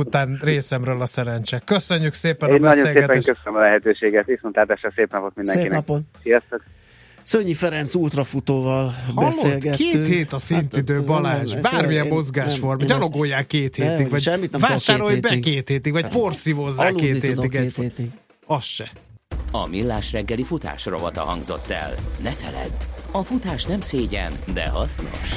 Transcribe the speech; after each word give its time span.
után 0.00 0.38
részemről 0.42 1.00
a 1.00 1.06
szerencse. 1.06 1.62
Köszönjük 1.64 2.12
szépen 2.12 2.48
Én 2.48 2.54
a 2.54 2.58
beszélgetést. 2.58 3.06
nagyon 3.06 3.22
szépen 3.22 3.34
köszönöm 3.34 3.58
a 3.60 3.62
lehetőséget, 3.64 4.26
viszontlátásra 4.26 4.92
szép 4.96 5.12
napot 5.12 5.34
mindenkinek. 5.34 5.70
Szép 5.70 5.86
napot. 5.86 6.02
Sziasztok! 6.22 6.62
Szönyi 7.22 7.54
Ferenc 7.54 7.94
ultrafutóval 7.94 8.94
Hallod? 9.14 9.30
beszélgettünk. 9.30 9.76
Két 9.76 10.06
hét 10.06 10.32
a 10.32 10.38
szintidő, 10.38 10.94
Hát, 10.94 11.04
Balázs. 11.04 11.52
nem, 11.52 11.62
Bármilyen 11.62 12.04
én- 12.04 12.12
mozgásforma. 12.12 12.70
nem, 12.70 12.80
én 12.80 12.86
Gyalogolják 12.86 13.46
két 13.46 13.76
Nem, 13.78 13.88
hétig, 13.88 14.10
vagy 14.10 14.20
semmit 14.20 14.50
nem 14.50 14.60
vásárolj 14.60 15.12
két 15.12 15.22
be 15.22 15.28
hétig. 15.28 15.44
két 15.52 15.68
hétig, 15.68 15.92
vagy 15.92 16.08
porszívozzák 16.08 16.88
Aludni 16.88 17.06
két 17.06 17.22
hétig. 17.22 17.50
két 17.50 17.74
hétig. 17.76 18.10
Az 18.46 18.62
se. 18.64 18.90
A 19.52 19.66
Millás 19.68 20.12
reggeli 20.12 20.42
futás 20.44 20.86
rovata 20.86 21.20
hangzott 21.20 21.68
el. 21.68 21.94
Ne 22.22 22.30
feledd, 22.30 22.70
a 23.12 23.22
futás 23.22 23.64
nem 23.64 23.80
szégyen, 23.80 24.32
de 24.54 24.68
hasznos. 24.68 25.28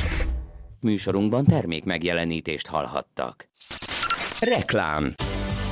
Műsorunkban 0.80 1.46
termék 1.46 1.84
megjelenítést 1.84 2.68
hallhattak. 2.68 3.48
Reklám 4.44 5.14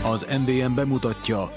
Az 0.04 0.26
MBM 0.40 0.76
bemutatja 0.76 1.52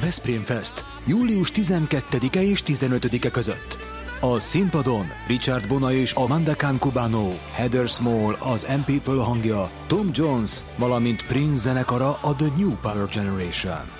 Veszprém 0.00 0.42
Fest 0.42 0.84
július 1.06 1.50
12-e 1.54 2.42
és 2.42 2.62
15-e 2.66 3.30
között. 3.30 3.78
A 4.20 4.38
színpadon 4.38 5.06
Richard 5.26 5.68
Bona 5.68 5.92
és 5.92 6.12
Amanda 6.12 6.54
Khan 6.54 6.78
Cubano, 6.78 7.28
Heather 7.52 7.88
Small 7.88 8.36
az 8.40 8.66
M 8.76 8.84
People 8.84 9.22
hangja, 9.22 9.70
Tom 9.86 10.10
Jones, 10.12 10.60
valamint 10.76 11.26
Prince 11.26 11.58
zenekara 11.58 12.12
a 12.12 12.34
The 12.34 12.48
New 12.56 12.76
Power 12.76 13.08
Generation. 13.08 13.90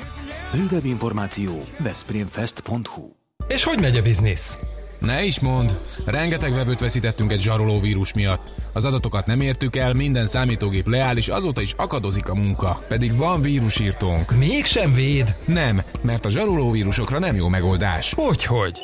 Bővebb 0.52 0.84
információ 0.84 1.64
veszprémfest.hu 1.78 3.08
És 3.48 3.64
hogy 3.64 3.80
megy 3.80 3.96
a 3.96 4.02
biznisz? 4.02 4.58
Ne 5.04 5.24
is 5.24 5.40
mond, 5.40 5.78
rengeteg 6.04 6.54
vevőt 6.54 6.80
veszítettünk 6.80 7.32
egy 7.32 7.40
zsaroló 7.40 7.80
vírus 7.80 8.12
miatt. 8.12 8.42
Az 8.72 8.84
adatokat 8.84 9.26
nem 9.26 9.40
értük 9.40 9.76
el, 9.76 9.92
minden 9.92 10.26
számítógép 10.26 10.88
leáll, 10.88 11.16
és 11.16 11.28
azóta 11.28 11.60
is 11.60 11.74
akadozik 11.76 12.28
a 12.28 12.34
munka. 12.34 12.84
Pedig 12.88 13.16
van 13.16 13.42
vírusírtónk. 13.42 14.30
Mégsem 14.38 14.94
véd? 14.94 15.36
Nem, 15.46 15.82
mert 16.02 16.24
a 16.24 16.30
zsaroló 16.30 16.70
vírusokra 16.70 17.18
nem 17.18 17.36
jó 17.36 17.48
megoldás. 17.48 18.12
Hogyhogy? 18.16 18.82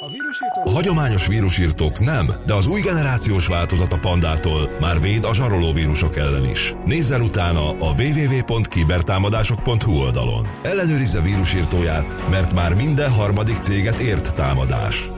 A 0.64 0.70
hagyományos 0.70 1.26
vírusírtók 1.26 2.00
nem, 2.00 2.30
de 2.46 2.54
az 2.54 2.66
új 2.66 2.80
generációs 2.80 3.46
változat 3.46 3.92
a 3.92 3.98
Pandától 3.98 4.70
már 4.80 5.00
véd 5.00 5.24
a 5.24 5.34
zsaroló 5.34 5.72
vírusok 5.72 6.16
ellen 6.16 6.44
is. 6.50 6.74
Nézzen 6.84 7.20
utána 7.20 7.70
a 7.70 7.94
www.kibertámadások.hu 7.98 9.92
oldalon. 9.92 10.46
Ellenőrizze 10.62 11.20
vírusírtóját, 11.20 12.30
mert 12.30 12.54
már 12.54 12.74
minden 12.74 13.10
harmadik 13.10 13.56
céget 13.56 14.00
ért 14.00 14.34
támadás. 14.34 15.10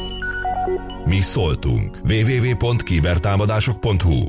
Mi 1.05 1.21
szóltunk. 1.21 1.97
www.kibertámadások.hu 2.09 4.27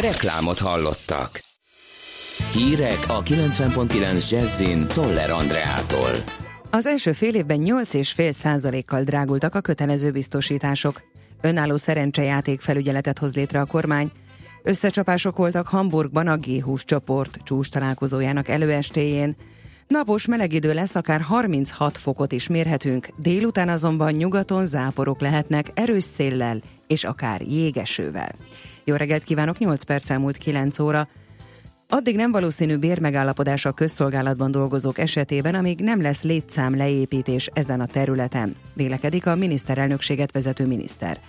Reklámot 0.00 0.58
hallottak. 0.58 1.40
Hírek 2.52 2.98
a 3.08 3.22
90.9 3.22 4.30
Jazzin 4.30 4.86
Toller 4.86 5.30
Andreától. 5.30 6.10
Az 6.70 6.86
első 6.86 7.12
fél 7.12 7.34
évben 7.34 7.60
8,5 7.64 8.32
százalékkal 8.32 9.02
drágultak 9.02 9.54
a 9.54 9.60
kötelező 9.60 10.10
biztosítások. 10.10 11.02
Önálló 11.40 11.76
szerencsejáték 11.76 12.60
felügyeletet 12.60 13.18
hoz 13.18 13.34
létre 13.34 13.60
a 13.60 13.66
kormány. 13.66 14.10
Összecsapások 14.62 15.36
voltak 15.36 15.66
Hamburgban 15.66 16.26
a 16.26 16.36
G20 16.36 16.84
csoport 16.84 17.38
csúcs 17.44 17.70
találkozójának 17.70 18.48
előestéjén. 18.48 19.36
Napos 19.90 20.26
meleg 20.26 20.52
idő 20.52 20.74
lesz, 20.74 20.94
akár 20.94 21.20
36 21.20 21.98
fokot 21.98 22.32
is 22.32 22.48
mérhetünk, 22.48 23.08
délután 23.16 23.68
azonban 23.68 24.12
nyugaton 24.12 24.66
záporok 24.66 25.20
lehetnek 25.20 25.70
erős 25.74 26.04
széllel 26.04 26.60
és 26.86 27.04
akár 27.04 27.40
jégesővel. 27.40 28.34
Jó 28.84 28.94
reggelt 28.94 29.22
kívánok, 29.22 29.58
8 29.58 29.82
perc 29.82 30.10
elmúlt 30.10 30.36
9 30.36 30.78
óra. 30.78 31.08
Addig 31.88 32.16
nem 32.16 32.30
valószínű 32.30 32.76
bérmegállapodás 32.76 33.64
a 33.64 33.72
közszolgálatban 33.72 34.50
dolgozók 34.50 34.98
esetében, 34.98 35.54
amíg 35.54 35.80
nem 35.80 36.02
lesz 36.02 36.22
létszám 36.22 36.76
leépítés 36.76 37.50
ezen 37.52 37.80
a 37.80 37.86
területen, 37.86 38.56
vélekedik 38.74 39.26
a 39.26 39.34
miniszterelnökséget 39.34 40.32
vezető 40.32 40.66
miniszter. 40.66 41.20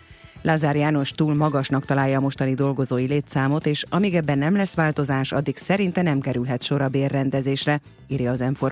Lázár 0.41 0.75
János 0.75 1.11
túl 1.11 1.33
magasnak 1.33 1.85
találja 1.85 2.17
a 2.17 2.21
mostani 2.21 2.53
dolgozói 2.53 3.05
létszámot, 3.05 3.65
és 3.65 3.85
amíg 3.89 4.15
ebben 4.15 4.37
nem 4.37 4.55
lesz 4.55 4.75
változás, 4.75 5.31
addig 5.31 5.57
szerinte 5.57 6.01
nem 6.01 6.19
kerülhet 6.19 6.63
sor 6.63 6.81
a 6.81 6.89
bérrendezésre, 6.89 7.81
írja 8.07 8.31
az 8.31 8.39
m 8.39 8.65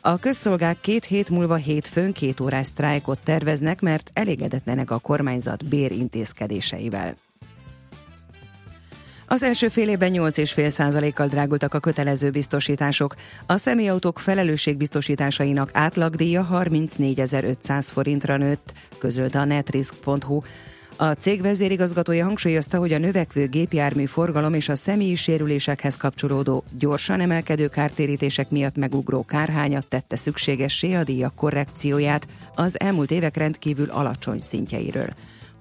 A 0.00 0.18
közszolgák 0.18 0.80
két 0.80 1.04
hét 1.04 1.30
múlva 1.30 1.54
hétfőn 1.54 2.12
két 2.12 2.40
órás 2.40 2.66
sztrájkot 2.66 3.18
terveznek, 3.24 3.80
mert 3.80 4.10
elégedetlenek 4.14 4.90
a 4.90 4.98
kormányzat 4.98 5.68
bérintézkedéseivel. 5.68 7.14
Az 9.26 9.42
első 9.42 9.68
fél 9.68 9.88
évben 9.88 10.12
8,5%-kal 10.12 11.26
drágultak 11.26 11.74
a 11.74 11.78
kötelező 11.78 12.30
biztosítások. 12.30 13.14
A 13.46 13.56
személyautók 13.56 14.18
felelősségbiztosításainak 14.18 15.70
átlagdíja 15.72 16.48
34.500 16.52 17.88
forintra 17.92 18.36
nőtt, 18.36 18.72
közölte 18.98 19.38
a 19.38 19.44
netrisk.hu. 19.44 20.42
A 20.96 21.12
cég 21.12 21.42
vezérigazgatója 21.42 22.24
hangsúlyozta, 22.24 22.78
hogy 22.78 22.92
a 22.92 22.98
növekvő 22.98 23.46
gépjármű 23.46 24.04
forgalom 24.04 24.54
és 24.54 24.68
a 24.68 24.74
személyi 24.74 25.14
sérülésekhez 25.14 25.96
kapcsolódó 25.96 26.64
gyorsan 26.78 27.20
emelkedő 27.20 27.68
kártérítések 27.68 28.50
miatt 28.50 28.76
megugró 28.76 29.24
kárhányat 29.24 29.86
tette 29.86 30.16
szükségessé 30.16 30.94
a 30.94 31.04
díjak 31.04 31.34
korrekcióját 31.34 32.26
az 32.54 32.80
elmúlt 32.80 33.10
évek 33.10 33.36
rendkívül 33.36 33.90
alacsony 33.90 34.40
szintjeiről. 34.40 35.08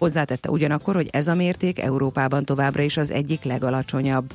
Hozzátette 0.01 0.49
ugyanakkor, 0.49 0.95
hogy 0.95 1.09
ez 1.11 1.27
a 1.27 1.35
mérték 1.35 1.79
Európában 1.79 2.45
továbbra 2.45 2.81
is 2.81 2.97
az 2.97 3.11
egyik 3.11 3.43
legalacsonyabb. 3.43 4.33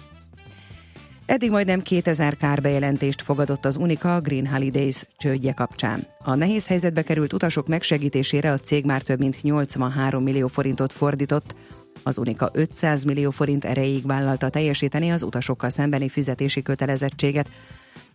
Eddig 1.27 1.51
majdnem 1.51 1.83
2000 1.83 2.37
kárbejelentést 2.37 3.23
fogadott 3.23 3.65
az 3.65 3.77
Unica 3.77 4.21
Green 4.21 4.47
Holidays 4.47 5.07
csődje 5.17 5.53
kapcsán. 5.53 6.07
A 6.19 6.35
nehéz 6.35 6.67
helyzetbe 6.67 7.03
került 7.03 7.33
utasok 7.33 7.69
megsegítésére 7.69 8.51
a 8.53 8.59
cég 8.59 8.85
már 8.85 9.03
több 9.03 9.19
mint 9.19 9.43
83 9.43 10.23
millió 10.23 10.47
forintot 10.47 10.93
fordított. 10.93 11.55
Az 12.03 12.19
Unica 12.19 12.51
500 12.53 13.05
millió 13.05 13.31
forint 13.31 13.65
erejéig 13.65 14.07
vállalta 14.07 14.49
teljesíteni 14.49 15.11
az 15.11 15.23
utasokkal 15.23 15.71
szembeni 15.71 16.09
fizetési 16.09 16.63
kötelezettséget. 16.63 17.49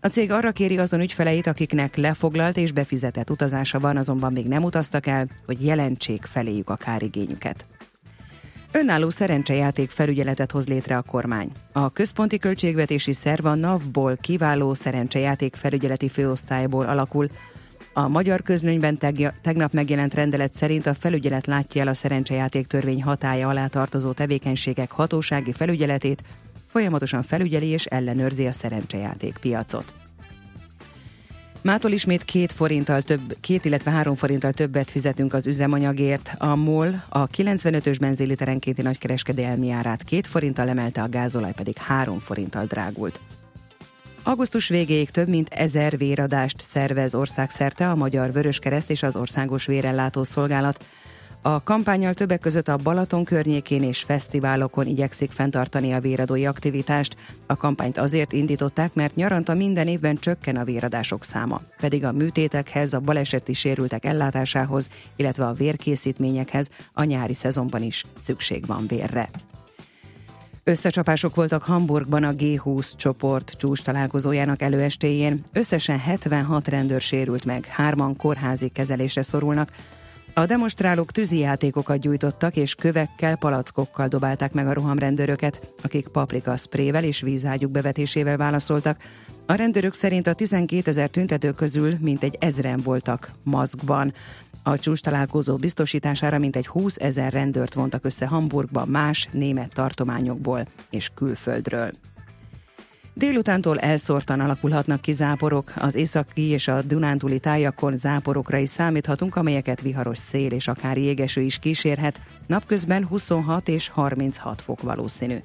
A 0.04 0.08
cég 0.08 0.32
arra 0.32 0.52
kéri 0.52 0.78
azon 0.78 1.02
ügyfeleit, 1.02 1.48
akiknek 1.48 1.96
lefoglalt 1.96 2.58
és 2.58 2.72
befizetett 2.72 3.30
utazása 3.30 3.80
van, 3.80 3.98
azonban 3.98 4.32
még 4.32 4.48
nem 4.48 4.64
utaztak 4.64 5.08
el, 5.08 5.28
hogy 5.46 5.66
jelentsék 5.66 6.26
feléjük 6.26 6.70
a 6.70 6.76
kárigényüket. 6.76 7.66
Önálló 8.72 9.10
szerencsejáték 9.10 9.90
felügyeletet 9.90 10.52
hoz 10.52 10.68
létre 10.68 10.98
a 10.98 11.02
kormány. 11.02 11.52
A 11.72 11.90
központi 11.90 12.38
költségvetési 12.38 13.14
szerv 13.14 13.46
a 13.46 13.56
NAV-ból 13.56 14.18
kiváló 14.22 14.74
szerencsejáték 14.74 15.56
felügyeleti 15.56 16.10
főosztályból 16.10 16.86
alakul. 16.86 17.30
A 17.94 18.08
magyar 18.08 18.42
közlönyben 18.42 18.98
tegnap 19.42 19.74
megjelent 19.74 20.14
rendelet 20.14 20.54
szerint 20.54 20.86
a 20.86 20.94
felügyelet 20.94 21.46
látja 21.46 21.82
el 21.82 21.88
a 21.88 21.94
szerencsejáték 21.94 22.68
törvény 22.68 23.04
hatája 23.04 23.48
alá 23.48 23.68
tartozó 23.68 24.12
tevékenységek 24.12 24.92
hatósági 24.92 25.54
felügyeletét, 25.54 26.24
folyamatosan 26.72 27.24
felügyeli 27.24 27.68
és 27.68 27.86
ellenőrzi 27.86 28.46
a 28.46 28.52
szerencsejáték 28.52 29.38
piacot. 29.38 29.94
Mától 31.64 31.92
ismét 31.92 32.24
két 32.24 32.52
forinttal 32.52 33.02
több, 33.02 33.38
két, 33.42 33.66
illetve 33.66 33.92
három 33.92 34.16
forinttal 34.16 34.52
többet 34.52 34.92
fizetünk 34.92 35.34
az 35.34 35.48
üzemanyagért. 35.48 36.36
A 36.38 36.56
MOL 36.56 37.04
a 37.10 37.28
95-ös 37.28 37.98
benzínliterenkénti 38.00 38.82
nagykereskedelmi 38.82 39.72
árát 39.72 40.04
két 40.04 40.28
forinttal 40.28 40.70
emelte, 40.70 41.02
a 41.02 41.10
gázolaj 41.10 41.54
pedig 41.54 41.78
három 41.78 42.20
forinttal 42.20 42.66
drágult. 42.66 43.20
Augusztus 44.24 44.68
végéig 44.68 45.10
több 45.10 45.28
mint 45.28 45.50
ezer 45.50 45.98
véradást 45.98 46.60
szervez 46.60 47.16
országszerte 47.16 47.90
a 47.90 47.96
Magyar 47.96 48.32
Vöröskereszt 48.32 48.90
és 48.90 49.04
az 49.04 49.16
Országos 49.16 49.66
Vérellátó 49.66 50.24
Szolgálat. 50.24 50.86
A 51.44 51.64
kampányal 51.64 52.14
többek 52.14 52.40
között 52.40 52.68
a 52.68 52.78
Balaton 52.78 53.24
környékén 53.24 53.84
és 53.84 54.04
fesztiválokon 54.04 54.88
igyekszik 54.88 55.32
fenntartani 55.32 55.94
a 55.94 56.00
véradói 56.00 56.46
aktivitást. 56.46 57.16
A 57.46 57.56
kampányt 57.56 57.98
azért 57.98 58.34
indították, 58.34 58.94
mert 58.94 59.16
nyaranta 59.16 59.54
minden 59.54 59.88
évben 59.88 60.16
csökken 60.16 60.56
a 60.56 60.64
véradások 60.64 61.24
száma, 61.24 61.62
pedig 61.80 62.06
a 62.06 62.12
műtétekhez, 62.12 62.94
a 62.94 63.00
baleseti 63.00 63.54
sérültek 63.54 64.06
ellátásához, 64.06 64.90
illetve 65.16 65.48
a 65.48 65.54
vérkészítményekhez 65.54 66.70
a 66.94 67.04
nyári 67.04 67.34
szezonban 67.34 67.82
is 67.82 68.06
szükség 68.20 68.66
van 68.66 68.88
vérre. 68.88 69.30
Összecsapások 70.64 71.36
voltak 71.36 71.64
Hamburgban 71.64 72.24
a 72.24 72.34
G20 72.34 72.92
csoport 72.96 73.52
csúcs 73.58 73.82
találkozójának 73.82 74.62
előestéjén. 74.62 75.44
Összesen 75.54 76.00
76 76.00 76.68
rendőr 76.68 77.02
sérült 77.02 77.46
meg, 77.46 77.66
hárman 77.66 78.16
kórházi 78.16 78.70
kezelésre 78.70 79.22
szorulnak. 79.22 79.70
A 80.34 80.46
demonstrálók 80.46 81.12
tűzijátékokat 81.12 82.00
gyújtottak, 82.00 82.56
és 82.56 82.76
kövekkel, 82.76 83.36
palackokkal 83.36 84.08
dobálták 84.08 84.54
meg 84.54 84.68
a 84.68 84.74
rohamrendőröket, 84.74 85.74
akik 85.82 86.08
paprika 86.08 86.58
szprével 86.58 87.04
és 87.04 87.22
vízágyuk 87.22 87.72
bevetésével 87.72 88.38
válaszoltak. 88.38 89.02
A 89.46 89.54
rendőrök 89.54 89.94
szerint 89.94 90.28
a 90.28 90.34
12 90.34 90.90
ezer 90.90 91.10
tüntető 91.10 91.52
közül 91.52 91.94
mintegy 92.00 92.38
ezren 92.40 92.80
voltak 92.84 93.32
maszkban. 93.44 94.14
A 94.64 94.78
csúcs 94.78 95.02
találkozó 95.02 95.56
biztosítására 95.56 96.38
mintegy 96.38 96.68
20 96.68 96.96
ezer 96.96 97.34
rendőrt 97.34 97.74
vontak 97.74 98.06
össze 98.06 98.28
Hamburgba 98.28 98.86
más 98.86 99.30
német 99.32 99.74
tartományokból 99.74 100.68
és 100.90 101.10
külföldről. 101.16 101.92
Délutántól 103.22 103.80
elszórtan 103.80 104.40
alakulhatnak 104.40 105.02
ki 105.02 105.14
záporok. 105.14 105.74
Az 105.76 105.96
északi 105.96 106.48
és 106.48 106.68
a 106.68 106.82
Dunántúli 106.82 107.40
tájakon 107.40 107.96
záporokra 107.96 108.58
is 108.58 108.70
számíthatunk, 108.70 109.36
amelyeket 109.36 109.82
viharos 109.82 110.18
szél 110.18 110.52
és 110.52 110.68
akár 110.68 110.98
jégeső 110.98 111.42
is 111.42 111.60
kísérhet. 111.60 112.22
Napközben 112.48 113.06
26 113.06 113.68
és 113.68 113.90
36 113.90 114.62
fok 114.62 114.82
valószínű. 114.82 115.38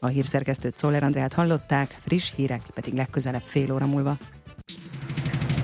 A 0.00 0.06
hírszerkesztőt 0.06 0.76
Szoller 0.76 1.02
Andrát 1.02 1.32
hallották, 1.32 1.96
friss 2.04 2.32
hírek 2.36 2.62
pedig 2.74 2.94
legközelebb 2.94 3.44
fél 3.44 3.72
óra 3.72 3.86
múlva. 3.86 4.16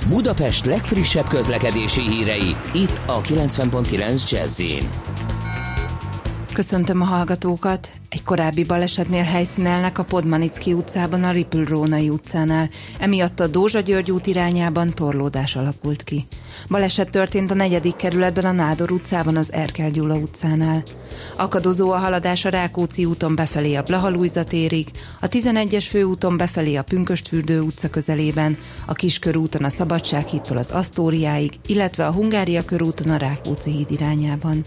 Budapest 0.08 0.64
legfrissebb 0.64 1.28
közlekedési 1.28 2.00
hírei, 2.00 2.56
itt 2.74 3.02
a 3.06 3.20
90.9 3.20 4.30
jazz 4.30 4.60
Köszöntöm 6.52 7.00
a 7.00 7.04
hallgatókat! 7.04 7.92
Egy 8.08 8.22
korábbi 8.22 8.64
balesetnél 8.64 9.22
helyszínelnek 9.22 9.98
a 9.98 10.04
Podmanicki 10.04 10.72
utcában, 10.72 11.24
a 11.24 11.30
Ripül-Rónai 11.30 12.08
utcánál. 12.08 12.68
Emiatt 12.98 13.40
a 13.40 13.46
Dózsa 13.46 13.80
György 13.80 14.10
út 14.10 14.26
irányában 14.26 14.94
torlódás 14.94 15.56
alakult 15.56 16.02
ki. 16.02 16.26
Baleset 16.68 17.10
történt 17.10 17.50
a 17.50 17.54
negyedik 17.54 17.96
kerületben, 17.96 18.44
a 18.44 18.52
Nádor 18.52 18.92
utcában, 18.92 19.36
az 19.36 19.52
Erkel 19.52 19.90
Gyula 19.90 20.14
utcánál. 20.14 20.84
Akadozó 21.36 21.90
a 21.90 21.96
haladás 21.96 22.44
a 22.44 22.48
Rákóczi 22.48 23.04
úton 23.04 23.34
befelé 23.34 23.74
a 23.74 23.82
Blahalújza 23.82 24.44
térig, 24.44 24.90
a 25.20 25.28
11-es 25.28 25.86
főúton 25.88 26.36
befelé 26.36 26.74
a 26.74 26.82
Pünköstfürdő 26.82 27.60
utca 27.60 27.88
közelében, 27.88 28.58
a 28.84 28.92
Kiskörúton 28.92 29.64
a 29.64 29.68
Szabadsághídtól 29.68 30.56
az 30.56 30.70
Asztóriáig, 30.70 31.52
illetve 31.66 32.06
a 32.06 32.12
Hungária 32.12 32.64
körúton 32.64 33.10
a 33.10 33.16
Rákóczi 33.16 33.70
híd 33.70 33.90
irányában. 33.90 34.64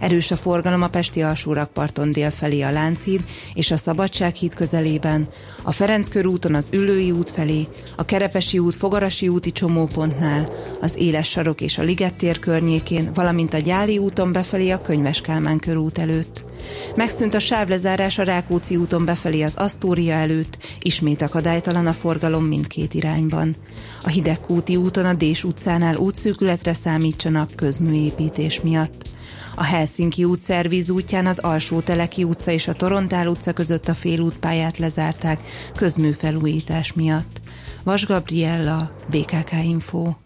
Erős 0.00 0.30
a 0.30 0.36
forgalom 0.36 0.82
a 0.82 0.88
Pesti 0.88 1.22
alsórakparton 1.22 2.12
délfelé 2.12 2.60
a 2.60 2.70
Lánchíd 2.70 3.20
és 3.54 3.70
a 3.70 3.76
Szabadsághíd 3.76 4.54
közelében, 4.54 5.28
a 5.62 5.72
Ferenc 5.72 6.08
körúton 6.08 6.54
az 6.54 6.68
Üllői 6.72 7.10
út 7.10 7.30
felé, 7.30 7.68
a 7.96 8.04
Kerepesi 8.04 8.58
út 8.58 8.76
Fogarasi 8.76 9.28
úti 9.28 9.52
csomópontnál, 9.52 10.52
az 10.80 10.96
Éles 10.96 11.25
sarok 11.26 11.60
és 11.60 11.78
a 11.78 11.82
Liget 11.82 12.14
tér 12.14 12.38
környékén, 12.38 13.10
valamint 13.14 13.54
a 13.54 13.58
Gyáli 13.58 13.98
úton 13.98 14.32
befelé 14.32 14.70
a 14.70 14.80
Könyves 14.80 15.22
körút 15.60 15.98
előtt. 15.98 16.44
Megszűnt 16.94 17.34
a 17.34 17.38
sávlezárás 17.38 18.18
a 18.18 18.22
Rákóczi 18.22 18.76
úton 18.76 19.04
befelé 19.04 19.42
az 19.42 19.54
Asztória 19.56 20.14
előtt, 20.14 20.58
ismét 20.80 21.22
akadálytalan 21.22 21.86
a 21.86 21.92
forgalom 21.92 22.44
mindkét 22.44 22.94
irányban. 22.94 23.56
A 24.02 24.08
Hidegkúti 24.08 24.76
úton 24.76 25.04
a 25.04 25.14
Dés 25.14 25.44
utcánál 25.44 25.96
útszűkületre 25.96 26.72
számítsanak 26.72 27.56
közműépítés 27.56 28.60
miatt. 28.60 29.04
A 29.54 29.64
Helsinki 29.64 30.24
út 30.24 30.40
szervíz 30.40 30.90
útján 30.90 31.26
az 31.26 31.38
Alsó 31.38 31.80
Teleki 31.80 32.24
utca 32.24 32.50
és 32.50 32.68
a 32.68 32.72
Torontál 32.72 33.26
utca 33.26 33.52
között 33.52 33.88
a 33.88 33.94
félútpályát 33.94 34.78
lezárták 34.78 35.40
közműfelújítás 35.76 36.92
miatt. 36.92 37.40
Vas 37.84 38.06
Gabriella, 38.06 38.90
BKK 39.10 39.52
Info. 39.64 40.25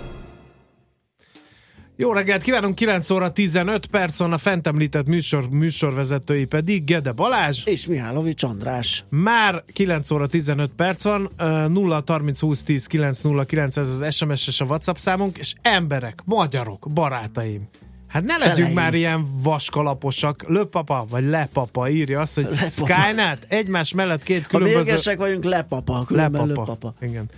Jó 2.01 2.13
reggelt 2.13 2.41
kívánunk, 2.41 2.75
9 2.75 3.09
óra 3.09 3.31
15 3.31 3.85
perc 3.85 4.19
van 4.19 4.33
a 4.33 4.37
fent 4.37 4.67
említett 4.67 5.07
műsor, 5.07 5.49
műsorvezetői 5.49 6.45
pedig 6.45 6.83
Gede 6.83 7.11
Balázs. 7.11 7.65
És 7.65 7.87
Mihálovics 7.87 8.43
András. 8.43 9.05
Már 9.09 9.63
9 9.73 10.11
óra 10.11 10.27
15 10.27 10.71
perc 10.75 11.03
van, 11.03 11.29
ö, 11.37 11.67
0 11.67 12.03
30 12.07 12.39
20 12.39 12.63
10 12.63 12.85
909 12.85 13.77
ez 13.77 13.89
az 13.89 14.15
SMS 14.15 14.47
és 14.47 14.61
a 14.61 14.65
WhatsApp 14.65 14.95
számunk, 14.95 15.37
és 15.37 15.53
emberek, 15.61 16.21
magyarok, 16.25 16.87
barátaim. 16.93 17.67
Hát 18.07 18.23
ne 18.23 18.37
legyünk 18.37 18.55
Feleim. 18.55 18.73
már 18.73 18.93
ilyen 18.93 19.25
vaskalaposak. 19.43 20.43
Löpapa, 20.47 21.05
vagy 21.09 21.23
lepapa 21.23 21.89
írja 21.89 22.19
azt, 22.19 22.35
hogy 22.35 22.43
Lepapa. 22.43 22.69
Skynet 22.71 23.45
egymás 23.47 23.93
mellett 23.93 24.23
két 24.23 24.41
Ha 24.41 24.47
különböző... 24.57 24.81
mérgesek 24.83 25.17
vagyunk, 25.17 25.43
lepapa, 25.43 26.03
különben 26.05 26.47
Lepapa. 26.47 26.93
Igen, 27.01 27.29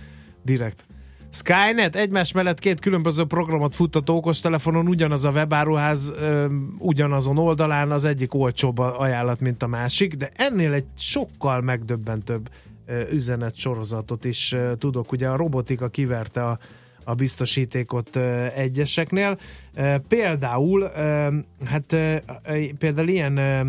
direkt. 0.42 0.84
Skynet 1.34 1.96
egymás 1.96 2.32
mellett 2.32 2.58
két 2.58 2.80
különböző 2.80 3.24
programot 3.24 3.74
futtató 3.74 4.16
okostelefonon, 4.16 4.88
ugyanaz 4.88 5.24
a 5.24 5.30
webáruház, 5.30 6.14
ö, 6.20 6.46
ugyanazon 6.78 7.38
oldalán, 7.38 7.90
az 7.90 8.04
egyik 8.04 8.34
olcsóbb 8.34 8.78
ajánlat, 8.78 9.40
mint 9.40 9.62
a 9.62 9.66
másik, 9.66 10.14
de 10.14 10.30
ennél 10.36 10.72
egy 10.72 10.84
sokkal 10.98 11.60
megdöbbentőbb 11.60 12.50
üzenet 13.10 13.56
sorozatot 13.56 14.24
is 14.24 14.52
ö, 14.52 14.72
tudok. 14.78 15.12
Ugye 15.12 15.28
a 15.28 15.36
robotika 15.36 15.88
kiverte 15.88 16.44
a, 16.44 16.58
a 17.04 17.14
biztosítékot 17.14 18.16
ö, 18.16 18.46
egyeseknél. 18.54 19.38
Ö, 19.74 19.94
Például, 20.08 20.80
ö, 20.80 21.28
hát 21.64 21.92
ö, 21.92 22.16
például 22.78 23.08
ilyen 23.08 23.36
ö, 23.36 23.60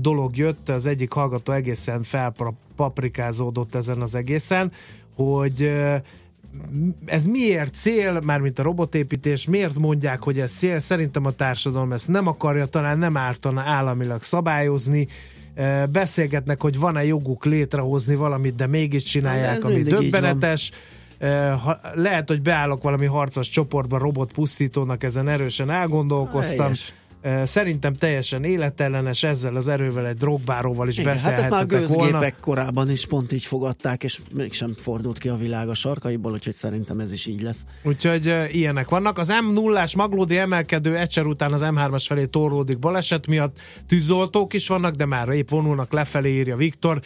dolog 0.00 0.36
jött, 0.36 0.68
az 0.68 0.86
egyik 0.86 1.12
hallgató 1.12 1.52
egészen 1.52 2.02
felpaprikázódott 2.02 3.74
ezen 3.74 4.00
az 4.00 4.14
egészen, 4.14 4.72
hogy 5.14 5.70
ez 7.04 7.26
miért 7.26 7.74
cél, 7.74 8.20
mármint 8.24 8.58
a 8.58 8.62
robotépítés, 8.62 9.46
miért 9.46 9.78
mondják, 9.78 10.22
hogy 10.22 10.40
ez 10.40 10.52
cél? 10.52 10.78
Szerintem 10.78 11.24
a 11.24 11.30
társadalom 11.30 11.92
ezt 11.92 12.08
nem 12.08 12.26
akarja, 12.26 12.66
talán 12.66 12.98
nem 12.98 13.16
ártana 13.16 13.60
államilag 13.60 14.22
szabályozni, 14.22 15.08
beszélgetnek, 15.90 16.60
hogy 16.60 16.78
van-e 16.78 17.04
joguk 17.04 17.44
létrehozni 17.44 18.14
valamit, 18.14 18.54
de 18.54 18.66
mégis 18.66 19.02
De 19.02 19.08
csinálják, 19.08 19.56
ez 19.56 19.64
ami 19.64 19.74
mindig 19.74 19.92
így 19.92 20.00
döbbenetes. 20.00 20.70
Ha, 21.64 21.80
lehet, 21.94 22.28
hogy 22.28 22.42
beállok 22.42 22.82
valami 22.82 23.06
harcos 23.06 23.48
csoportba, 23.48 23.98
robotpusztítónak, 23.98 25.04
ezen 25.04 25.28
erősen 25.28 25.70
elgondolkoztam. 25.70 26.64
Helyes. 26.64 26.94
Szerintem 27.44 27.92
teljesen 27.92 28.44
életellenes, 28.44 29.22
ezzel 29.22 29.56
az 29.56 29.68
erővel 29.68 30.06
egy 30.06 30.16
drogbáróval 30.16 30.88
is 30.88 30.98
Igen, 30.98 31.16
hát 31.16 31.38
ezt 31.38 31.50
már 31.50 31.62
a 31.62 31.64
beszélhettetek 31.64 31.96
volna. 31.96 32.18
gőzgépek 32.18 32.40
korában 32.40 32.90
is 32.90 33.06
pont 33.06 33.32
így 33.32 33.44
fogadták, 33.44 34.04
és 34.04 34.20
mégsem 34.32 34.74
fordult 34.74 35.18
ki 35.18 35.28
a 35.28 35.36
világ 35.36 35.68
a 35.68 35.74
sarkaiból, 35.74 36.32
úgyhogy 36.32 36.54
szerintem 36.54 37.00
ez 37.00 37.12
is 37.12 37.26
így 37.26 37.42
lesz. 37.42 37.64
Úgyhogy 37.82 38.26
uh, 38.26 38.54
ilyenek 38.54 38.88
vannak. 38.88 39.18
Az 39.18 39.32
M0-ás 39.32 39.96
maglódi 39.96 40.38
emelkedő 40.38 40.96
egyszer 40.96 41.26
után 41.26 41.52
az 41.52 41.62
M3-as 41.64 42.04
felé 42.06 42.26
torlódik 42.26 42.78
baleset 42.78 43.26
miatt. 43.26 43.58
Tűzoltók 43.86 44.54
is 44.54 44.68
vannak, 44.68 44.94
de 44.94 45.04
már 45.04 45.28
épp 45.28 45.48
vonulnak 45.48 45.92
lefelé, 45.92 46.30
írja 46.30 46.56
Viktor. 46.56 47.00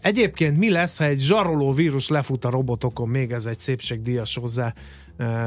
Egyébként 0.00 0.58
mi 0.58 0.70
lesz, 0.70 0.98
ha 0.98 1.04
egy 1.04 1.20
zsaroló 1.20 1.72
vírus 1.72 2.08
lefut 2.08 2.44
a 2.44 2.50
robotokon? 2.50 3.08
Még 3.08 3.30
ez 3.32 3.46
egy 3.46 3.60
szépségdíjas 3.60 4.36
hozzá 4.36 4.74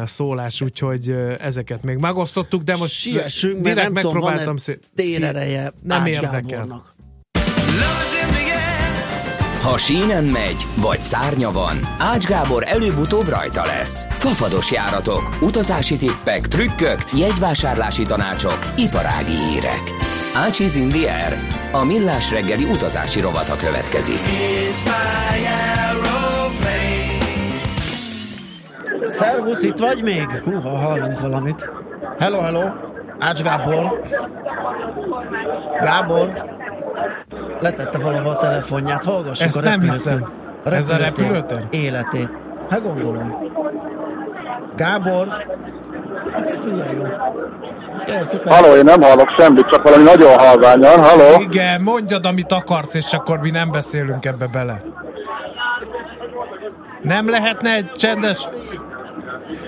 szólás, 0.05 0.61
úgyhogy 0.61 1.15
ezeket 1.39 1.83
még 1.83 1.97
megosztottuk, 1.97 2.61
de 2.63 2.75
most 2.75 2.93
Siessünk, 2.93 3.61
direkt 3.61 3.75
nem 3.75 3.85
tudom, 3.85 4.03
megpróbáltam 4.03 4.45
van-e 4.45 4.59
szé- 4.59 4.89
térereje 4.95 5.73
Nem 5.83 6.05
érdekel. 6.05 6.83
Ha 9.61 9.77
sínen 9.77 10.23
megy, 10.23 10.65
vagy 10.81 11.01
szárnya 11.01 11.51
van, 11.51 11.79
Ács 11.97 12.25
Gábor 12.25 12.63
előbb-utóbb 12.67 13.27
rajta 13.27 13.65
lesz. 13.65 14.05
Fafados 14.09 14.71
járatok, 14.71 15.37
utazási 15.41 15.97
tippek, 15.97 16.47
trükkök, 16.47 17.03
jegyvásárlási 17.17 18.03
tanácsok, 18.03 18.59
iparági 18.77 19.35
hírek. 19.49 19.81
Ácsiz 20.35 20.75
in 20.75 20.89
the 20.89 21.25
air. 21.25 21.37
A 21.71 21.83
millás 21.83 22.31
reggeli 22.31 22.63
utazási 22.63 23.19
rovata 23.19 23.55
következik. 23.55 24.21
Szervusz, 29.07 29.63
itt 29.63 29.77
vagy 29.77 30.03
még? 30.03 30.27
Húha, 30.43 30.69
hallunk 30.69 31.19
valamit. 31.19 31.69
Hello, 32.19 32.39
hello. 32.39 32.63
Ács 33.19 33.41
Gábor. 33.41 34.01
Gábor. 35.81 36.53
Letette 37.59 37.97
valahol 37.97 38.31
a 38.31 38.35
telefonját, 38.35 39.03
hallgassuk 39.03 39.47
Ezt 39.47 39.65
a 39.65 39.69
nem 39.69 39.81
hiszem. 39.81 40.31
Ez 40.63 40.89
a 40.89 40.97
repülőtér? 40.97 41.65
Életét. 41.69 42.29
Hát 42.69 42.83
gondolom. 42.83 43.51
Gábor. 44.75 45.27
Hát 46.33 46.53
ez 46.53 46.65
ilyen 46.65 46.95
jó. 46.95 47.03
Halló, 48.45 48.75
én 48.75 48.83
nem 48.83 49.01
hallok 49.01 49.29
semmit, 49.37 49.69
csak 49.69 49.83
valami 49.83 50.03
nagyon 50.03 50.37
halványan. 50.39 51.03
Halló? 51.03 51.41
Igen, 51.41 51.81
mondjad, 51.81 52.25
amit 52.25 52.51
akarsz, 52.51 52.93
és 52.93 53.13
akkor 53.13 53.39
mi 53.39 53.51
nem 53.51 53.71
beszélünk 53.71 54.25
ebbe 54.25 54.47
bele. 54.47 54.81
Nem 57.01 57.29
lehetne 57.29 57.73
egy 57.73 57.91
csendes... 57.91 58.47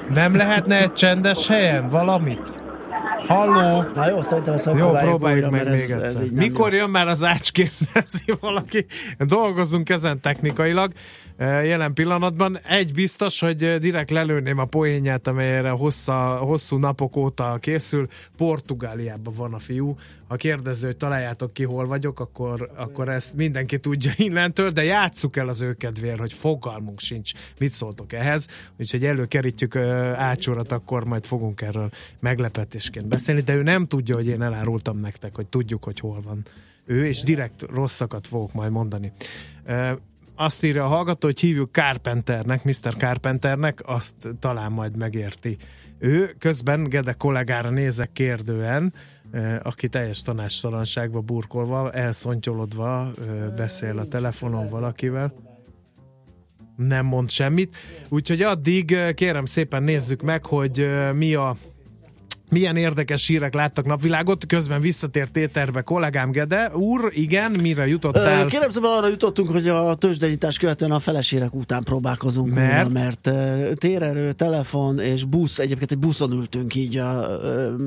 Nem 0.10 0.36
lehetne 0.36 0.82
egy 0.82 0.94
csendes 0.94 1.48
helyen 1.48 1.90
valamit? 1.90 2.56
Halló? 3.28 3.84
Na 3.96 4.10
jó, 4.10 4.22
szerintem 4.22 4.54
ezt 4.54 4.66
Jó, 4.66 4.72
megpróbáljuk 4.72 5.10
próbáljuk 5.10 5.46
újra, 5.46 5.64
meg 5.64 5.74
még 5.74 5.90
ez, 5.90 5.90
ez 5.90 6.02
egyszer. 6.02 6.26
nem 6.26 6.46
Mikor 6.46 6.74
jön 6.74 6.90
már 6.90 7.08
az 7.08 7.24
ács 7.24 7.52
kérdezi 7.52 8.34
valaki? 8.40 8.86
Dolgozzunk 9.18 9.90
ezen 9.90 10.22
technikailag. 10.22 10.92
Eh, 11.38 11.66
Jelen 11.66 11.94
pillanatban 11.94 12.60
egy 12.60 12.94
biztos, 12.94 13.40
hogy 13.40 13.64
eh, 13.64 13.78
direkt 13.78 14.10
lelőném 14.10 14.58
a 14.58 14.66
poénját, 14.66 15.28
amelyre 15.28 15.70
hossza, 15.70 16.38
hosszú 16.38 16.78
napok 16.78 17.16
óta 17.16 17.58
készül. 17.62 18.08
Portugáliában 18.38 19.34
van 19.34 19.54
a 19.54 19.60
fiú. 19.60 19.98
Ha 20.28 20.36
kérdező, 20.36 20.88
hogy 20.88 20.98
találjátok 20.98 21.54
ki, 21.54 21.64
hol 21.64 21.86
vagyok, 21.86 22.20
akkor, 22.20 22.72
akkor 22.76 23.10
ezt 23.10 23.36
mindenki 23.36 23.80
tudja 23.80 24.12
innentől, 24.16 24.70
de 24.70 24.84
játsszuk 24.84 25.36
el 25.36 25.48
az 25.48 25.62
ő 25.62 25.74
kedvéért, 25.74 26.20
hogy 26.20 26.34
fogalmunk 26.34 27.00
sincs, 27.00 27.32
mit 27.60 27.72
szóltok 27.72 28.14
ehhez. 28.14 28.48
Úgyhogy 28.80 29.06
előkerítjük 29.06 29.76
eh, 29.76 30.22
ácsorat, 30.22 30.72
akkor 30.72 31.06
majd 31.06 31.26
fogunk 31.26 31.62
erről 31.62 31.90
meglepetésként 32.20 33.08
beszélni, 33.08 33.42
de 33.42 33.56
ő 33.56 33.64
nem 33.64 33.88
tudja, 33.88 34.16
hogy 34.16 34.28
én 34.28 34.42
elárultam 34.42 35.00
nektek, 35.00 35.36
hogy 35.36 35.48
tudjuk, 35.48 35.84
hogy 35.84 36.00
hol 36.00 36.22
van 36.22 36.46
ő, 36.86 37.06
és 37.06 37.22
direkt 37.22 37.62
rosszakat 37.62 38.28
fogok 38.28 38.54
majd 38.54 38.72
mondani. 38.72 39.12
Azt 40.40 40.64
írja 40.64 40.84
a 40.84 40.88
hallgató, 40.88 41.28
hogy 41.28 41.40
hívjuk 41.40 41.72
Carpenternek, 41.72 42.64
Mr. 42.64 42.96
Carpenternek, 42.98 43.80
azt 43.86 44.16
talán 44.40 44.72
majd 44.72 44.98
megérti. 44.98 45.58
Ő 46.00 46.36
közben 46.40 46.84
Gede 46.84 47.14
kollégára 47.14 47.70
nézek 47.70 48.12
kérdően, 48.12 48.94
aki 49.64 49.88
teljes 49.88 50.22
tanástalanságba 50.22 51.20
burkolva, 51.20 51.92
elszontyolodva 51.92 53.12
beszél 53.56 53.98
a 53.98 54.06
telefonon 54.06 54.68
valakivel 54.68 55.34
nem 56.76 57.06
mond 57.06 57.30
semmit. 57.30 57.76
Úgyhogy 58.10 58.42
addig 58.42 58.98
kérem 59.16 59.46
szépen 59.46 59.84
nézzük 59.84 60.22
meg, 60.22 60.46
hogy 60.46 60.88
mi 61.14 61.34
a 61.34 61.56
milyen 62.50 62.76
érdekes 62.76 63.28
hírek 63.28 63.54
láttak 63.54 63.86
napvilágot, 63.86 64.46
közben 64.46 64.82
visszatért 64.82 65.38
éterbe 65.38 65.82
kollégám 65.82 66.32
Gede. 66.32 66.72
Úr, 66.74 67.12
igen, 67.14 67.56
mire 67.62 67.88
jutottál? 67.88 68.46
Kérem 68.46 68.70
szépen 68.70 68.90
arra 68.90 69.08
jutottunk, 69.08 69.50
hogy 69.50 69.68
a 69.68 69.96
tőzsdenyítás 69.96 70.58
követően 70.58 70.92
a 70.92 71.00
felesérek 71.00 71.54
után 71.56 71.84
próbálkozunk 71.84 72.54
Mert? 72.54 72.88
újra, 72.88 73.00
mert 73.00 73.30
térerő, 73.78 74.32
telefon 74.32 75.00
és 75.00 75.24
busz, 75.24 75.60
egyébként 75.60 75.92
egy 75.92 75.98
buszon 75.98 76.32
ültünk 76.32 76.76
így 76.76 76.98
a, 76.98 77.40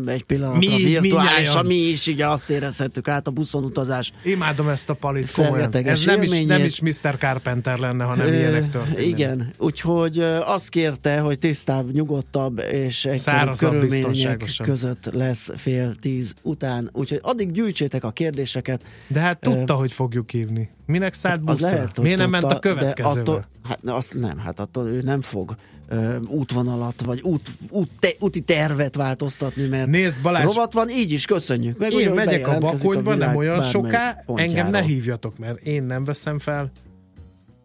egy 0.07 0.23
pillanatra 0.23 0.59
Mi 0.59 0.85
virtuálisan, 0.85 1.01
mindnyájan. 1.33 1.67
mi 1.67 1.75
is 1.75 2.07
így 2.07 2.21
azt 2.21 2.51
érezhettük 2.51 3.09
át 3.09 3.27
a 3.27 3.31
buszon 3.31 3.65
utazás. 3.65 4.13
Imádom 4.25 4.69
ezt 4.69 4.91
a 4.91 4.95
palit 4.95 5.33
komolyan. 5.33 5.73
Ez 5.73 6.05
nem 6.05 6.23
is, 6.23 6.43
nem 6.43 6.65
is 6.65 6.81
Mr. 6.81 7.17
Carpenter 7.19 7.79
lenne, 7.79 8.05
hanem 8.05 8.27
Ö, 8.27 8.35
ilyenek 8.35 8.69
történnek. 8.69 9.07
Igen, 9.07 9.53
úgyhogy 9.59 10.19
azt 10.45 10.69
kérte, 10.69 11.19
hogy 11.19 11.39
tisztább, 11.39 11.93
nyugodtabb 11.93 12.63
és 12.73 13.05
egyszerűbb 13.05 13.57
körülmények 13.59 14.50
biztonságosabb. 14.59 14.99
között 15.03 15.15
lesz 15.15 15.51
fél 15.57 15.95
tíz 15.95 16.35
után. 16.43 16.91
Úgyhogy 16.93 17.19
addig 17.23 17.51
gyűjtsétek 17.53 18.05
a 18.05 18.11
kérdéseket. 18.11 18.83
De 19.07 19.21
hát 19.21 19.41
tudta, 19.41 19.75
Ö, 19.75 19.77
hogy 19.77 19.93
fogjuk 19.93 20.31
hívni. 20.31 20.71
Minek 20.87 21.15
szállt 21.15 21.45
buszra? 21.45 21.71
lehet, 21.71 21.95
hogy 21.95 22.05
Miért 22.05 22.19
nem 22.19 22.31
tudta, 22.31 22.47
ment 22.47 22.59
a 22.59 22.61
következővel? 22.61 23.21
Attól, 23.21 23.49
hát 23.69 23.79
azt 23.85 24.15
nem, 24.15 24.39
hát 24.39 24.61
attól 24.61 24.87
ő 24.89 25.01
nem 25.03 25.21
fog 25.23 25.57
ö, 25.89 26.19
útvonalat, 26.29 27.03
vagy 27.03 27.21
út, 27.23 27.51
út, 27.71 27.89
te, 27.99 28.09
úti 28.19 28.41
tervet 28.41 28.95
változtatni, 28.95 29.67
mert 29.69 29.87
Nézd, 29.89 30.23
Balázs, 30.23 30.45
rovat 30.45 30.73
van, 30.73 30.89
így 30.89 31.13
is 31.13 31.25
köszönjük. 31.25 31.79
Meg, 31.79 31.93
én 31.93 32.07
hogy 32.09 32.17
megyek 32.17 32.49
a 32.49 32.59
bakonyba, 32.59 33.15
nem 33.15 33.37
olyan 33.37 33.63
soká, 33.63 34.23
engem 34.35 34.71
ne 34.71 34.83
hívjatok, 34.83 35.39
mert 35.39 35.61
én 35.61 35.83
nem 35.83 36.05
veszem 36.05 36.39
fel. 36.39 36.71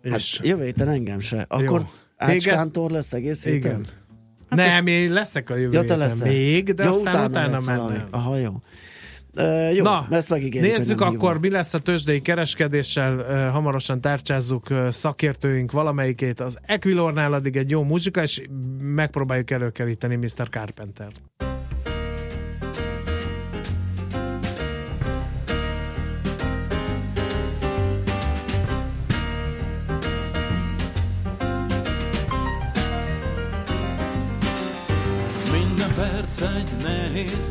Hát 0.03 0.17
És 0.17 0.39
jövő 0.43 0.63
héten 0.63 0.89
engem 0.89 1.19
se. 1.19 1.45
Akkor 1.47 1.79
Téged? 2.17 2.35
ácskántor 2.35 2.91
lesz 2.91 3.13
egész 3.13 3.43
héten? 3.43 3.57
igen. 3.59 3.85
Nem, 4.55 4.87
én 4.87 5.13
leszek 5.13 5.49
a 5.49 5.55
jövő 5.55 5.73
Ja, 5.73 5.79
te 5.79 5.93
héten 5.93 5.97
leszel. 5.97 6.27
még, 6.27 6.73
de 6.73 6.83
ja, 6.83 6.89
aztán 6.89 7.29
utána, 7.29 7.59
valami. 7.65 7.91
mennem. 7.93 8.07
Aha, 8.11 8.37
jó. 8.37 8.61
Uh, 9.37 9.75
jó, 9.75 9.83
Na, 9.83 10.07
ezt 10.09 10.29
megígérjük, 10.29 10.71
nézzük 10.71 11.01
akkor, 11.01 11.39
mi 11.39 11.49
lesz 11.49 11.73
a 11.73 11.79
tőzsdei 11.79 12.21
kereskedéssel. 12.21 13.15
Uh, 13.19 13.53
hamarosan 13.53 14.01
tárcsázzuk 14.01 14.69
uh, 14.69 14.89
szakértőink 14.89 15.71
valamelyikét 15.71 16.39
az 16.39 16.57
Equilornál, 16.61 17.33
addig 17.33 17.55
egy 17.55 17.69
jó 17.69 17.83
muzsika, 17.83 18.21
és 18.21 18.41
megpróbáljuk 18.79 19.51
előkeríteni 19.51 20.15
Mr. 20.15 20.49
Carpenter. 20.49 21.07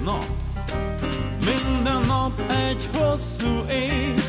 Nap, 0.04 0.26
minden 1.44 2.00
nap 2.06 2.52
egy 2.70 2.88
hosszú 2.96 3.64
év. 3.70 4.22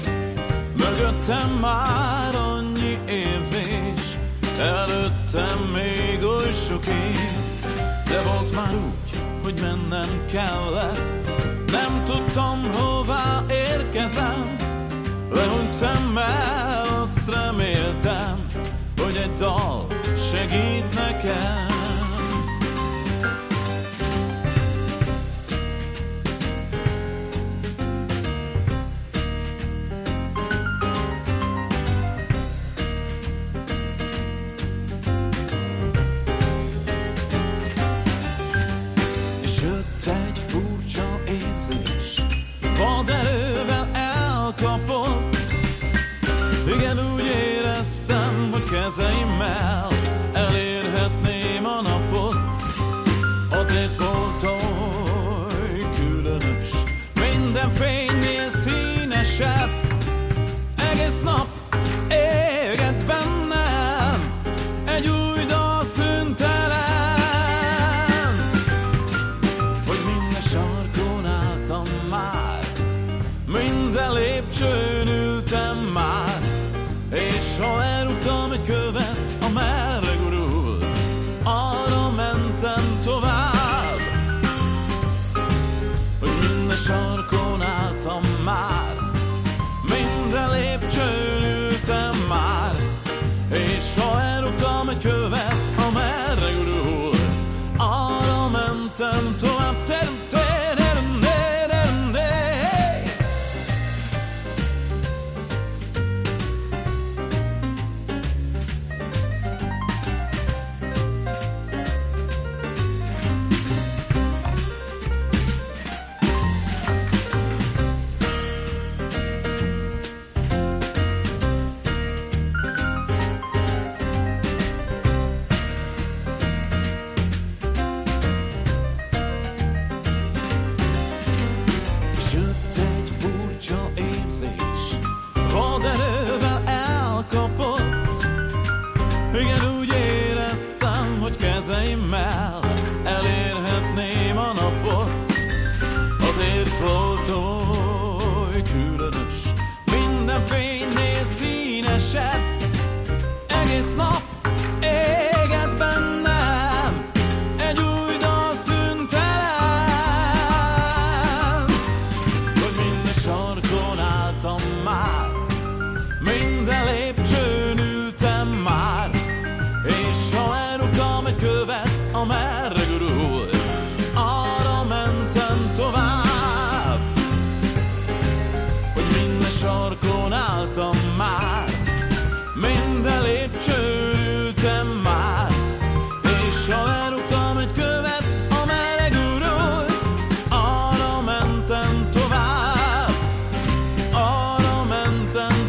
Mögöttem 0.78 1.50
már 1.62 2.36
annyi 2.36 2.98
érzés, 3.10 4.18
előttem 4.60 5.60
még 5.74 6.24
oly 6.24 6.54
sok 6.54 6.86
év. 6.86 7.30
De 8.08 8.22
volt 8.22 8.56
már 8.56 8.74
úgy, 8.74 9.20
hogy 9.44 9.60
mennem 9.62 10.26
kellett, 10.32 11.32
nem 11.72 12.04
tudtam 12.06 12.72
hová 12.74 13.44
érkezem. 13.50 14.56
Lehúny 15.32 15.68
szemmel 15.68 16.86
azt 17.02 17.36
reméltem, 17.36 18.46
hogy 18.98 19.16
egy 19.16 19.36
dal 19.36 19.88
segít 20.32 20.96
nekem. 20.96 21.75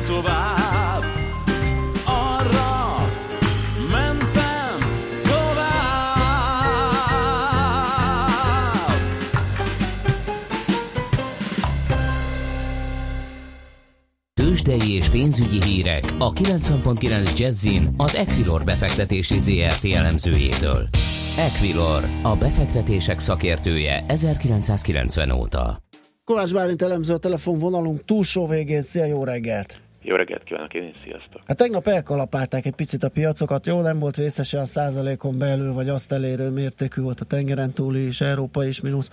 Tovább, 0.06 1.04
arra 2.04 3.08
mentem 3.90 4.78
tovább. 5.22 6.56
Tőzsdei 14.34 14.94
és 14.94 15.08
pénzügyi 15.08 15.62
hírek 15.62 16.04
a 16.18 16.32
90.9 16.32 17.38
Jazzin 17.38 17.94
az 17.96 18.14
Equilor 18.14 18.64
befektetési 18.64 19.38
ZRT 19.38 19.84
elemzőjétől. 19.84 20.88
Equilor, 21.38 22.04
a 22.22 22.36
befektetések 22.36 23.18
szakértője 23.18 24.04
1990 24.08 25.30
óta. 25.30 25.78
Kovács 26.24 26.52
Bálint 26.52 26.82
elemző 26.82 27.14
a 27.14 27.18
telefonvonalunk 27.18 28.04
túlsó 28.04 28.46
végén. 28.46 28.82
Szia, 28.82 29.04
jó 29.04 29.24
reggelt! 29.24 29.84
Jó 30.06 30.14
reggelt 30.16 30.42
kívánok 30.42 30.74
én 30.74 30.88
is, 30.88 30.96
sziasztok! 31.04 31.42
Hát 31.46 31.56
tegnap 31.56 31.86
elkalapálták 31.86 32.66
egy 32.66 32.74
picit 32.74 33.02
a 33.02 33.08
piacokat, 33.08 33.66
jó, 33.66 33.80
nem 33.80 33.98
volt 33.98 34.16
vészesen 34.16 34.60
a 34.60 34.66
százalékon 34.66 35.38
belül, 35.38 35.72
vagy 35.72 35.88
azt 35.88 36.12
elérő 36.12 36.50
mértékű 36.50 37.02
volt 37.02 37.20
a 37.20 37.24
tengeren 37.24 37.72
túli 37.72 38.06
is, 38.06 38.20
Európa 38.20 38.64
is 38.64 38.80
mínusz. 38.80 39.10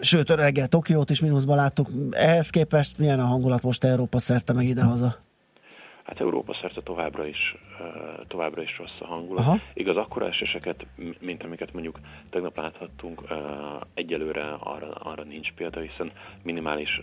Sőt, 0.00 0.30
reggel 0.30 0.68
Tokiót 0.68 1.10
is 1.10 1.20
mínuszban 1.20 1.56
láttuk. 1.56 1.88
Ehhez 2.10 2.50
képest 2.50 2.98
milyen 2.98 3.20
a 3.20 3.24
hangulat 3.24 3.62
most 3.62 3.84
Európa 3.84 4.18
szerte 4.18 4.52
meg 4.52 4.66
idehaza? 4.66 5.27
Hát 6.08 6.20
Európa 6.20 6.54
szerte 6.54 6.80
továbbra 6.80 7.26
is, 7.26 7.56
továbbra 8.28 8.62
is 8.62 8.78
rossz 8.78 9.00
a 9.00 9.06
hangulat. 9.06 9.44
Aha. 9.44 9.58
Igaz, 9.72 9.96
akkora 9.96 10.26
eséseket, 10.26 10.86
mint 11.20 11.42
amiket 11.42 11.72
mondjuk 11.72 11.98
tegnap 12.30 12.56
láthattunk, 12.56 13.22
egyelőre 13.94 14.56
arra, 14.60 14.90
arra 14.90 15.22
nincs 15.22 15.52
példa, 15.52 15.80
hiszen 15.80 16.12
minimális 16.42 17.00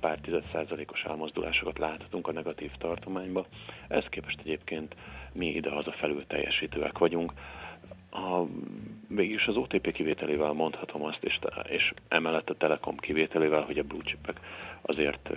pár 0.00 0.18
tized 0.18 0.44
százalékos 0.52 1.02
elmozdulásokat 1.02 1.78
láthatunk 1.78 2.28
a 2.28 2.32
negatív 2.32 2.70
tartományba. 2.78 3.46
Ehhez 3.88 4.06
képest 4.10 4.40
egyébként 4.40 4.96
mi 5.32 5.46
idehaza 5.46 5.92
felül 5.92 6.26
teljesítőek 6.26 6.98
vagyunk. 6.98 7.32
a, 8.10 8.44
végülis 9.08 9.46
az 9.46 9.56
OTP 9.56 9.92
kivételével 9.92 10.52
mondhatom 10.52 11.04
azt, 11.04 11.24
és, 11.24 11.38
és 11.68 11.92
emellett 12.08 12.50
a 12.50 12.54
Telekom 12.54 12.96
kivételével, 12.96 13.62
hogy 13.62 13.78
a 13.78 13.82
blue 13.82 14.02
chipek 14.02 14.40
azért 14.82 15.30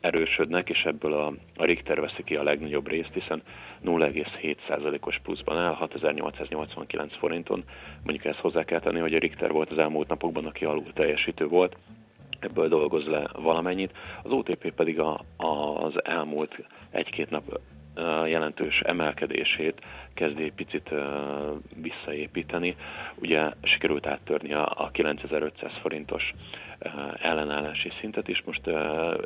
erősödnek, 0.00 0.68
és 0.68 0.82
ebből 0.84 1.12
a, 1.12 1.32
a 1.56 1.64
Richter 1.64 2.00
veszi 2.00 2.24
ki 2.24 2.36
a 2.36 2.42
legnagyobb 2.42 2.88
részt, 2.88 3.14
hiszen 3.14 3.42
0,7%-os 3.84 5.20
pluszban 5.22 5.58
áll, 5.58 5.74
6889 5.74 7.16
forinton. 7.16 7.64
Mondjuk 8.04 8.24
ezt 8.24 8.38
hozzá 8.38 8.64
kell 8.64 8.80
tenni, 8.80 8.98
hogy 8.98 9.14
a 9.14 9.18
Richter 9.18 9.50
volt 9.50 9.70
az 9.70 9.78
elmúlt 9.78 10.08
napokban, 10.08 10.46
aki 10.46 10.64
alul 10.64 10.92
teljesítő 10.92 11.46
volt, 11.46 11.76
ebből 12.40 12.68
dolgoz 12.68 13.04
le 13.04 13.30
valamennyit. 13.34 13.92
Az 14.22 14.30
OTP 14.30 14.72
pedig 14.72 15.00
a, 15.00 15.20
az 15.36 16.04
elmúlt 16.04 16.64
egy-két 16.90 17.30
nap 17.30 17.60
jelentős 18.26 18.80
emelkedését 18.80 19.80
kezdi 20.18 20.42
egy 20.42 20.52
picit 20.52 20.90
visszaépíteni. 21.74 22.76
Ugye 23.14 23.44
sikerült 23.62 24.06
áttörni 24.06 24.52
a, 24.52 24.72
a 24.76 24.90
9500 24.92 25.72
forintos 25.80 26.30
ellenállási 27.22 27.92
szintet 28.00 28.28
is, 28.28 28.42
most 28.44 28.66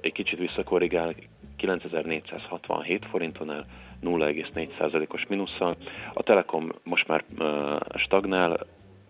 egy 0.00 0.12
kicsit 0.12 0.38
visszakorrigál, 0.38 1.14
9467 1.56 3.06
forinton 3.06 3.52
el 3.52 3.64
0,4%-os 4.02 5.26
minusszal. 5.26 5.76
A 6.12 6.22
Telekom 6.22 6.72
most 6.84 7.08
már 7.08 7.24
stagnál, 7.94 8.66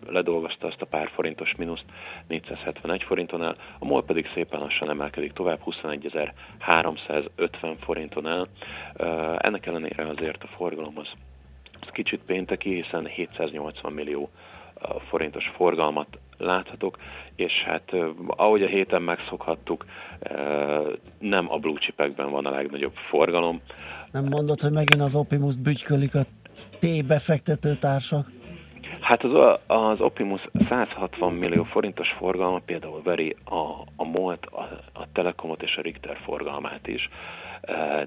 ledolgozta 0.06 0.66
azt 0.66 0.82
a 0.82 0.86
pár 0.86 1.10
forintos 1.14 1.54
mínuszt 1.56 1.84
471 2.28 3.02
forinton 3.02 3.42
el, 3.42 3.56
a 3.78 3.84
MOL 3.84 4.04
pedig 4.04 4.30
szépen 4.34 4.60
lassan 4.60 4.90
emelkedik 4.90 5.32
tovább 5.32 5.60
21.350 5.66 7.74
forinton 7.80 8.26
el. 8.26 8.48
Ennek 9.38 9.66
ellenére 9.66 10.06
azért 10.06 10.42
a 10.42 10.46
forgalom 10.46 10.98
az, 10.98 11.08
kicsit 11.90 12.20
pénteki, 12.26 12.82
hiszen 12.82 13.06
780 13.06 13.92
millió 13.92 14.30
forintos 15.08 15.52
forgalmat 15.56 16.06
láthatok, 16.38 16.98
és 17.36 17.52
hát 17.64 17.92
ahogy 18.26 18.62
a 18.62 18.66
héten 18.66 19.02
megszokhattuk, 19.02 19.84
nem 21.18 21.46
a 21.48 21.58
blue 21.58 21.78
chipekben 21.78 22.30
van 22.30 22.46
a 22.46 22.50
legnagyobb 22.50 22.94
forgalom. 22.94 23.60
Nem 24.12 24.24
mondod, 24.24 24.60
hogy 24.60 24.72
megint 24.72 25.02
az 25.02 25.14
Optimus 25.14 25.56
bütykölik 25.56 26.14
a 26.14 26.22
T-befektető 26.78 27.74
társak? 27.74 28.30
Hát 29.00 29.24
az, 29.24 29.58
az 29.66 30.00
Optimus 30.00 30.40
160 30.68 31.32
millió 31.32 31.64
forintos 31.64 32.08
forgalma 32.08 32.58
például 32.58 33.02
veri 33.02 33.36
a, 33.44 33.60
a 33.96 34.04
MOLT, 34.04 34.46
a, 34.46 34.60
a 34.92 35.06
Telekomot 35.12 35.62
és 35.62 35.76
a 35.76 35.80
Richter 35.80 36.16
forgalmát 36.20 36.86
is, 36.86 37.08
e, 37.08 37.41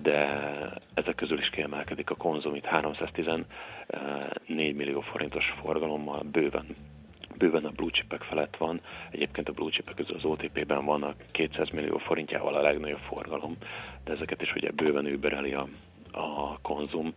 de 0.01 0.43
ezek 0.93 1.15
közül 1.15 1.39
is 1.39 1.49
kiemelkedik 1.49 2.09
a 2.09 2.15
konzum, 2.15 2.55
itt 2.55 2.65
314 2.65 4.75
millió 4.75 5.01
forintos 5.01 5.53
forgalommal 5.61 6.23
bőven 6.31 6.65
bőven 7.37 7.65
a 7.65 7.69
blue 7.69 7.89
chipek 7.89 8.21
felett 8.21 8.57
van. 8.57 8.81
Egyébként 9.11 9.49
a 9.49 9.51
blue 9.51 9.71
chipek 9.71 9.95
közül 9.95 10.15
az 10.15 10.25
OTP-ben 10.25 10.85
vannak 10.85 11.15
200 11.31 11.69
millió 11.69 11.97
forintjával 11.97 12.55
a 12.55 12.61
legnagyobb 12.61 13.01
forgalom, 13.07 13.53
de 14.03 14.11
ezeket 14.11 14.41
is 14.41 14.53
ugye 14.53 14.71
bőven 14.71 15.05
übereli 15.05 15.53
a, 15.53 15.67
a 16.11 16.59
konzum 16.61 17.13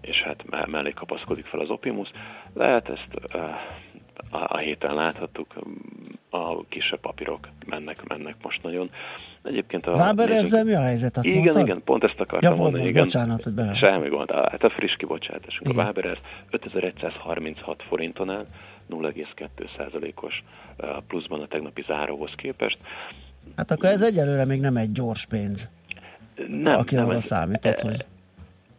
és 0.00 0.22
hát 0.22 0.66
mellé 0.66 0.90
kapaszkodik 0.90 1.44
fel 1.44 1.60
az 1.60 1.70
Opimus. 1.70 2.10
Lehet 2.54 2.88
ezt 2.88 3.34
a 4.30 4.56
héten 4.56 4.94
láthattuk, 4.94 5.54
a 6.30 6.64
kisebb 6.68 7.00
papírok 7.00 7.48
mennek, 7.66 8.08
mennek 8.08 8.34
most 8.42 8.62
nagyon. 8.62 8.90
Egyébként 9.42 9.86
a... 9.86 9.92
Váberezzel 9.92 10.64
mi 10.64 10.74
a 10.74 10.80
helyzet? 10.80 11.16
Azt 11.16 11.26
igen, 11.26 11.42
mondtad? 11.42 11.66
igen, 11.66 11.82
pont 11.84 12.04
ezt 12.04 12.20
akartam 12.20 12.54
ja, 12.54 12.60
mondani. 12.60 12.86
Igen. 12.86 13.02
Bocsánat, 13.02 13.42
hogy 13.42 13.52
bele. 13.52 13.74
Semmi 13.74 14.08
gond. 14.08 14.30
Hát 14.30 14.62
a 14.62 14.70
friss 14.70 14.96
kibocsátásunk. 14.96 15.68
Igen. 15.68 15.78
A 15.78 15.82
Váberez 15.84 16.18
5136 16.50 17.82
forinton 17.88 18.30
áll, 18.30 18.46
0,2%-os 18.90 20.42
pluszban 21.06 21.40
a 21.40 21.46
tegnapi 21.46 21.84
záróhoz 21.86 22.30
képest. 22.36 22.78
Hát 23.56 23.70
akkor 23.70 23.88
ez 23.88 24.02
egyelőre 24.02 24.44
még 24.44 24.60
nem 24.60 24.76
egy 24.76 24.92
gyors 24.92 25.26
pénz. 25.26 25.70
Nem, 26.48 26.78
Aki 26.78 26.94
nem 26.94 27.04
arra 27.04 27.14
egy, 27.14 27.20
számított, 27.20 27.80
hogy... 27.80 28.06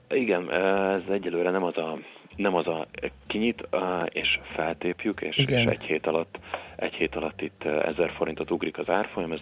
Igen, 0.10 0.52
ez 0.94 1.02
egyelőre 1.10 1.50
nem 1.50 1.64
az 1.64 1.78
a 1.78 1.98
nem 2.36 2.56
az 2.56 2.68
a 2.68 2.88
kinyit, 3.28 3.68
és 4.10 4.40
feltépjük, 4.56 5.22
és, 5.22 5.38
és 5.38 5.66
egy 5.66 5.84
hét 5.84 6.08
alatt 6.08 6.40
egy 6.76 6.94
hét 6.94 7.16
alatt 7.16 7.42
itt 7.42 7.64
1000 7.64 8.12
forintot 8.12 8.52
ugrik 8.52 8.78
az 8.78 8.90
árfolyam, 8.90 9.32
ez 9.32 9.40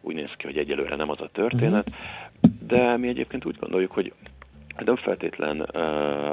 úgy 0.00 0.14
néz 0.14 0.30
ki, 0.36 0.46
hogy 0.46 0.58
egyelőre 0.58 0.96
nem 0.96 1.10
az 1.10 1.20
a 1.20 1.28
történet, 1.32 1.88
uh-huh. 1.88 2.66
de 2.66 2.96
mi 2.96 3.08
egyébként 3.08 3.44
úgy 3.44 3.56
gondoljuk, 3.56 3.92
hogy 3.92 4.12
nem 4.84 4.96
feltétlen, 4.96 5.68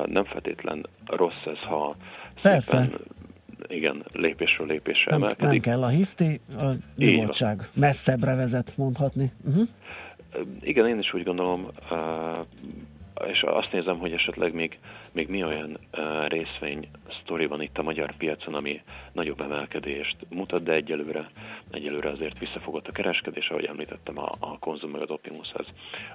nem 0.06 0.24
feltétlen 0.24 0.86
rossz 1.06 1.46
ez, 1.46 1.58
ha 1.58 1.96
Persze. 2.42 2.78
szépen 2.78 3.00
igen, 3.68 4.06
lépésről 4.14 4.68
lépésre 4.68 5.12
nem, 5.12 5.22
emelkedik. 5.22 5.66
Nem 5.66 5.74
kell 5.74 5.84
a 5.84 5.88
hiszti, 5.88 6.40
a 6.58 6.72
nyugodtság 6.96 7.62
messzebbre 7.74 8.36
vezet, 8.36 8.74
mondhatni. 8.78 9.32
Uh-huh. 9.46 9.68
Igen, 10.62 10.88
én 10.88 11.00
is 11.00 11.14
úgy 11.14 11.24
gondolom, 11.24 11.68
és 13.28 13.44
azt 13.44 13.72
nézem, 13.72 14.00
hogy 14.00 14.14
esetleg 14.14 14.54
még, 14.54 14.80
még 15.12 15.28
mi 15.28 15.44
olyan 15.44 15.78
részvény 16.28 16.88
sztori 17.22 17.46
van 17.46 17.62
itt 17.62 17.78
a 17.78 17.84
magyar 17.84 18.16
piacon, 18.18 18.54
ami 18.54 18.82
nagyobb 19.12 19.42
emelkedést 19.42 20.16
mutat, 20.30 20.64
de 20.64 20.74
egyelőre, 20.74 21.30
egyelőre 21.70 22.10
azért 22.10 22.40
visszafogott 22.40 22.88
a 22.88 22.92
kereskedés, 22.92 23.50
ahogy 23.50 23.66
említettem, 23.66 24.18
a, 24.18 24.30
a 24.40 24.60
konzum 24.60 24.92
meg 24.92 25.02
az 25.02 25.10
Optimus 25.10 25.52
az, 25.54 25.66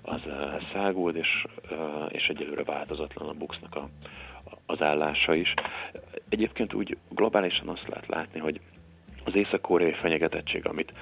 az 0.03 0.21
uh, 0.27 0.63
szágult, 0.73 1.17
és, 1.17 1.45
uh, 1.71 1.79
és 2.09 2.27
egyelőre 2.29 2.63
változatlan 2.63 3.29
a 3.29 3.33
Buxnak 3.33 3.75
a, 3.75 3.89
az 4.67 4.83
állása 4.83 5.35
is. 5.35 5.55
Egyébként 6.29 6.75
úgy 6.75 6.97
globálisan 7.09 7.69
azt 7.69 7.89
lehet 7.89 8.07
látni, 8.07 8.41
hogy 8.41 8.61
az 9.25 9.35
észak-koreai 9.35 9.93
fenyegetettség, 9.93 10.67
amit 10.67 10.93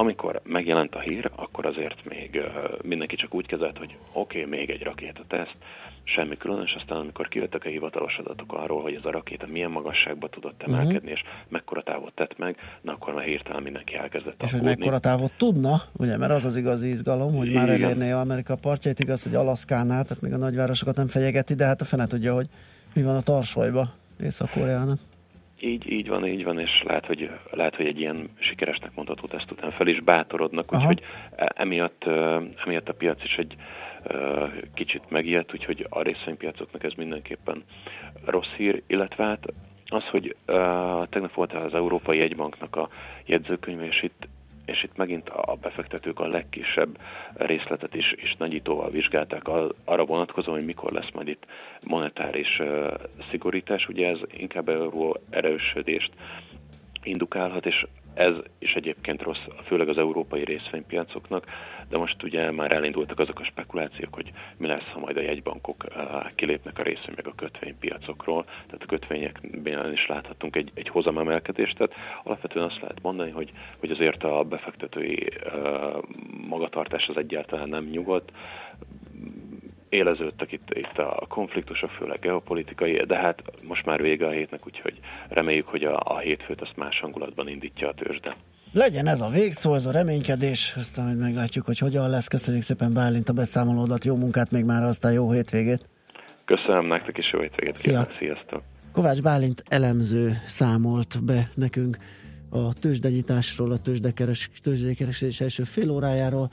amikor 0.00 0.40
megjelent 0.44 0.94
a 0.94 1.00
hír, 1.00 1.30
akkor 1.34 1.66
azért 1.66 2.08
még 2.08 2.40
mindenki 2.82 3.16
csak 3.16 3.34
úgy 3.34 3.46
kezelt, 3.46 3.78
hogy 3.78 3.96
oké, 4.12 4.44
okay, 4.44 4.58
még 4.58 4.70
egy 4.70 4.82
rakétateszt, 4.82 5.56
semmi 6.04 6.36
különös, 6.36 6.76
aztán 6.80 6.98
amikor 6.98 7.28
kijöttek 7.28 7.64
a 7.64 7.68
hivatalos 7.68 8.16
adatok 8.16 8.52
arról, 8.52 8.82
hogy 8.82 8.94
ez 8.94 9.04
a 9.04 9.10
rakéta 9.10 9.46
milyen 9.52 9.70
magasságba 9.70 10.28
tudott 10.28 10.62
mhm. 10.66 10.74
emelkedni, 10.74 11.12
uh-huh. 11.12 11.12
és 11.12 11.22
mekkora 11.48 11.82
távot 11.82 12.12
tett 12.14 12.38
meg, 12.38 12.56
na 12.80 12.92
akkor 12.92 13.14
már 13.14 13.24
hirtelen 13.24 13.62
mindenki 13.62 13.94
elkezdett 13.94 14.42
És 14.42 14.52
hogy 14.52 14.62
mekkora 14.62 14.98
távot 14.98 15.32
tudna, 15.36 15.82
ugye, 15.92 16.16
mert 16.16 16.32
az 16.32 16.44
az 16.44 16.56
igazi 16.56 16.88
izgalom, 16.88 17.36
hogy 17.36 17.52
már 17.52 17.68
elérné 17.68 18.10
Amerika 18.10 18.56
partjait, 18.56 19.00
igaz, 19.00 19.22
hogy 19.22 19.34
Alaszkánál, 19.34 20.04
tehát 20.04 20.22
még 20.22 20.32
a 20.32 20.36
nagyvárosokat 20.36 20.96
nem 20.96 21.06
fenyegeti, 21.06 21.54
de 21.54 21.64
hát 21.64 21.80
a 21.80 21.84
fene 21.84 22.06
tudja, 22.06 22.34
hogy 22.34 22.46
mi 22.94 23.02
van 23.02 23.16
a 23.16 23.22
tarsolyba 23.22 23.92
Észak-Koreának. 24.20 24.98
Így, 25.60 25.92
így 25.92 26.08
van, 26.08 26.26
így 26.26 26.44
van, 26.44 26.58
és 26.58 26.82
lehet, 26.86 27.06
hogy, 27.06 27.30
lehet, 27.50 27.76
hogy 27.76 27.86
egy 27.86 28.00
ilyen 28.00 28.30
sikeresnek 28.38 28.94
mondható 28.94 29.26
teszt 29.26 29.50
után 29.50 29.70
fel 29.70 29.86
is 29.86 30.00
bátorodnak, 30.00 30.72
úgyhogy 30.72 31.02
e, 31.36 31.52
emiatt, 31.56 32.04
emiatt 32.64 32.88
a 32.88 32.92
piac 32.92 33.24
is 33.24 33.34
egy 33.34 33.56
kicsit 34.74 35.10
megijedt, 35.10 35.52
úgyhogy 35.52 35.86
a 35.88 36.02
részvénypiacoknak 36.02 36.84
ez 36.84 36.92
mindenképpen 36.92 37.64
rossz 38.24 38.52
hír, 38.56 38.82
illetve 38.86 39.24
hát 39.24 39.44
az, 39.86 40.04
hogy 40.04 40.36
uh, 40.46 40.56
tegnap 41.08 41.32
volt 41.32 41.52
az 41.52 41.74
Európai 41.74 42.18
Jegybanknak 42.18 42.76
a 42.76 42.88
jegyzőkönyve, 43.26 43.84
és 43.84 44.02
itt 44.02 44.28
és 44.70 44.82
itt 44.82 44.96
megint 44.96 45.28
a 45.28 45.54
befektetők 45.60 46.20
a 46.20 46.26
legkisebb 46.26 46.98
részletet 47.34 47.94
is, 47.94 48.12
is 48.16 48.36
nagyítóval 48.38 48.90
vizsgálták 48.90 49.48
arra 49.84 50.04
vonatkozóan, 50.04 50.56
hogy 50.56 50.66
mikor 50.66 50.92
lesz 50.92 51.10
majd 51.14 51.28
itt 51.28 51.46
monetáris 51.88 52.62
szigorítás. 53.30 53.88
Ugye 53.88 54.08
ez 54.08 54.18
inkább 54.30 54.68
euró 54.68 55.16
erősödést 55.30 56.12
indukálhat, 57.02 57.66
és 57.66 57.86
ez 58.14 58.34
is 58.58 58.74
egyébként 58.74 59.22
rossz, 59.22 59.44
főleg 59.64 59.88
az 59.88 59.98
európai 59.98 60.44
részvénypiacoknak, 60.44 61.46
de 61.90 61.98
most 61.98 62.22
ugye 62.22 62.50
már 62.50 62.72
elindultak 62.72 63.18
azok 63.18 63.40
a 63.40 63.44
spekulációk, 63.44 64.14
hogy 64.14 64.32
mi 64.56 64.66
lesz, 64.66 64.90
ha 64.92 64.98
majd 64.98 65.16
a 65.16 65.20
jegybankok 65.20 65.84
kilépnek 66.34 66.78
a 66.78 66.82
részvény 66.82 67.14
meg 67.16 67.26
a 67.26 67.34
kötvénypiacokról, 67.34 68.44
tehát 68.44 68.82
a 68.82 68.86
kötvényekben 68.86 69.92
is 69.92 70.06
láthatunk 70.06 70.56
egy, 70.56 70.70
egy 70.74 70.88
hozamemelkedést, 70.88 71.76
tehát 71.76 71.94
alapvetően 72.22 72.64
azt 72.64 72.80
lehet 72.80 73.02
mondani, 73.02 73.30
hogy, 73.30 73.52
hogy 73.80 73.90
azért 73.90 74.24
a 74.24 74.42
befektetői 74.42 75.28
magatartás 76.48 77.08
az 77.08 77.16
egyáltalán 77.16 77.68
nem 77.68 77.84
nyugodt, 77.84 78.32
éleződtek 79.88 80.52
itt, 80.52 80.70
itt 80.74 80.98
a 80.98 81.26
konfliktusok, 81.28 81.90
főleg 81.90 82.18
geopolitikai, 82.18 82.94
de 82.94 83.16
hát 83.16 83.42
most 83.66 83.84
már 83.84 84.02
vége 84.02 84.26
a 84.26 84.30
hétnek, 84.30 84.66
úgyhogy 84.66 85.00
reméljük, 85.28 85.68
hogy 85.68 85.84
a, 85.84 86.00
a 86.04 86.18
hétfőt 86.18 86.60
azt 86.60 86.76
más 86.76 87.00
hangulatban 87.00 87.48
indítja 87.48 87.88
a 87.88 87.94
tőzsde. 87.94 88.34
Legyen 88.72 89.06
ez 89.06 89.20
a 89.20 89.28
végszó, 89.28 89.74
ez 89.74 89.86
a 89.86 89.90
reménykedés, 89.90 90.74
aztán 90.76 91.06
hogy 91.06 91.16
meglátjuk, 91.16 91.66
hogy 91.66 91.78
hogyan 91.78 92.10
lesz. 92.10 92.28
Köszönjük 92.28 92.62
szépen 92.62 92.92
Bálint 92.92 93.28
a 93.28 93.32
beszámolódat, 93.32 94.04
jó 94.04 94.16
munkát 94.16 94.50
még 94.50 94.64
már, 94.64 94.82
aztán 94.82 95.12
jó 95.12 95.30
hétvégét. 95.30 95.88
Köszönöm 96.44 96.86
nektek 96.86 97.18
is, 97.18 97.32
jó 97.32 97.40
hétvégét. 97.40 97.76
Szia. 97.76 98.08
Sziasztok. 98.18 98.62
Kovács 98.92 99.22
Bálint 99.22 99.62
elemző 99.68 100.42
számolt 100.46 101.24
be 101.24 101.48
nekünk 101.54 101.98
a 102.50 102.72
tőzsdenyításról, 102.72 103.72
a 103.72 103.78
tőzsdekeres, 103.78 104.50
tőzsdekeresés 104.62 105.40
első 105.40 105.62
fél 105.62 105.90
órájáról 105.90 106.48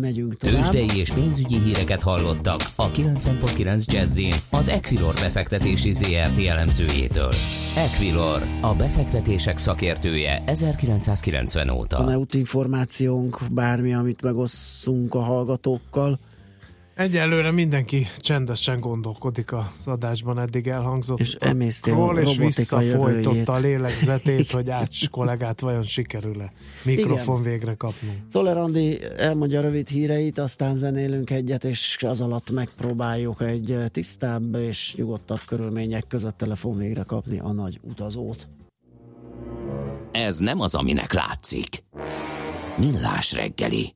Megyünk 0.00 0.36
tovább. 0.36 0.56
Tőzsdei 0.56 0.98
és 1.00 1.10
pénzügyi 1.10 1.58
híreket 1.58 2.02
hallottak 2.02 2.60
a 2.76 2.90
90.9 2.90 3.84
Jazzin 3.84 4.32
az 4.50 4.68
Equilor 4.68 5.14
befektetési 5.14 5.92
ZRT 5.92 6.46
elemzőjétől. 6.46 7.30
Equilor, 7.76 8.42
a 8.60 8.74
befektetések 8.74 9.58
szakértője 9.58 10.42
1990 10.46 11.68
óta. 11.70 11.96
Van-e 11.96 12.18
útinformációnk, 12.18 13.38
bármi, 13.50 13.94
amit 13.94 14.22
megosszunk 14.22 15.14
a 15.14 15.20
hallgatókkal? 15.20 16.18
Egyelőre 16.94 17.50
mindenki 17.50 18.06
csendesen 18.18 18.80
gondolkodik 18.80 19.52
az 19.52 19.86
adásban 19.86 20.38
eddig 20.38 20.68
elhangzott. 20.68 21.18
És 21.18 21.34
emészti 21.34 21.90
a 21.90 21.94
Ról, 21.94 22.18
és 22.18 22.36
visszafolytotta 22.36 23.52
a 23.52 23.58
lélegzetét, 23.58 24.50
hogy 24.50 24.70
Ács 24.70 25.08
kollégát 25.08 25.60
vajon 25.60 25.82
sikerül-e 25.82 26.52
mikrofon 26.84 27.40
Igen. 27.40 27.52
végre 27.52 27.74
kapnunk. 27.74 28.16
Szoller 28.28 28.56
Andi 28.56 29.00
elmondja 29.16 29.58
a 29.58 29.62
rövid 29.62 29.88
híreit, 29.88 30.38
aztán 30.38 30.76
zenélünk 30.76 31.30
egyet, 31.30 31.64
és 31.64 31.96
az 32.00 32.20
alatt 32.20 32.50
megpróbáljuk 32.50 33.40
egy 33.40 33.78
tisztább 33.90 34.54
és 34.54 34.94
nyugodtabb 34.96 35.40
körülmények 35.46 36.06
között 36.08 36.36
telefon 36.36 36.76
végre 36.76 37.02
kapni 37.02 37.38
a 37.38 37.52
nagy 37.52 37.80
utazót. 37.82 38.48
Ez 40.12 40.38
nem 40.38 40.60
az, 40.60 40.74
aminek 40.74 41.12
látszik. 41.12 41.84
Millás 42.76 43.32
reggeli. 43.32 43.94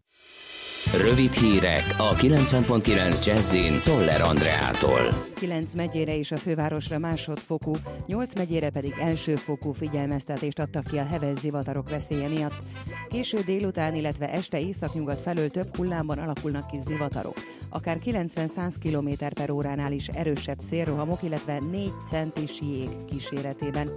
Rövid 0.94 1.33
hírek 1.33 1.94
a 1.99 2.14
90.9 2.14 3.27
Jazzin 3.27 3.81
Toller 3.81 4.20
Andreától. 4.20 5.01
9 5.35 5.75
megyére 5.75 6.16
és 6.16 6.31
a 6.31 6.37
fővárosra 6.37 6.99
másodfokú, 6.99 7.72
8 8.07 8.35
megyére 8.35 8.70
pedig 8.70 8.94
elsőfokú 9.01 9.72
figyelmeztetést 9.72 10.59
adtak 10.59 10.85
ki 10.85 10.99
a 10.99 11.05
heves 11.05 11.38
zivatarok 11.38 11.90
veszélye 11.90 12.29
miatt. 12.29 12.62
Késő 13.09 13.38
délután, 13.46 13.94
illetve 13.94 14.33
este 14.33 14.61
északnyugat 14.61 15.20
felől 15.20 15.49
több 15.49 15.77
hullámban 15.77 16.18
alakulnak 16.18 16.66
ki 16.66 16.79
zivatarok. 16.79 17.37
Akár 17.70 17.99
90-100 18.05 18.75
km 18.83 19.25
per 19.35 19.51
óránál 19.51 19.92
is 19.92 20.09
erősebb 20.09 20.59
szélrohamok, 20.68 21.22
illetve 21.22 21.59
4 21.70 21.90
centis 22.09 22.61
jég 22.61 22.88
kíséretében. 23.11 23.90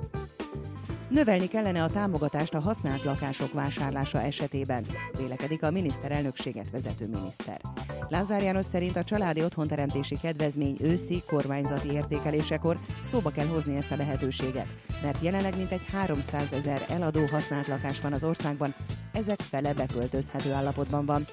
Növelni 1.10 1.48
kellene 1.48 1.84
a 1.84 1.90
támogatást 1.90 2.54
a 2.54 2.60
használt 2.60 3.04
lakások 3.04 3.54
vásárlása 3.54 4.22
esetében, 4.22 4.86
vélekedik 5.18 5.64
a 5.64 5.72
miniszterelnökséget 5.72 6.70
vezető 6.72 7.08
miniszter. 7.08 7.62
Lázár 8.10 8.42
János 8.42 8.66
szerint 8.66 8.96
a 8.96 9.04
családi 9.04 9.44
otthonteremtési 9.44 10.18
kedvezmény 10.22 10.78
őszi 10.82 11.22
kormányzati 11.28 11.92
értékelésekor 11.92 12.78
szóba 13.04 13.30
kell 13.30 13.46
hozni 13.46 13.76
ezt 13.76 13.92
a 13.92 13.96
lehetőséget, 13.96 14.68
mert 15.04 15.22
jelenleg 15.22 15.58
mintegy 15.58 15.86
300 15.92 16.54
ezer 16.54 16.86
eladó 16.90 17.26
használt 17.26 17.68
lakás 17.68 18.02
van 18.02 18.14
az 18.14 18.24
országban, 18.24 18.74
ezek 19.14 19.42
fele 19.42 19.74
beköltözhető 19.74 20.52
állapotban 20.52 21.06
van. 21.06 21.26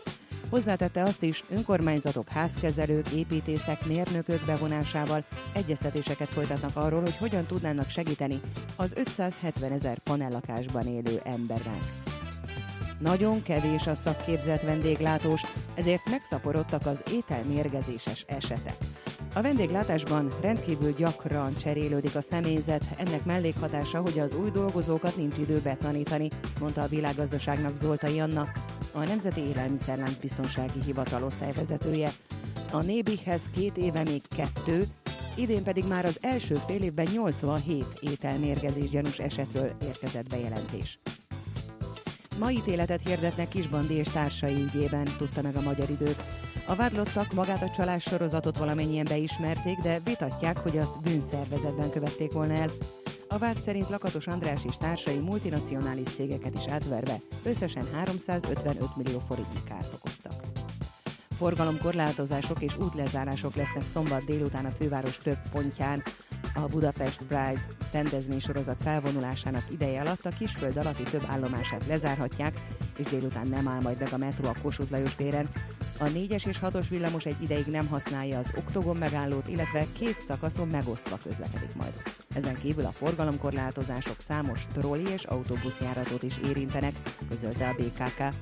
Hozzátette 0.51 1.03
azt 1.03 1.23
is, 1.23 1.45
önkormányzatok, 1.51 2.29
házkezelők, 2.29 3.09
építészek, 3.11 3.87
mérnökök 3.87 4.45
bevonásával 4.47 5.25
egyeztetéseket 5.53 6.29
folytatnak 6.29 6.77
arról, 6.77 7.01
hogy 7.01 7.17
hogyan 7.17 7.45
tudnának 7.45 7.89
segíteni 7.89 8.41
az 8.77 8.93
570 8.97 9.73
ezer 9.73 9.99
panellakásban 9.99 10.87
élő 10.87 11.21
embernek. 11.25 11.81
Nagyon 12.99 13.43
kevés 13.43 13.87
a 13.87 13.95
szakképzett 13.95 14.63
vendéglátós, 14.63 15.43
ezért 15.75 16.11
megszaporodtak 16.11 16.87
az 16.87 17.03
ételmérgezéses 17.13 18.25
esetek. 18.29 18.77
A 19.37 19.43
vendéglátásban 19.43 20.31
rendkívül 20.41 20.93
gyakran 20.93 21.57
cserélődik 21.57 22.15
a 22.17 22.21
személyzet, 22.21 22.85
ennek 22.97 23.25
mellékhatása, 23.25 24.01
hogy 24.01 24.19
az 24.19 24.35
új 24.35 24.51
dolgozókat 24.51 25.17
nincs 25.17 25.39
idő 25.39 25.61
betanítani, 25.61 26.29
mondta 26.61 26.83
a 26.83 26.87
világgazdaságnak 26.87 27.77
Zoltai 27.77 28.21
Anna, 28.21 28.49
a 28.93 29.05
Nemzeti 29.05 29.41
Élelmiszerlánc 29.41 30.19
Biztonsági 30.19 30.83
Hivatal 30.85 31.23
osztályvezetője. 31.23 32.11
A 32.73 32.83
Nébihez 32.83 33.51
két 33.55 33.77
éve 33.77 34.03
még 34.03 34.23
kettő, 34.37 34.85
idén 35.35 35.63
pedig 35.63 35.85
már 35.89 36.05
az 36.05 36.19
első 36.21 36.61
fél 36.67 36.83
évben 36.83 37.07
87 37.13 37.85
ételmérgezés 38.01 38.91
gyanús 38.91 39.19
esetről 39.19 39.71
érkezett 39.83 40.29
bejelentés. 40.29 40.99
Ma 42.39 42.51
ítéletet 42.51 43.03
hirdetnek 43.03 43.49
Kisbandi 43.49 43.95
és 43.95 44.09
társai 44.09 44.63
ügyében, 44.63 45.09
tudta 45.19 45.43
meg 45.43 45.57
a 45.57 45.63
magyar 45.63 45.91
időt. 45.91 46.46
A 46.69 46.75
vádlottak 46.75 47.33
magát 47.33 47.63
a 47.63 47.71
csalás 47.71 48.03
sorozatot 48.03 48.59
valamennyien 48.59 49.05
beismerték, 49.09 49.79
de 49.79 50.01
vitatják, 50.05 50.59
hogy 50.59 50.79
azt 50.79 51.03
bűnszervezetben 51.03 51.91
követték 51.91 52.33
volna 52.33 52.55
el. 52.55 52.71
A 53.29 53.39
vád 53.39 53.59
szerint 53.61 53.89
Lakatos 53.89 54.27
András 54.27 54.65
és 54.65 54.77
társai 54.77 55.19
multinacionális 55.19 56.07
cégeket 56.07 56.55
is 56.55 56.67
átverve 56.69 57.17
összesen 57.45 57.85
355 57.93 58.97
millió 58.97 59.23
forintnyi 59.29 59.61
kárt 59.69 59.93
okoztak. 59.95 60.66
Forgalomkorlátozások 61.37 62.63
és 62.63 62.77
útlezárások 62.79 63.55
lesznek 63.55 63.85
szombat 63.85 64.25
délután 64.25 64.65
a 64.65 64.71
főváros 64.71 65.19
több 65.19 65.39
pontján. 65.53 66.03
A 66.55 66.61
Budapest 66.61 67.21
Pride 67.29 67.67
rendezvénysorozat 67.93 68.81
felvonulásának 68.81 69.65
ideje 69.71 70.01
alatt 70.01 70.27
a 70.27 70.31
Kisföld 70.39 70.77
alatti 70.77 71.03
több 71.03 71.25
állomását 71.27 71.87
lezárhatják, 71.87 72.61
és 72.99 73.05
délután 73.05 73.47
nem 73.49 73.69
áll 73.69 73.81
majd 73.81 73.99
meg 73.99 74.13
a 74.13 74.17
metró 74.17 74.49
a 74.49 74.55
Kossuth 74.63 74.91
Lajos 74.91 75.15
téren. 75.15 75.49
A 75.99 76.05
4-es 76.05 76.47
és 76.47 76.59
6-os 76.63 76.87
villamos 76.91 77.25
egy 77.25 77.43
ideig 77.43 77.67
nem 77.67 77.87
használja 77.87 78.39
az 78.39 78.53
oktogon 78.57 78.97
megállót, 78.97 79.49
illetve 79.49 79.87
két 79.99 80.23
szakaszon 80.27 80.69
megosztva 80.69 81.19
közlekedik 81.23 81.75
majd. 81.75 81.93
Ezen 82.35 82.55
kívül 82.55 82.85
a 82.85 82.93
forgalomkorlátozások 82.93 84.21
számos 84.21 84.67
trolli 84.73 85.09
és 85.09 85.25
autóbuszjáratot 85.25 86.23
is 86.23 86.39
érintenek, 86.49 86.95
közölte 87.29 87.69
a 87.69 87.75
BKK. 87.75 88.35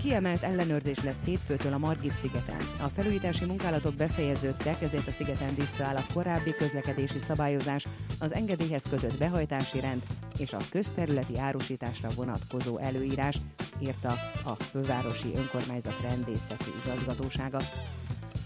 Kiemelt 0.00 0.42
ellenőrzés 0.42 1.02
lesz 1.02 1.20
hétfőtől 1.24 1.72
a 1.72 1.78
Margit 1.78 2.18
szigeten. 2.18 2.60
A 2.82 2.86
felújítási 2.86 3.44
munkálatok 3.44 3.94
befejeződtek, 3.94 4.82
ezért 4.82 5.06
a 5.06 5.10
szigeten 5.10 5.54
visszaáll 5.54 5.96
a 5.96 6.12
korábbi 6.12 6.54
közlekedési 6.54 7.18
szabályozás, 7.18 7.86
az 8.18 8.34
engedélyhez 8.34 8.84
kötött 8.90 9.18
behajtási 9.18 9.80
rend 9.80 10.02
és 10.38 10.52
a 10.52 10.58
közterületi 10.70 11.38
árusításra 11.38 12.08
vonatkozó 12.14 12.78
előírás, 12.78 13.36
írta 13.80 14.14
a 14.44 14.54
fővárosi 14.54 15.32
önkormányzat 15.36 16.00
rendészeti 16.02 16.70
igazgatósága. 16.84 17.58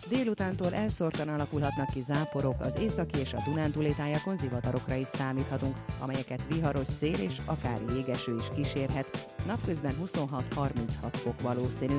Délutántól 0.08 0.74
elszórtan 0.74 1.28
alakulhatnak 1.28 1.88
ki 1.92 2.00
záporok, 2.02 2.60
az 2.60 2.76
északi 2.80 3.18
és 3.18 3.32
a 3.32 3.42
Dunántúli 3.44 3.94
tájakon 3.96 4.36
zivatarokra 4.36 4.94
is 4.94 5.06
számíthatunk, 5.12 5.76
amelyeket 6.00 6.40
viharos 6.48 6.88
szél 6.98 7.18
és 7.18 7.36
akár 7.44 7.80
jégeső 7.94 8.36
is 8.36 8.44
kísérhet. 8.54 9.28
Napközben 9.46 9.94
26-36 10.04 10.76
fok 11.10 11.40
valószínű. 11.40 11.96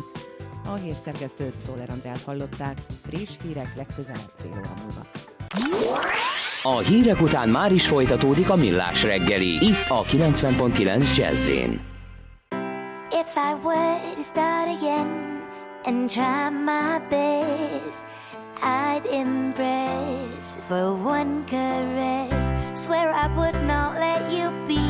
A 0.65 0.73
hírszerkesztőt 0.73 1.53
Szóler 1.65 1.89
Andrát 1.89 2.21
hallották, 2.21 2.77
friss 3.07 3.29
hírek 3.43 3.75
legközelebb 3.75 4.31
fél 4.35 4.51
óra 4.51 4.73
múlva. 4.81 5.05
A 6.63 6.77
hírek 6.77 7.21
után 7.21 7.49
már 7.49 7.71
is 7.71 7.87
folytatódik 7.87 8.49
a 8.49 8.55
Millás 8.55 9.03
reggeli, 9.03 9.65
itt 9.65 9.87
a 9.87 10.03
90.9 10.03 11.17
Jazzin. 11.17 11.81
If 13.11 13.35
I 13.35 13.53
were 13.63 13.97
to 14.15 14.23
start 14.23 14.67
again 14.77 15.34
and 15.87 16.09
try 16.09 16.49
my 16.49 16.99
best, 17.09 18.05
I'd 18.61 19.05
embrace 19.05 20.57
for 20.67 20.95
one 20.95 21.45
caress. 21.45 22.53
Swear 22.73 23.11
I 23.11 23.27
would 23.35 23.61
not 23.65 23.95
let 23.95 24.31
you 24.31 24.49
be 24.67 24.81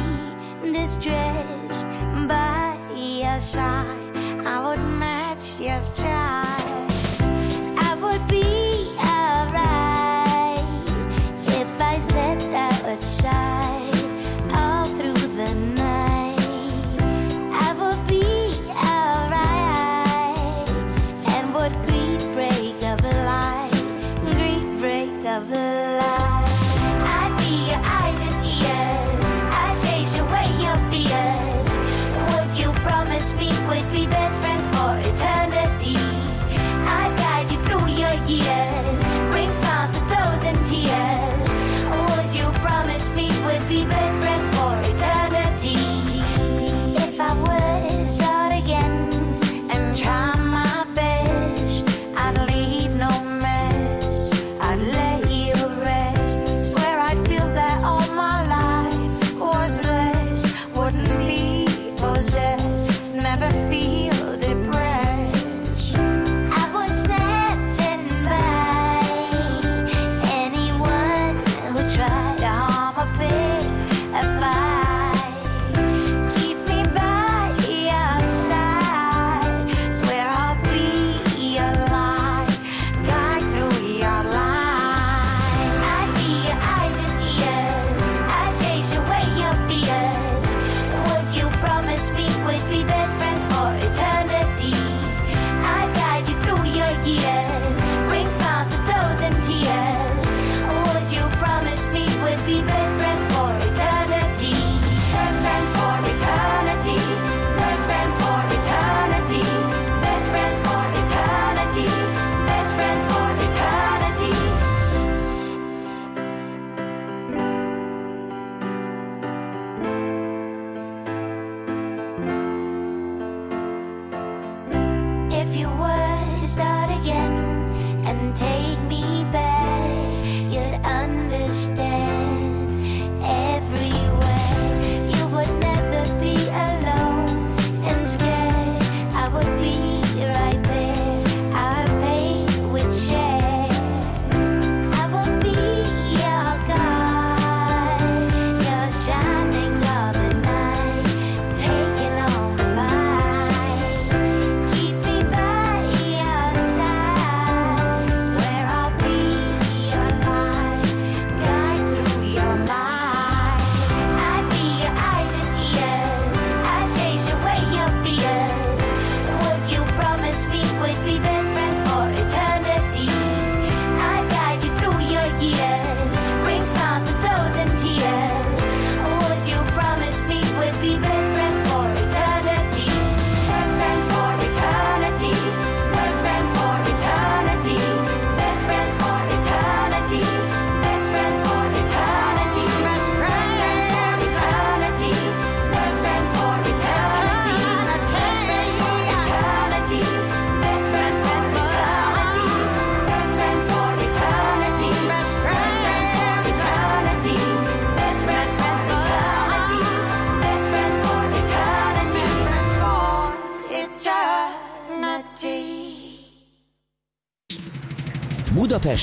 distressed 0.72 1.86
by 2.28 2.78
your 2.96 3.40
side. 3.40 4.16
I 4.46 4.64
would 4.66 4.84
match 4.86 5.60
your 5.60 5.82
stride. 5.82 6.85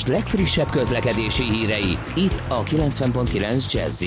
Budapest 0.02 0.24
legfrissebb 0.24 0.70
közlekedési 0.70 1.42
hírei, 1.42 1.98
itt 2.14 2.44
a 2.48 2.62
90.9 2.62 3.72
jazz 3.72 4.04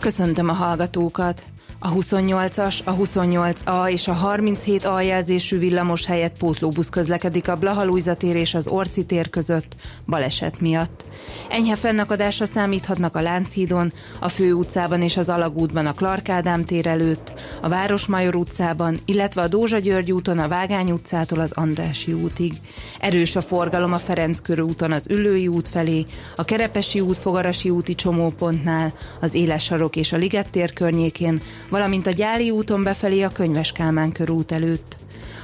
Köszöntöm 0.00 0.48
a 0.48 0.52
hallgatókat! 0.52 1.51
A 1.84 1.92
28-as, 1.92 2.84
a 2.84 2.96
28A 2.96 3.90
és 3.90 4.08
a 4.08 4.16
37A 4.34 5.04
jelzésű 5.04 5.58
villamos 5.58 6.06
helyett 6.06 6.36
pótlóbusz 6.36 6.88
közlekedik 6.88 7.48
a 7.48 7.56
Blahalújza 7.56 8.14
tér 8.14 8.36
és 8.36 8.54
az 8.54 8.66
Orci 8.66 9.04
tér 9.04 9.30
között 9.30 9.76
baleset 10.06 10.60
miatt. 10.60 11.04
Enyhe 11.48 11.76
fennakadásra 11.76 12.44
számíthatnak 12.44 13.16
a 13.16 13.20
Lánchídon, 13.20 13.92
a 14.18 14.28
Főutcában 14.28 15.02
és 15.02 15.16
az 15.16 15.28
Alagútban 15.28 15.86
a 15.86 15.94
Clark 15.94 16.28
Ádám 16.28 16.64
tér 16.64 16.86
előtt, 16.86 17.32
a 17.60 17.68
Városmajor 17.68 18.34
utcában, 18.34 19.00
illetve 19.04 19.42
a 19.42 19.48
Dózsa 19.48 19.78
György 19.78 20.12
úton 20.12 20.38
a 20.38 20.48
Vágány 20.48 20.90
utcától 20.90 21.40
az 21.40 21.52
Andrási 21.52 22.12
útig. 22.12 22.52
Erős 22.98 23.36
a 23.36 23.42
forgalom 23.42 23.92
a 23.92 23.98
Ferenc 23.98 24.40
körúton 24.40 24.92
az 24.92 25.06
Üllői 25.08 25.48
út 25.48 25.68
felé, 25.68 26.06
a 26.36 26.44
Kerepesi 26.44 27.00
út 27.00 27.18
Fogarasi 27.18 27.70
úti 27.70 27.94
csomópontnál, 27.94 28.94
az 29.20 29.34
Éles 29.34 29.64
sarok 29.64 29.96
és 29.96 30.12
a 30.12 30.16
Liget 30.16 30.50
tér 30.50 30.72
környékén, 30.72 31.42
valamint 31.72 32.06
a 32.06 32.10
Gyáli 32.10 32.50
úton 32.50 32.82
befelé 32.82 33.22
a 33.22 33.28
Könyves 33.28 33.72
Kálmán 33.72 34.12
körút 34.12 34.52
előtt. 34.52 34.98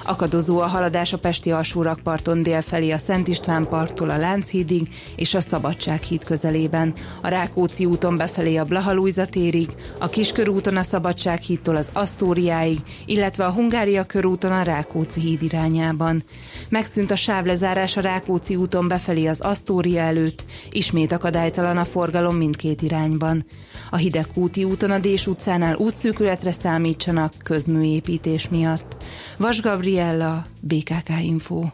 Akadozó 0.04 0.58
a 0.58 0.66
haladás 0.66 1.12
a 1.12 1.18
Pesti 1.18 1.50
alsórakparton 1.50 2.42
délfelé 2.42 2.90
a 2.90 2.98
Szent 2.98 3.28
István 3.28 3.68
parttól 3.68 4.10
a 4.10 4.16
Lánchídig 4.16 4.88
és 5.16 5.34
a 5.34 5.40
Szabadsághíd 5.40 6.24
közelében, 6.24 6.94
a 7.22 7.28
Rákóczi 7.28 7.84
úton 7.84 8.16
befelé 8.16 8.56
a 8.56 8.64
Blahalújza 8.64 9.26
térig, 9.26 9.68
a 9.98 10.08
Kiskörúton 10.08 10.76
a 10.76 10.82
Szabadsághídtól 10.82 11.76
az 11.76 11.90
Asztóriáig, 11.92 12.78
illetve 13.06 13.44
a 13.44 13.52
Hungária 13.52 14.04
körúton 14.04 14.52
a 14.52 14.62
Rákóczi 14.62 15.20
híd 15.20 15.42
irányában. 15.42 16.22
Megszűnt 16.68 17.10
a 17.10 17.16
sávlezárás 17.16 17.96
a 17.96 18.00
Rákóczi 18.00 18.56
úton 18.56 18.88
befelé 18.88 19.26
az 19.26 19.40
Asztória 19.40 20.02
előtt, 20.02 20.44
ismét 20.70 21.12
akadálytalan 21.12 21.76
a 21.76 21.84
forgalom 21.84 22.36
mindkét 22.36 22.82
irányban. 22.82 23.44
A 23.90 23.96
Hidegkúti 23.96 24.64
úton 24.64 24.90
a 24.90 24.98
Dés 24.98 25.26
utcánál 25.26 25.76
útszűkületre 25.76 26.52
számítsanak 26.52 27.34
közműépítés 27.42 28.48
miatt. 28.48 28.96
Vas 29.36 29.60
Gabriella, 29.60 30.44
BKK 30.60 31.08
Info. 31.22 31.64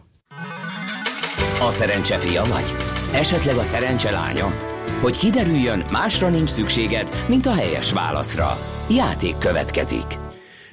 A 1.60 1.70
szerencse 1.70 2.18
fia 2.18 2.42
vagy? 2.44 2.74
Esetleg 3.12 3.56
a 3.56 3.62
szerencse 3.62 4.10
lánya? 4.10 4.52
Hogy 5.00 5.16
kiderüljön, 5.16 5.84
másra 5.90 6.28
nincs 6.28 6.50
szükséged, 6.50 7.24
mint 7.28 7.46
a 7.46 7.52
helyes 7.52 7.92
válaszra. 7.92 8.58
Játék 8.90 9.38
következik. 9.38 10.23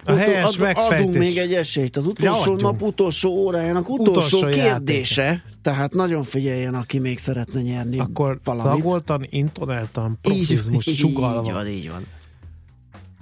A 0.03 0.11
helyes 0.13 0.45
Ad- 0.45 0.59
megfejtés. 0.59 0.97
Adunk 0.99 1.17
még 1.17 1.37
egy 1.37 1.53
esélyt. 1.53 1.97
Az 1.97 2.05
utolsó 2.05 2.51
Ja, 2.51 2.61
nap 2.61 2.81
utolsó 2.81 3.29
órájának 3.29 3.89
utolsó, 3.89 4.37
Utolsó 4.37 4.59
kérdése. 4.61 5.43
Tehát 5.61 5.93
nagyon 5.93 6.23
figyeljen, 6.23 6.75
aki 6.75 6.99
még 6.99 7.17
szeretne 7.19 7.61
nyerni 7.61 7.99
Akkor 7.99 8.39
valamit. 8.43 8.81
tagoltan, 8.83 9.27
intonáltan, 9.29 10.09
Így- 10.11 10.17
profizmus 10.47 10.87
így 10.87 10.95
csugalva. 10.95 11.53
van, 11.53 11.67
így 11.67 11.89
van. 11.91 12.05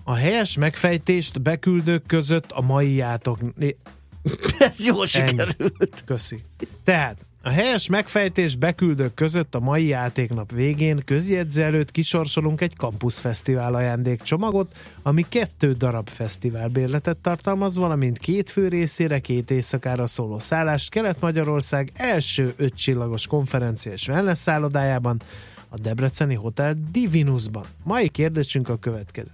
A 0.04 0.14
helyes 0.14 0.58
megfejtést 0.58 1.42
beküldők 1.42 2.06
között 2.06 2.52
a 2.52 2.62
mai 2.62 2.94
játok... 2.94 3.40
Ez 4.60 4.86
jól 4.86 5.06
Ennyi. 5.14 5.30
sikerült. 5.30 6.04
Köszi. 6.06 6.38
Tehát 6.84 7.18
a 7.42 7.50
helyes 7.50 7.88
megfejtés 7.88 8.56
beküldők 8.56 9.14
között 9.14 9.56
a 9.56 9.60
mai 9.60 9.86
játéknap 9.86 10.52
végén 10.52 11.02
közjegyző 11.06 11.64
előtt 11.64 11.92
kisorsolunk 11.92 12.62
egy 12.62 12.74
Campus 12.76 13.20
Fesztivál 13.20 13.74
ajándékcsomagot, 13.74 14.78
ami 15.02 15.26
kettő 15.30 15.74
darab 15.74 16.10
fesztiválbérletet 16.10 17.18
tartalmaz, 17.18 17.78
valamint 17.78 18.18
két 18.18 18.50
fő 18.50 18.68
részére, 18.68 19.20
két 19.20 19.52
éjszakára 19.52 20.08
szóló 20.08 20.40
szállást 20.40 20.90
Kelet-Magyarország 20.90 21.92
első 21.94 22.54
ötcsillagos 22.58 23.28
konferencia 23.28 23.92
és 23.92 24.08
wellness 24.08 24.38
szállodájában, 24.38 25.22
a 25.70 25.78
Debreceni 25.78 26.36
Hotel 26.36 26.78
Divinusban. 26.92 27.66
Mai 27.84 28.10
kérdésünk 28.10 28.70
a 28.70 28.78
következő. 28.78 29.30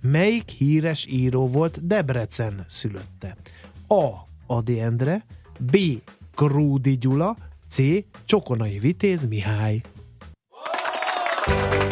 Melyik 0.00 0.48
híres 0.48 1.06
író 1.06 1.46
volt 1.46 1.86
Debrecen 1.86 2.64
szülötte? 2.68 3.36
A. 3.88 4.10
Adi 4.46 4.80
Endre, 4.80 5.24
B. 5.58 5.76
Krúdi 6.36 6.98
Gyula, 6.98 7.36
C. 7.68 7.78
Csokonai 8.24 8.78
Vitéz 8.78 9.26
Mihály. 9.26 9.80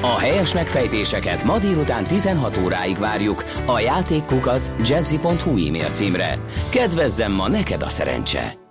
A 0.01 0.19
helyes 0.19 0.55
megfejtéseket 0.55 1.45
ma 1.45 1.59
délután 1.59 2.05
16 2.05 2.57
óráig 2.65 2.99
várjuk 2.99 3.45
a 3.67 3.79
játékkukac 3.79 4.73
jazzy.hu 4.89 5.67
e-mail 5.67 5.91
címre. 5.91 6.39
Kedvezzem 6.71 7.33
ma 7.33 7.49
neked 7.49 7.83
a 7.83 7.89
szerencse! 7.89 8.64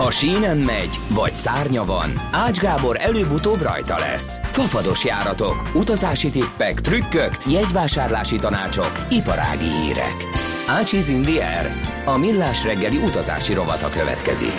Ha 0.00 0.10
sínen 0.10 0.56
megy, 0.56 0.98
vagy 1.14 1.34
szárnya 1.34 1.84
van, 1.84 2.12
Ács 2.30 2.58
Gábor 2.58 2.96
előbb-utóbb 3.00 3.60
rajta 3.60 3.98
lesz. 3.98 4.40
Fafados 4.42 5.04
járatok, 5.04 5.70
utazási 5.74 6.30
tippek, 6.30 6.80
trükkök, 6.80 7.36
jegyvásárlási 7.46 8.36
tanácsok, 8.36 8.92
iparági 9.10 9.64
hírek. 9.64 10.14
Ácsiz 10.68 11.08
in 11.08 11.22
the 11.22 11.58
air. 11.58 11.70
A 12.04 12.18
millás 12.18 12.64
reggeli 12.64 12.96
utazási 12.96 13.54
rovata 13.54 13.88
következik. 13.88 14.52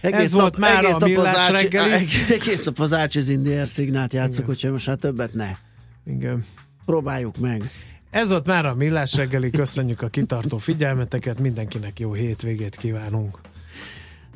Ez 0.00 0.32
volt 0.32 0.56
már 0.56 0.84
a 0.84 0.98
Millás 0.98 1.48
reggeli. 1.48 2.06
Egész 2.40 2.64
nap 2.64 2.78
az 2.78 2.92
Ácsiz 2.92 3.28
Indier 3.28 3.68
szignát 3.68 4.12
játszok, 4.12 4.48
úgyhogy 4.48 4.70
most 4.70 4.86
már 4.86 4.96
többet 4.96 5.32
ne. 5.34 5.50
Igen. 6.06 6.44
Próbáljuk 6.84 7.38
meg. 7.38 7.70
Ez 8.10 8.30
volt 8.30 8.46
már 8.46 8.66
a 8.66 8.74
Millás 8.74 9.16
reggeli, 9.16 9.50
köszönjük 9.50 10.02
a 10.02 10.08
kitartó 10.08 10.56
figyelmeteket, 10.56 11.38
mindenkinek 11.38 11.98
jó 11.98 12.12
hétvégét 12.12 12.76
kívánunk. 12.76 13.38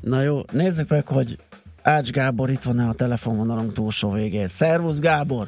Na 0.00 0.20
jó, 0.20 0.40
nézzük 0.52 0.88
meg, 0.88 1.06
hogy 1.06 1.38
Ács 1.82 2.10
Gábor 2.10 2.50
itt 2.50 2.62
van-e 2.62 2.88
a 2.88 2.92
telefonvonalunk 2.92 3.72
túlsó 3.72 4.10
végén. 4.12 4.46
Szervusz 4.46 5.00
Gábor! 5.00 5.46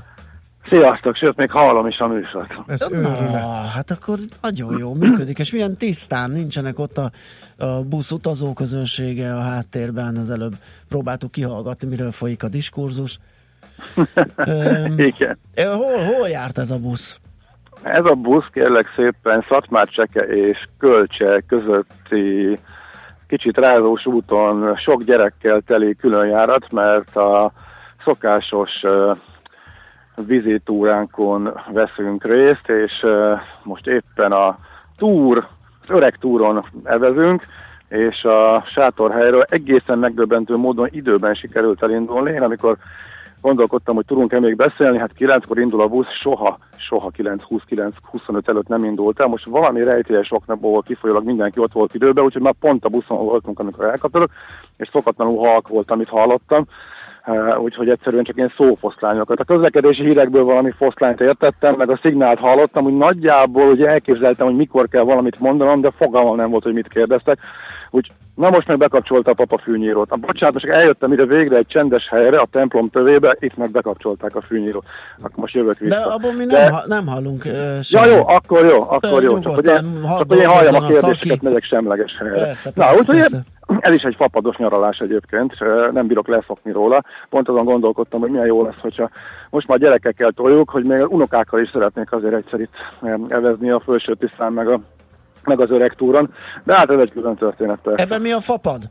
Sziasztok, 0.69 1.17
sőt, 1.17 1.37
még 1.37 1.51
hallom 1.51 1.87
is 1.87 1.99
a 1.99 2.07
műsort. 2.07 2.55
Ez 2.67 2.87
Na, 2.91 3.67
hát 3.75 3.91
akkor 3.91 4.19
nagyon 4.43 4.79
jó 4.79 4.95
működik, 4.95 5.39
és 5.39 5.53
milyen 5.53 5.77
tisztán 5.77 6.31
nincsenek 6.31 6.79
ott 6.79 6.99
a, 6.99 7.11
a 7.57 7.83
busz 7.83 8.11
utazó 8.11 8.53
közönsége 8.53 9.35
a 9.35 9.41
háttérben, 9.41 10.17
az 10.17 10.31
előbb 10.31 10.55
próbáltuk 10.89 11.31
kihallgatni, 11.31 11.89
miről 11.89 12.13
folyik 12.13 12.43
a 12.43 12.49
diskurzus. 12.49 13.19
Öm, 14.37 14.99
Igen. 14.99 15.39
hol, 15.55 16.05
hol 16.05 16.29
járt 16.29 16.59
ez 16.59 16.71
a 16.71 16.79
busz? 16.79 17.21
Ez 17.83 18.05
a 18.05 18.15
busz 18.15 18.47
kérlek 18.53 18.93
szépen 18.97 19.45
Szatmárcseke 19.49 20.21
és 20.21 20.65
Kölcse 20.79 21.43
közötti 21.49 22.59
kicsit 23.29 23.59
rázós 23.59 24.07
úton 24.07 24.77
sok 24.77 25.03
gyerekkel 25.03 25.61
teli 25.61 25.97
különjárat, 25.97 26.73
mert 26.73 27.17
a 27.17 27.53
szokásos 28.05 28.83
vizitúránkon 30.27 31.53
veszünk 31.73 32.25
részt, 32.25 32.69
és 32.69 33.07
most 33.63 33.87
éppen 33.87 34.33
a 34.33 34.57
túr, 34.97 35.47
az 35.83 35.89
öreg 35.89 36.17
túron 36.17 36.65
evezünk, 36.85 37.47
és 37.89 38.23
a 38.23 38.65
sátorhelyről 38.67 39.43
egészen 39.49 39.99
megdöbbentő 39.99 40.57
módon 40.57 40.89
időben 40.91 41.35
sikerült 41.35 41.83
elindulni. 41.83 42.31
Én 42.31 42.43
amikor 42.43 42.77
gondolkodtam, 43.41 43.95
hogy 43.95 44.05
tudunk-e 44.05 44.41
még 44.41 44.57
beszélni, 44.57 44.99
hát 44.99 45.11
9-kor 45.19 45.59
indul 45.59 45.81
a 45.81 45.89
busz, 45.89 46.13
soha, 46.21 46.59
soha 46.77 47.11
9-29-25 47.17 48.49
előtt 48.49 48.69
nem 48.69 48.85
indult. 48.85 49.27
Most 49.27 49.45
valami 49.45 49.83
rejtélyes 49.83 50.33
oknapból 50.33 50.83
kifolyólag 50.83 51.25
mindenki 51.25 51.61
ott 51.61 51.73
volt 51.73 51.95
időben, 51.95 52.25
úgyhogy 52.25 52.43
már 52.43 52.55
pont 52.61 52.85
a 52.85 52.89
buszon 52.89 53.17
voltunk, 53.17 53.59
amikor 53.59 53.85
elkapcsolok, 53.85 54.31
és 54.77 54.89
szokatlanul 54.93 55.47
halk 55.47 55.69
volt, 55.69 55.91
amit 55.91 56.09
hallottam. 56.09 56.67
Uh, 57.29 57.63
úgyhogy 57.63 57.89
egyszerűen 57.89 58.25
csak 58.25 58.37
ilyen 58.37 58.53
szófoszlányokat. 58.57 59.41
A 59.41 59.45
közlekedési 59.45 60.03
hírekből 60.03 60.45
valami 60.45 60.71
foszlányt 60.71 61.21
értettem, 61.21 61.75
meg 61.75 61.91
a 61.91 61.99
szignált 62.03 62.39
hallottam, 62.39 62.85
hogy 62.85 62.97
nagyjából 62.97 63.71
ugye 63.71 63.89
elképzeltem, 63.89 64.47
hogy 64.47 64.57
mikor 64.57 64.89
kell 64.89 65.03
valamit 65.03 65.39
mondanom, 65.39 65.81
de 65.81 65.91
fogalmam 65.91 66.37
nem 66.37 66.51
volt, 66.51 66.63
hogy 66.63 66.73
mit 66.73 66.89
kérdeztek. 66.89 67.39
Úgy, 67.97 68.13
na 68.35 68.51
most 68.51 68.67
meg 68.67 68.79
bekapcsolta 68.79 69.31
a 69.31 69.35
papa 69.35 69.59
fűnyírót. 69.59 70.11
A 70.11 70.17
bocsánat, 70.17 70.55
most 70.55 70.67
eljöttem 70.67 71.13
ide 71.13 71.25
végre 71.25 71.57
egy 71.57 71.67
csendes 71.67 72.09
helyre, 72.09 72.39
a 72.39 72.47
templom 72.51 72.89
tövébe, 72.89 73.37
itt 73.41 73.57
meg 73.57 73.71
bekapcsolták 73.71 74.37
a 74.37 74.41
fűnyírót. 74.41 74.85
Akkor 75.19 75.31
most 75.37 75.55
jövök 75.55 75.79
vissza. 75.79 75.97
De 75.97 76.03
abból 76.13 76.33
mi 76.33 76.45
De- 76.47 76.63
nem, 76.63 76.73
ha, 76.73 76.83
nem 76.87 77.07
hallunk 77.07 77.45
uh, 77.45 77.53
Ja 77.75 77.83
semmit. 77.83 78.11
jó, 78.17 78.29
akkor 78.29 78.65
jó, 78.65 78.83
akkor 78.91 79.23
jó. 79.23 79.39
Csak 79.39 79.55
hogy 79.55 79.67
én, 79.67 80.01
csak 80.19 80.25
hogy 80.33 80.39
én 80.39 80.47
halljam 80.49 80.75
a 80.75 80.79
kérdéseket, 80.79 81.21
szaki. 81.21 81.39
megyek 81.43 81.65
semleges 81.65 82.17
helyre. 82.19 82.35
Persze, 82.35 82.71
Na, 82.75 82.85
persze, 82.85 83.01
úgyhogy 83.01 83.17
persze. 83.17 83.43
ez 83.81 83.93
is 83.93 84.03
egy 84.03 84.15
fapados 84.19 84.57
nyaralás 84.57 84.99
egyébként, 84.99 85.53
nem 85.93 86.07
bírok 86.07 86.29
leszokni 86.29 86.73
róla. 86.73 87.03
Pont 87.31 87.49
azon 87.49 87.65
gondolkodtam, 87.65 88.21
hogy 88.21 88.31
milyen 88.31 88.47
jó 88.47 88.65
lesz, 88.65 88.81
hogyha 88.81 89.11
most 89.51 89.67
már 89.69 89.79
gyerekekkel 89.79 90.31
toljuk, 90.31 90.71
hogy 90.71 90.85
még 90.85 91.13
unokákkal 91.13 91.61
is 91.61 91.71
szeretnék 91.73 92.13
azért 92.13 92.35
egyszer 92.35 92.61
itt 92.61 92.75
em, 93.03 93.27
evezni 93.29 93.71
a 93.71 93.81
felső 93.87 94.15
tisztán, 94.15 94.53
meg, 94.53 94.69
a, 94.69 94.81
meg 95.47 95.61
az 95.61 95.71
öreg 95.71 95.95
túron. 95.95 96.35
De 96.65 96.75
hát 96.75 96.91
ez 96.91 96.99
egy 96.99 97.13
külön 97.13 97.37
történet. 97.37 97.79
Ebben 97.95 98.21
mi 98.21 98.33
a 98.33 98.41
fapad? 98.41 98.83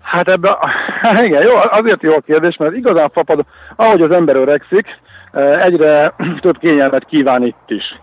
Hát 0.00 0.28
ebben, 0.28 0.52
igen, 1.26 1.42
jó, 1.42 1.54
azért 1.70 2.02
jó 2.02 2.12
a 2.12 2.20
kérdés, 2.20 2.56
mert 2.56 2.76
igazán 2.76 3.10
fapad, 3.10 3.44
ahogy 3.76 4.02
az 4.02 4.10
ember 4.10 4.36
öregszik, 4.36 4.86
eh, 5.32 5.62
egyre 5.64 6.14
több 6.40 6.58
kényelmet 6.58 7.04
kíván 7.04 7.42
itt 7.42 7.70
is. 7.70 8.00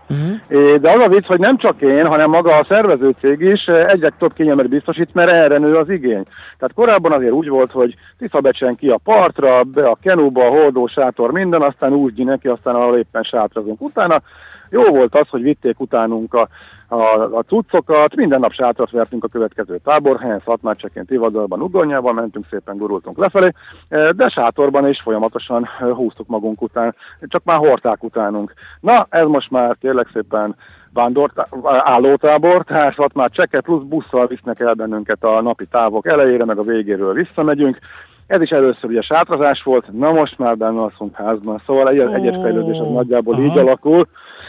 É, 0.48 0.76
De 0.76 0.92
az 0.92 1.04
a 1.04 1.08
vicc, 1.08 1.26
hogy 1.26 1.38
nem 1.38 1.56
csak 1.56 1.80
én, 1.80 2.06
hanem 2.06 2.30
maga 2.30 2.56
a 2.56 2.66
szervező 2.68 3.14
cég 3.20 3.40
is 3.40 3.64
eh, 3.66 3.88
egyre 3.88 4.12
több 4.18 4.32
kényelmet 4.32 4.68
biztosít, 4.68 5.14
mert 5.14 5.32
erre 5.32 5.58
nő 5.58 5.76
az 5.76 5.88
igény. 5.88 6.24
Tehát 6.58 6.74
korábban 6.74 7.12
azért 7.12 7.32
úgy 7.32 7.48
volt, 7.48 7.70
hogy 7.70 7.94
Tiszabecsen 8.18 8.76
ki 8.76 8.88
a 8.88 9.00
partra, 9.04 9.62
be 9.62 9.86
a 9.86 9.98
kenúba, 10.02 10.46
a 10.46 10.50
hordó, 10.50 10.86
sátor, 10.86 11.32
minden, 11.32 11.62
aztán 11.62 11.92
úgy 11.92 12.24
neki, 12.24 12.48
aztán 12.48 12.74
ahol 12.74 12.98
éppen 12.98 13.22
sátrazunk. 13.22 13.80
Utána 13.80 14.22
jó 14.70 14.82
volt 14.82 15.14
az, 15.14 15.28
hogy 15.28 15.42
vitték 15.42 15.80
utánunk 15.80 16.34
a, 16.34 16.48
a, 16.88 17.36
a 17.36 17.42
cuccokat, 17.42 18.14
minden 18.14 18.40
nap 18.40 18.52
sátrat 18.52 18.90
vertünk 18.90 19.24
a 19.24 19.28
következő 19.28 19.78
táborhelyen, 19.84 20.42
Szatmárcsekén, 20.44 21.04
Tivadalban, 21.04 21.62
Ugonyában, 21.62 22.14
mentünk 22.14 22.46
szépen, 22.50 22.76
gurultunk 22.76 23.18
lefelé, 23.18 23.52
eh, 23.88 24.10
de 24.10 24.28
sátorban 24.28 24.88
is 24.88 25.00
folyamatosan 25.00 25.68
eh, 25.80 25.88
húztuk 25.88 26.26
magunk 26.26 26.62
után, 26.62 26.94
csak 27.20 27.44
már 27.44 27.56
hordták 27.56 28.04
utánunk. 28.04 28.52
Na, 28.80 29.06
ez 29.10 29.26
most 29.26 29.50
már 29.50 29.76
kérlek 29.80 30.08
szépen 30.12 30.56
vándor, 30.92 31.30
állótábor, 31.64 32.64
tehát 32.64 33.14
már 33.14 33.30
csekke 33.30 33.60
plusz 33.60 33.82
busszal 33.82 34.26
visznek 34.26 34.60
el 34.60 34.74
bennünket 34.74 35.24
a 35.24 35.40
napi 35.40 35.66
távok 35.66 36.06
elejére, 36.06 36.44
meg 36.44 36.58
a 36.58 36.62
végéről 36.62 37.12
visszamegyünk. 37.12 37.78
Ez 38.26 38.40
is 38.40 38.50
először 38.50 38.90
ugye 38.90 39.00
sátrazás 39.00 39.62
volt, 39.62 39.92
na 39.92 40.12
most 40.12 40.38
már 40.38 40.56
benne 40.56 40.80
alszunk 40.80 41.16
házban, 41.16 41.62
szóval 41.66 41.88
egy, 41.88 41.98
egyes 41.98 42.36
fejlődés 42.42 42.78
az 42.78 42.90
nagyjából 42.90 43.38
így 43.38 43.58
alakul, 43.58 44.06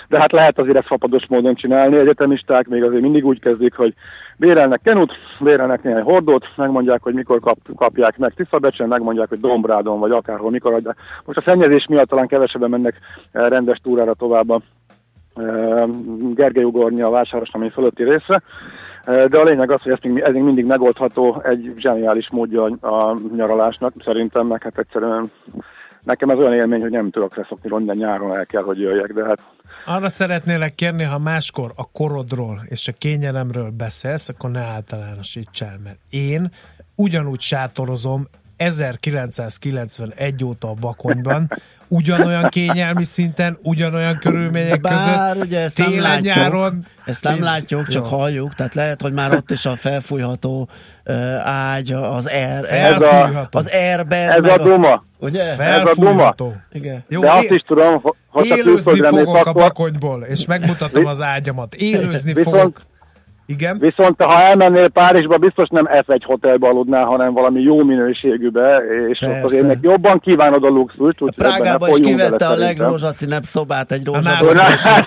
de 0.08 0.20
hát 0.20 0.32
lehet 0.32 0.60
azért 0.60 0.86
fapados 0.86 1.28
módon 1.28 1.56
csinálni, 1.56 1.98
egyetemisták 1.98 2.68
még 2.68 2.84
azért 2.84 3.02
mindig 3.02 3.26
úgy 3.26 3.40
kezdik, 3.40 3.76
hogy 3.76 3.94
bérelnek 4.38 4.82
kenut, 4.84 5.12
bérelnek 5.40 5.84
néhány 5.84 6.04
hordót, 6.04 6.46
megmondják, 6.56 7.02
hogy 7.04 7.14
mikor 7.14 7.40
kap, 7.40 7.58
kapják 7.76 8.18
meg 8.18 8.34
Tiszabecsen, 8.34 8.88
megmondják, 8.88 9.30
hogy 9.30 9.40
Dombrádon 9.40 10.00
vagy 10.00 10.12
akárhol 10.12 10.52
mikor 10.52 10.74
adják. 10.74 10.98
Most 11.26 11.38
a 11.38 11.44
szennyezés 11.46 11.86
miatt 11.88 12.10
talán 12.10 12.28
kevesebben 12.28 12.70
mennek 12.70 13.00
eh, 13.32 13.50
rendes 13.50 13.80
túrára 13.84 14.14
tovább 14.14 14.50
a 14.50 14.60
eh, 15.36 15.84
Gergely 16.34 16.64
ugornya 16.64 17.08
a 17.08 17.12
vásárosnamény 17.12 17.70
fölötti 17.70 18.04
részre, 18.04 18.42
Eh, 18.95 18.95
de 19.06 19.38
a 19.38 19.44
lényeg 19.44 19.72
az, 19.72 19.82
hogy 19.82 19.92
ez 19.92 20.12
még, 20.34 20.42
mindig 20.42 20.66
megoldható 20.66 21.42
egy 21.46 21.74
zseniális 21.78 22.30
módja 22.32 22.64
a 22.64 23.18
nyaralásnak, 23.36 23.94
szerintem, 24.04 24.48
meg 24.48 24.64
hát 24.64 24.78
egyszerűen 24.78 25.32
nekem 26.04 26.30
ez 26.30 26.38
olyan 26.38 26.54
élmény, 26.54 26.82
hogy 26.82 26.92
nem 26.92 27.10
tudok 27.10 27.36
leszokni, 27.36 27.70
minden 27.76 27.98
nyáron 27.98 28.36
el 28.36 28.46
kell, 28.46 28.64
hogy 28.64 28.80
jöjjek, 28.80 29.14
de 29.14 29.26
hát 29.26 29.40
Arra 29.86 30.10
szeretnélek 30.10 30.76
kérni, 30.76 31.04
ha 31.04 31.20
máskor 31.20 31.72
a 31.76 31.92
korodról 31.92 32.62
és 32.66 32.88
a 32.88 32.92
kényelemről 32.98 33.70
beszélsz, 33.70 34.30
akkor 34.30 34.52
ne 34.52 34.60
általánosíts 34.60 35.62
el, 35.62 35.80
mert 35.84 35.98
én 36.10 36.52
ugyanúgy 36.96 37.40
sátorozom 37.40 38.28
1991 38.58 40.44
óta 40.44 40.70
a 40.70 40.74
Bakonyban, 40.74 41.52
ugyanolyan 41.88 42.50
kényelmi 42.50 43.04
szinten, 43.04 43.58
ugyanolyan 43.64 44.18
körülmények 44.18 44.82
Bár 44.82 44.94
között, 45.34 45.46
ugye 45.46 45.60
ezt 45.60 45.78
nem 45.78 45.88
télen, 45.90 46.02
látjuk, 46.12 46.36
nyáron. 46.36 46.86
ezt 47.06 47.24
nem 47.24 47.36
Én- 47.36 47.42
látjuk, 47.44 47.88
csak 47.88 48.10
Jó. 48.10 48.18
halljuk, 48.18 48.56
tehát 48.56 48.74
lehet, 48.74 49.02
hogy 49.02 49.14
már 49.14 49.36
ott 49.36 49.52
is 49.52 49.66
a 49.66 49.76
felfújható 49.76 50.70
uh, 51.06 51.16
ágy, 51.48 51.92
az 51.92 52.26
air, 52.26 52.66
Felfújható. 52.66 53.60
az 53.60 53.68
airbed, 53.74 54.30
ez 54.30 54.48
a 54.48 54.58
duma. 54.58 55.04
Ugye? 55.20 55.42
Ez 55.44 55.60
a 55.60 55.64
duma. 55.64 55.86
Felfújható. 55.86 56.54
Igen. 56.72 57.04
Jó, 57.10 57.22
de 57.22 57.32
azt 57.32 57.44
é- 57.44 57.52
is 57.52 57.62
tudom, 57.68 58.00
ho- 58.02 58.16
hogyha 58.28 58.58
élőzni 58.58 59.00
mész, 59.00 59.10
fogok 59.10 59.46
a 59.46 59.54
bakonyból, 59.54 60.22
és 60.24 60.46
megmutatom 60.46 61.06
az 61.06 61.22
ágyamat. 61.22 61.76
Élőzni 61.76 62.34
Viszont- 62.34 62.58
fogok. 62.58 62.82
Igen? 63.48 63.78
Viszont 63.78 64.22
ha 64.22 64.42
elmennél 64.42 64.88
Párizsba, 64.88 65.38
biztos 65.38 65.68
nem 65.70 65.88
F1 65.92 66.22
hotelbe 66.26 66.68
aludnál, 66.68 67.06
hanem 67.06 67.34
valami 67.34 67.62
jó 67.62 67.84
minőségűbe, 67.84 68.82
és 69.10 69.22
ott 69.22 69.30
Persze. 69.30 69.44
azért 69.44 69.68
meg 69.68 69.78
jobban 69.82 70.20
kívánod 70.20 70.64
a 70.64 70.68
luxust, 70.68 71.20
ne 71.20 71.32
Prágában 71.36 71.90
is 71.90 72.00
kivette 72.00 72.48
a 72.48 72.56
legrózsaszínebb 72.56 73.44
szobát 73.44 73.92
egy 73.92 74.10
nászban 74.10 74.68
rózsaszín. 74.68 75.04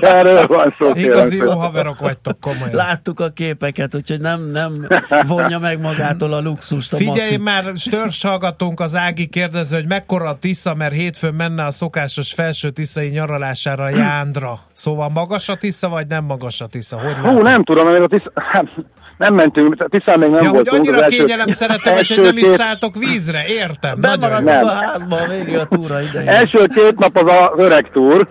Erről 0.16 0.46
van 0.46 0.74
szó. 0.78 0.90
Igazi 0.94 1.36
jó 1.36 1.50
haverok 1.50 1.98
vagytok, 1.98 2.40
komolyan. 2.40 2.74
Láttuk 2.74 3.20
a 3.20 3.28
képeket, 3.28 3.94
úgyhogy 3.94 4.20
nem, 4.20 4.50
nem 4.50 4.86
vonja 5.26 5.58
meg 5.58 5.80
magától 5.80 6.32
a 6.32 6.40
luxust 6.40 6.92
a 6.92 6.96
Figyelj 6.96 7.18
maci. 7.18 7.36
már, 7.36 7.64
störs 7.74 8.22
hallgatónk 8.22 8.80
az 8.80 8.94
Ági 8.94 9.26
kérdező, 9.26 9.76
hogy 9.76 9.86
mekkora 9.86 10.28
a 10.28 10.38
Tisza, 10.40 10.74
mert 10.74 10.94
hétfőn 10.94 11.34
menne 11.34 11.64
a 11.64 11.70
szokásos 11.70 12.32
felső 12.32 12.70
tiszai 12.70 13.08
nyaralására 13.08 13.84
a 13.84 13.88
Jándra. 13.88 14.58
Szóval 14.72 15.08
magas 15.08 15.48
a 15.48 15.54
Tisza, 15.54 15.88
vagy 15.88 16.06
nem 16.06 16.24
magas 16.24 16.60
a 16.60 16.66
Tisza? 16.66 17.00
Hogy 17.00 17.18
Hú, 17.18 17.40
nem 17.40 17.64
tudom, 17.64 17.75
mert 17.84 18.00
a 18.00 18.06
tisza, 18.06 18.30
hát, 18.34 18.66
nem 19.16 19.34
mentünk, 19.34 19.88
Tisztán 19.88 20.18
még 20.18 20.30
nem 20.30 20.42
ja, 20.42 20.48
hogy 20.48 20.54
voltunk. 20.54 20.78
annyira 20.78 20.96
az 20.96 21.02
első- 21.02 21.16
kényelem 21.16 21.46
szeretem, 21.46 21.94
hogy 21.94 22.20
nem 22.22 22.36
is 22.36 22.42
két- 22.42 22.50
szálltok 22.50 22.94
vízre, 22.96 23.38
értem. 23.48 24.00
Bemaradtunk 24.00 24.62
a 24.62 24.66
házban 24.66 25.18
a 25.18 25.28
végig 25.28 25.58
a 25.58 25.66
túra 25.66 26.00
idején. 26.00 26.28
Első 26.28 26.66
két 26.74 26.98
nap 26.98 27.16
az 27.16 27.32
az 27.32 27.64
öreg 27.64 27.90
túr. 27.90 28.26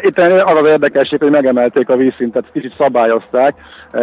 Itt 0.00 0.18
az 0.18 0.60
az 0.60 0.68
érdekesség, 0.68 1.18
hogy 1.18 1.30
megemelték 1.30 1.88
a 1.88 1.96
vízszintet, 1.96 2.44
kicsit 2.52 2.74
szabályozták. 2.78 3.54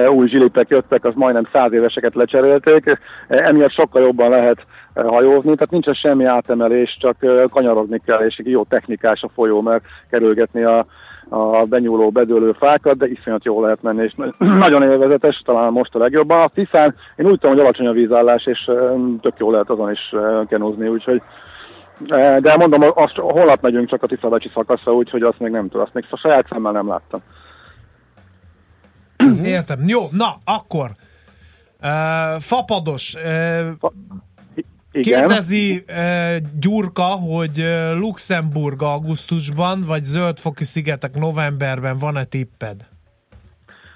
Új 0.08 0.28
zsilipek 0.28 0.70
jöttek, 0.70 1.06
az 1.06 1.14
majdnem 1.16 1.48
száz 1.52 1.74
éveseket 1.74 2.16
lecserélték. 2.16 3.00
Emiatt 3.28 3.74
sokkal 3.74 4.02
jobban 4.02 4.30
lehet 4.30 4.58
eh, 4.94 5.04
hajózni, 5.04 5.56
tehát 5.56 5.72
nincs 5.72 5.98
semmi 6.00 6.26
átemelés, 6.26 6.98
csak 7.00 7.16
kanyarozni 7.50 8.02
kell, 8.06 8.20
és 8.20 8.42
jó 8.44 8.64
technikás 8.64 9.22
a 9.22 9.30
folyó, 9.36 9.62
mert 9.62 9.84
kerülgetni 10.10 10.64
a, 10.64 10.86
a 11.30 11.66
benyúló, 11.66 12.10
bedőlő 12.10 12.52
fákat, 12.52 12.98
de 12.98 13.08
iszonyat 13.08 13.46
jól 13.46 13.64
lehet 13.64 13.82
menni, 13.82 14.04
és 14.04 14.16
nagyon 14.66 14.84
élvezetes, 14.84 15.42
talán 15.46 15.72
most 15.72 15.96
a 15.96 16.00
legjobban. 16.00 16.42
A 16.42 16.48
Tiszán 16.48 16.96
én 17.16 17.26
úgy 17.26 17.40
tudom, 17.40 17.56
hogy 17.56 17.60
alacsony 17.60 17.88
a 17.88 17.92
vízállás, 17.92 18.46
és 18.46 18.72
tök 19.22 19.34
jó 19.38 19.52
lehet 19.52 19.70
azon 19.70 19.92
is 19.92 20.14
kenúzni, 20.48 20.88
úgyhogy 20.88 21.22
De 22.42 22.56
mondom, 22.58 22.82
azt 22.96 23.16
holnap 23.16 23.62
megyünk 23.62 23.90
csak 23.90 24.04
a 24.04 24.08
Tiszabecsi 24.08 24.52
szakaszra, 24.54 24.94
úgyhogy 24.94 25.22
azt 25.22 25.40
még 25.40 25.52
nem 25.52 25.70
tudom, 25.70 25.82
azt 25.82 25.94
még 25.94 26.06
a 26.10 26.18
saját 26.18 26.48
szemmel 26.50 26.72
nem 26.72 26.88
láttam. 26.88 27.20
Értem. 29.44 29.80
Jó, 29.86 30.02
na, 30.12 30.36
akkor. 30.44 30.90
Uh, 31.82 32.40
fapados. 32.40 33.16
Uh, 33.16 33.90
Igen. 34.96 35.20
Kérdezi 35.20 35.84
uh, 35.88 36.36
Gyurka, 36.60 37.04
hogy 37.04 37.60
uh, 37.60 38.00
Luxemburg 38.00 38.82
augusztusban, 38.82 39.84
vagy 39.88 40.04
Zöldfoki 40.04 40.64
szigetek 40.64 41.16
novemberben 41.16 41.98
van-e 41.98 42.24
tipped? 42.24 42.76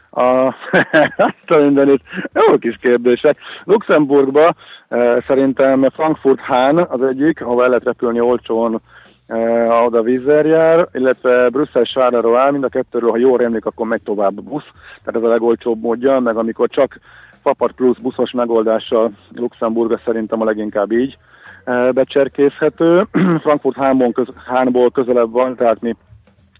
A, 0.10 0.56
azt 1.28 1.48
a 1.48 1.58
mindenit. 1.58 2.02
Jó 2.34 2.58
kis 2.58 2.78
kérdések. 2.82 3.38
Luxemburgba 3.64 4.54
eh, 4.88 5.18
szerintem 5.28 5.90
Frankfurt 5.90 6.40
Hahn 6.40 6.78
az 6.78 7.04
egyik, 7.04 7.42
ahol 7.42 7.64
el 7.64 7.68
lehet 7.68 7.84
repülni 7.84 8.20
olcsón 8.20 8.82
eh, 9.28 9.86
oda 9.86 10.02
vízzel 10.02 10.46
jár, 10.46 10.88
illetve 10.94 11.50
Brüsszel 11.50 11.84
Charleroi, 11.84 12.52
mind 12.52 12.64
a 12.64 12.70
kettőről, 12.70 13.10
ha 13.10 13.18
jól 13.18 13.42
emlék, 13.42 13.66
akkor 13.66 13.88
megy 13.88 14.02
tovább 14.02 14.38
a 14.38 14.42
busz, 14.42 14.68
tehát 15.04 15.22
ez 15.22 15.30
a 15.30 15.34
legolcsóbb 15.34 15.82
módja, 15.82 16.20
meg 16.20 16.38
amikor 16.38 16.70
csak 16.70 17.00
Papart 17.44 17.76
plusz 17.76 17.98
buszos 17.98 18.32
megoldással 18.32 19.12
Luxemburga 19.36 20.00
szerintem 20.06 20.42
a 20.42 20.46
leginkább 20.46 20.92
így 20.92 21.18
eh, 21.64 21.92
becserkészhető. 21.92 23.08
Frankfurt 23.44 23.78
Hánból, 23.78 24.12
köz, 24.12 24.28
Hánból 24.46 24.92
közelebb 24.92 25.32
van, 25.32 25.56
tehát 25.56 25.82
mi 25.82 25.96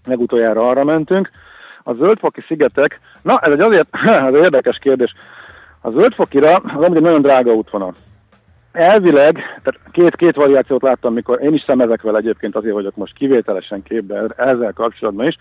legutoljára 0.04 0.68
arra 0.68 0.84
mentünk. 0.84 1.30
A 1.82 1.92
zöldfoki 1.92 2.40
szigetek, 2.46 3.00
na 3.22 3.38
ez 3.38 3.52
egy 3.52 3.60
azért 3.60 3.88
ez 4.26 4.34
egy 4.34 4.42
érdekes 4.42 4.78
kérdés. 4.78 5.14
A 5.80 5.90
zöldfokira 5.90 6.54
az 6.54 6.82
amúgy 6.82 6.96
egy 6.96 7.02
nagyon 7.02 7.22
drága 7.22 7.52
útvonal. 7.52 7.94
Elvileg, 8.72 9.34
tehát 9.34 9.80
két, 9.92 10.16
két 10.16 10.34
variációt 10.34 10.82
láttam, 10.82 11.12
mikor 11.12 11.42
én 11.42 11.54
is 11.54 11.62
szemezek 11.66 12.02
vele 12.02 12.18
egyébként 12.18 12.56
azért 12.56 12.74
vagyok 12.74 12.96
most 12.96 13.14
kivételesen 13.14 13.82
képben 13.82 14.34
ezzel 14.36 14.72
kapcsolatban 14.72 15.26
is. 15.26 15.36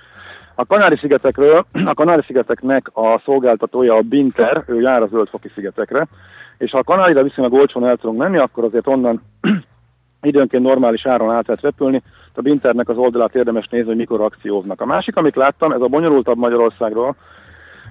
A 0.55 0.65
Kanári-szigetekről, 0.65 1.65
a 1.86 1.93
Kanári-szigeteknek 1.93 2.89
a 2.93 3.21
szolgáltatója 3.25 3.95
a 3.95 4.01
Binter, 4.01 4.63
ő 4.67 4.82
jár 4.82 5.01
a 5.01 5.07
zöldfoki 5.07 5.51
szigetekre, 5.55 6.07
és 6.57 6.71
ha 6.71 6.77
a 6.77 6.84
Kanárira 6.84 7.23
viszonylag 7.23 7.53
olcsón 7.53 7.88
el 7.88 7.97
tudunk 7.97 8.19
menni, 8.19 8.38
akkor 8.38 8.63
azért 8.63 8.88
onnan 8.88 9.21
időnként 10.21 10.63
normális 10.63 11.05
áron 11.05 11.32
át 11.32 11.47
lehet 11.47 11.61
repülni. 11.61 12.01
A 12.34 12.41
Binternek 12.41 12.89
az 12.89 12.97
oldalát 12.97 13.36
érdemes 13.36 13.67
nézni, 13.67 13.88
hogy 13.88 13.97
mikor 13.97 14.21
akcióznak. 14.21 14.82
A 14.82 14.86
másik, 14.86 15.15
amit 15.15 15.36
láttam, 15.36 15.71
ez 15.71 15.82
a 15.82 15.88
bonyolultabb 15.88 16.38
Magyarországról, 16.38 17.15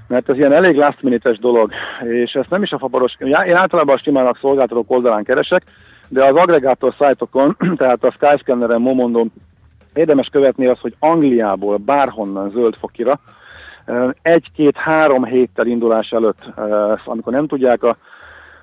mert 0.09 0.29
ez 0.29 0.37
ilyen 0.37 0.53
elég 0.53 0.77
last 0.77 1.03
minute 1.03 1.37
dolog, 1.41 1.73
és 2.03 2.33
ezt 2.33 2.51
nem 2.51 2.63
is 2.63 2.71
a 2.71 2.79
faparos, 2.79 3.15
én 3.19 3.55
általában 3.55 3.95
a 3.95 3.99
stimának 3.99 4.39
szolgáltatók 4.41 4.91
oldalán 4.91 5.25
keresek, 5.25 5.63
de 6.09 6.25
az 6.25 6.35
agregátor 6.35 6.95
szájtokon, 6.99 7.57
tehát 7.77 8.05
a 8.05 8.11
Skyscanneren, 8.11 8.81
Momondon 8.81 9.33
érdemes 9.95 10.29
követni 10.33 10.67
azt, 10.67 10.81
hogy 10.81 10.95
Angliából 10.99 11.77
bárhonnan 11.77 12.51
zöldfokira 12.51 13.21
egy-két-három 14.23 15.25
héttel 15.25 15.67
indulás 15.67 16.11
előtt, 16.11 16.45
amikor 17.05 17.33
nem 17.33 17.47
tudják 17.47 17.83
a 17.83 17.97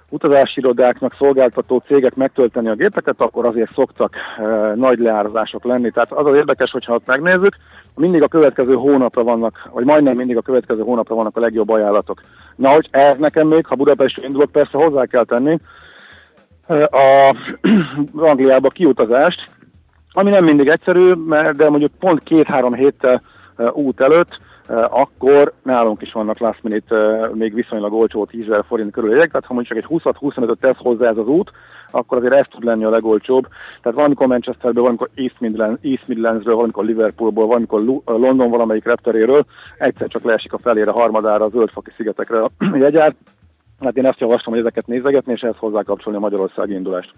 utazási 0.10 0.60
irodáknak 0.60 1.16
szolgáltató 1.18 1.84
cégek 1.88 2.16
megtölteni 2.16 2.68
a 2.68 2.76
gépeket, 2.76 3.16
akkor 3.18 3.46
azért 3.46 3.74
szoktak 3.74 4.16
e, 4.38 4.44
nagy 4.76 5.00
leárazások 5.00 5.64
lenni. 5.64 5.92
Tehát 5.92 6.12
az 6.12 6.26
az 6.26 6.36
érdekes, 6.36 6.72
hogyha 6.72 6.94
ott 6.94 7.06
megnézzük, 7.06 7.56
mindig 7.96 8.24
a 8.24 8.28
következő 8.28 8.74
hónapra 8.74 9.24
vannak, 9.24 9.70
vagy 9.72 9.86
majdnem 9.86 10.16
mindig 10.16 10.38
a 10.38 10.42
következő 10.42 10.82
hónapra 10.82 11.16
vannak 11.16 11.38
a 11.38 11.40
legjobb 11.40 11.70
ajánlatok. 11.70 12.22
Na, 12.56 12.70
hogy 12.70 12.88
ez 12.92 13.18
nekem 13.18 13.48
még, 13.48 13.66
ha 13.66 13.76
Budapestről 13.76 14.26
indulok, 14.26 14.52
persze 14.52 14.78
hozzá 14.78 15.06
kell 15.06 15.24
tenni, 15.24 15.58
e, 16.68 16.90
a 16.92 17.36
Angliába 18.32 18.70
kiutazást, 18.70 19.54
ami 20.18 20.30
nem 20.30 20.44
mindig 20.44 20.68
egyszerű, 20.68 21.14
mert 21.14 21.56
de 21.56 21.70
mondjuk 21.70 21.92
pont 22.00 22.24
két-három 22.24 22.74
héttel 22.74 23.22
uh, 23.58 23.78
út 23.78 24.02
előtt, 24.02 24.40
akkor 24.68 25.54
nálunk 25.64 26.02
is 26.02 26.12
vannak 26.12 26.40
last 26.40 26.64
minute 26.64 26.96
uh, 26.96 27.34
még 27.34 27.54
viszonylag 27.54 27.94
olcsó 27.94 28.26
10 28.26 28.46
000 28.46 28.64
forint 28.64 28.92
körül 28.92 29.10
jegyek, 29.10 29.32
tehát 29.32 29.46
ha 29.46 29.54
mondjuk 29.54 29.78
csak 29.78 29.92
egy 29.92 30.02
20-25-öt 30.04 30.60
tesz 30.60 30.78
hozzá 30.78 31.10
ez 31.10 31.18
az 31.18 31.28
út, 31.28 31.52
akkor 31.92 32.18
azért 32.18 32.34
ez 32.34 32.46
tud 32.50 32.64
lenni 32.64 32.84
a 32.84 32.90
legolcsóbb. 32.90 33.48
Tehát 33.82 33.98
valamikor 33.98 34.28
Manchesterből, 34.28 34.82
valamikor 34.82 35.10
East, 35.16 35.40
Midland, 35.40 35.78
East 35.82 36.08
Midlandsről, 36.08 36.54
valamikor 36.54 36.86
Liverpoolból, 36.86 37.48
valamikor 37.48 37.82
Lu- 37.84 38.04
London 38.06 38.50
valamelyik 38.50 38.86
repteréről, 38.86 39.46
egyszer 39.78 40.08
csak 40.08 40.24
leesik 40.24 40.54
a 40.54 40.58
felére, 40.58 40.92
harmadára, 40.92 41.46
a 41.46 41.50
zöldfaki 41.50 41.92
szigetekre 41.96 42.42
a 42.42 42.50
jegyár. 42.78 43.16
Hát 43.80 43.98
én 43.98 44.06
ezt 44.06 44.20
javaslom, 44.20 44.54
hogy 44.54 44.64
ezeket 44.64 44.88
nézegetni, 44.88 45.34
és 45.34 45.42
ehhez 45.42 45.58
hozzá 45.58 45.82
kapcsolni 45.82 46.18
a 46.18 46.22
Magyarországi 46.22 46.74
indulást. 46.74 47.14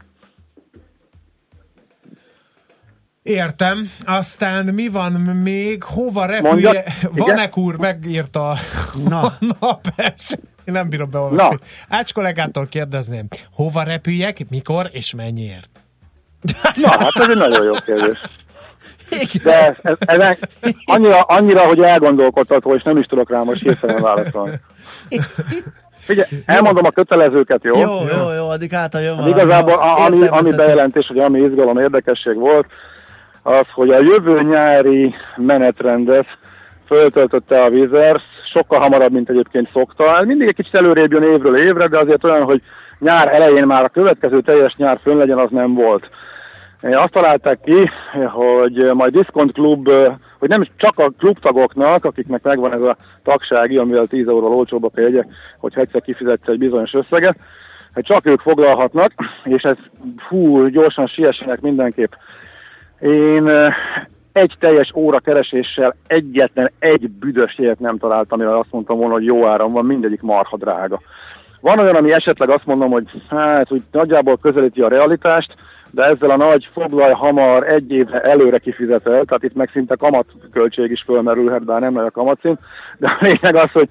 Értem. 3.28 3.88
Aztán 4.05 4.65
mi 4.65 4.88
van 4.88 5.11
még? 5.43 5.84
Hova 5.84 6.25
repülje? 6.25 6.84
Vanek 7.17 7.57
úr 7.57 7.78
megírta 7.78 8.55
Na. 9.09 9.21
a 9.28 9.38
napes. 9.59 10.32
Én 10.65 10.73
nem 10.73 10.89
bírom 10.89 11.09
beolvasni. 11.09 11.57
Ács 11.89 12.13
kollégától 12.13 12.65
kérdezném, 12.65 13.28
hova 13.53 13.84
repüljek, 13.84 14.49
mikor 14.49 14.89
és 14.91 15.13
mennyiért? 15.13 15.69
Na, 16.82 16.89
hát 16.89 17.15
ez 17.15 17.30
egy 17.30 17.38
nagyon 17.38 17.65
jó 17.65 17.73
kérdés. 17.86 18.21
De 19.43 19.65
ez, 19.65 19.78
ez, 19.82 19.97
ez 19.99 20.38
annyira, 20.86 21.21
annyira, 21.21 21.61
hogy 21.61 21.80
elgondolkodtató, 21.80 22.75
és 22.75 22.84
nem 22.84 22.97
is 22.97 23.05
tudok 23.05 23.30
rá 23.30 23.41
most 23.41 23.61
hirtelen 23.61 24.01
válaszolni. 24.01 24.59
Figyelj, 25.99 26.28
elmondom 26.45 26.86
a 26.86 26.91
kötelezőket, 26.91 27.63
jó? 27.63 27.80
Jó, 27.80 28.07
jó, 28.17 28.32
jó, 28.32 28.47
addig 28.49 28.71
hát 28.71 28.93
a 28.93 28.99
jön 28.99 29.15
Hát 29.15 29.23
valami, 29.23 29.41
igazából 29.41 29.73
a, 29.73 30.05
ami, 30.05 30.28
ami 30.28 30.55
bejelentés, 30.55 31.07
hogy 31.07 31.19
ami 31.19 31.39
izgalom, 31.39 31.78
érdekesség 31.78 32.36
volt, 32.36 32.65
az, 33.47 33.65
hogy 33.73 33.89
a 33.89 33.99
jövő 33.99 34.41
nyári 34.41 35.15
menetrendet 35.35 36.27
föltöltötte 36.85 37.63
a 37.63 37.69
Wizards, 37.69 38.23
sokkal 38.53 38.79
hamarabb, 38.79 39.11
mint 39.11 39.29
egyébként 39.29 39.69
szokta. 39.73 40.23
Mindig 40.25 40.47
egy 40.47 40.55
kicsit 40.55 40.75
előrébb 40.75 41.11
jön 41.11 41.23
évről 41.23 41.57
évre, 41.57 41.87
de 41.87 41.97
azért 41.97 42.23
olyan, 42.23 42.43
hogy 42.43 42.61
nyár 42.99 43.27
elején 43.33 43.65
már 43.65 43.83
a 43.83 43.89
következő 43.89 44.41
teljes 44.41 44.75
nyár 44.75 44.99
fönn 45.01 45.17
legyen, 45.17 45.37
az 45.37 45.49
nem 45.49 45.73
volt. 45.73 46.09
Azt 46.81 47.11
találták 47.11 47.59
ki, 47.63 47.89
hogy 48.27 48.91
majd 48.93 49.11
Discount 49.11 49.51
Club, 49.51 49.89
hogy 50.39 50.49
nem 50.49 50.67
csak 50.77 50.99
a 50.99 51.11
klubtagoknak, 51.17 52.05
akiknek 52.05 52.43
megvan 52.43 52.73
ez 52.73 52.81
a 52.81 52.97
tagsági, 53.23 53.77
amivel 53.77 54.07
10 54.07 54.27
euróval 54.27 54.57
olcsóbbak 54.57 54.97
a 54.97 55.01
jegyek, 55.01 55.27
hogyha 55.59 55.81
egyszer 55.81 56.01
kifizetsz 56.01 56.47
egy 56.47 56.57
bizonyos 56.57 56.93
összeget, 56.93 57.37
hogy 57.93 58.03
csak 58.03 58.25
ők 58.25 58.39
foglalhatnak, 58.39 59.11
és 59.43 59.61
ez 59.61 59.77
fú, 60.17 60.67
gyorsan 60.67 61.07
siessenek 61.07 61.61
mindenképp. 61.61 62.11
Én 62.99 63.51
egy 64.31 64.55
teljes 64.59 64.91
óra 64.95 65.19
kereséssel 65.19 65.95
egyetlen 66.07 66.71
egy 66.79 67.09
büdös 67.09 67.57
jegyet 67.57 67.79
nem 67.79 67.97
találtam, 67.97 68.39
amire 68.39 68.57
azt 68.57 68.71
mondtam 68.71 68.97
volna, 68.97 69.13
hogy 69.13 69.25
jó 69.25 69.45
áram 69.45 69.71
van, 69.71 69.85
mindegyik 69.85 70.21
marha 70.21 70.57
drága. 70.57 71.01
Van 71.61 71.79
olyan, 71.79 71.95
ami 71.95 72.11
esetleg 72.11 72.49
azt 72.49 72.65
mondom, 72.65 72.89
hogy 72.89 73.05
hát 73.29 73.71
úgy 73.71 73.81
nagyjából 73.91 74.37
közelíti 74.37 74.81
a 74.81 74.87
realitást, 74.87 75.55
de 75.91 76.03
ezzel 76.03 76.29
a 76.29 76.37
nagy 76.37 76.69
foglalj 76.73 77.13
hamar 77.13 77.67
egy 77.67 77.91
évre 77.91 78.21
előre 78.21 78.57
kifizetel, 78.57 79.23
tehát 79.25 79.43
itt 79.43 79.55
meg 79.55 79.69
szinte 79.73 79.95
kamatköltség 79.95 80.91
is 80.91 81.01
fölmerülhet, 81.01 81.65
bár 81.65 81.81
nem 81.81 81.93
nagy 81.93 82.05
a 82.05 82.11
kamatszint, 82.11 82.59
de 82.97 83.07
a 83.07 83.17
lényeg 83.19 83.55
az, 83.55 83.71
hogy 83.71 83.89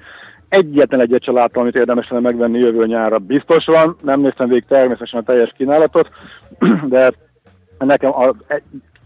egyetlen 0.49 1.01
egyet 1.01 1.25
sem 1.25 1.35
láttam, 1.35 1.63
amit 1.63 1.77
érdemes 1.77 2.09
lenne 2.09 2.23
megvenni 2.23 2.59
jövő 2.59 2.87
nyárra. 2.87 3.19
Biztos 3.19 3.65
van, 3.65 3.97
nem 4.03 4.21
néztem 4.21 4.49
végig 4.49 4.65
természetesen 4.69 5.21
a 5.21 5.23
teljes 5.23 5.55
kínálatot, 5.57 6.09
de 6.89 7.13
nekem 7.79 8.11
a, 8.11 8.35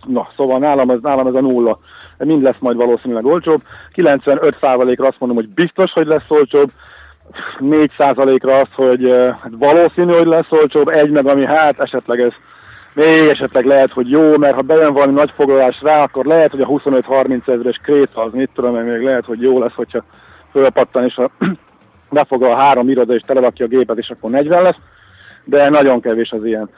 na, 0.06 0.28
szóval 0.36 0.58
nálam 0.58 0.90
ez, 0.90 0.98
nálam 1.02 1.26
ez 1.26 1.34
a 1.34 1.40
nulla. 1.40 1.78
Mind 2.18 2.42
lesz 2.42 2.58
majd 2.58 2.76
valószínűleg 2.76 3.26
olcsóbb. 3.26 3.62
95%-ra 3.94 5.06
azt 5.06 5.18
mondom, 5.18 5.38
hogy 5.38 5.48
biztos, 5.48 5.92
hogy 5.92 6.06
lesz 6.06 6.28
olcsóbb. 6.28 6.70
4%-ra 7.60 8.56
az, 8.56 8.68
hogy 8.74 9.10
hát 9.42 9.52
valószínű, 9.58 10.12
hogy 10.12 10.26
lesz 10.26 10.50
olcsóbb. 10.50 10.88
Egy 10.88 11.10
meg, 11.10 11.26
ami 11.26 11.44
hát 11.44 11.80
esetleg 11.80 12.20
ez 12.20 12.32
még 12.92 13.28
esetleg 13.28 13.64
lehet, 13.64 13.92
hogy 13.92 14.10
jó, 14.10 14.36
mert 14.36 14.54
ha 14.54 14.60
bejön 14.60 14.92
valami 14.92 15.12
nagy 15.12 15.32
foglalás 15.36 15.80
rá, 15.82 16.02
akkor 16.02 16.24
lehet, 16.24 16.50
hogy 16.50 16.60
a 16.60 16.66
25-30 16.66 17.48
ezeres 17.48 17.80
kréta 17.82 18.22
az 18.22 18.32
mit 18.32 18.50
tudom, 18.54 18.74
még 18.74 19.02
lehet, 19.02 19.24
hogy 19.24 19.40
jó 19.40 19.58
lesz, 19.58 19.74
hogyha 19.74 20.04
fölpattan, 20.50 21.04
és 21.04 21.16
a 21.16 21.30
befoglal 22.10 22.52
a 22.52 22.60
három 22.60 22.88
iroda, 22.88 23.14
és 23.14 23.22
telerakja 23.26 23.64
a 23.64 23.68
gépet, 23.68 23.98
és 23.98 24.10
akkor 24.10 24.30
40 24.30 24.62
lesz, 24.62 24.76
de 25.44 25.68
nagyon 25.68 26.00
kevés 26.00 26.30
az 26.30 26.44
ilyen. 26.44 26.70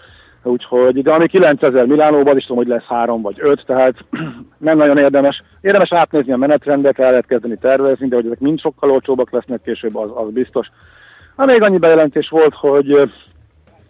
Úgyhogy, 0.42 1.02
de 1.02 1.12
ami 1.12 1.26
9000 1.26 1.86
Milánóban 1.86 2.36
is 2.36 2.42
tudom, 2.42 2.56
hogy 2.56 2.66
lesz 2.66 2.86
három 2.86 3.22
vagy 3.22 3.36
öt, 3.38 3.62
tehát 3.66 3.94
nem 4.58 4.76
nagyon 4.76 4.98
érdemes. 4.98 5.42
Érdemes 5.60 5.92
átnézni 5.92 6.32
a 6.32 6.36
menetrendet, 6.36 6.98
el 6.98 7.10
lehet 7.10 7.26
kezdeni 7.26 7.56
tervezni, 7.60 8.08
de 8.08 8.14
hogy 8.14 8.26
ezek 8.26 8.40
mind 8.40 8.60
sokkal 8.60 8.90
olcsóbbak 8.90 9.30
lesznek 9.30 9.60
később, 9.64 9.96
az, 9.96 10.10
az 10.14 10.32
biztos. 10.32 10.66
Ha 11.36 11.44
még 11.44 11.62
annyi 11.62 11.78
bejelentés 11.78 12.28
volt, 12.28 12.54
hogy 12.54 13.10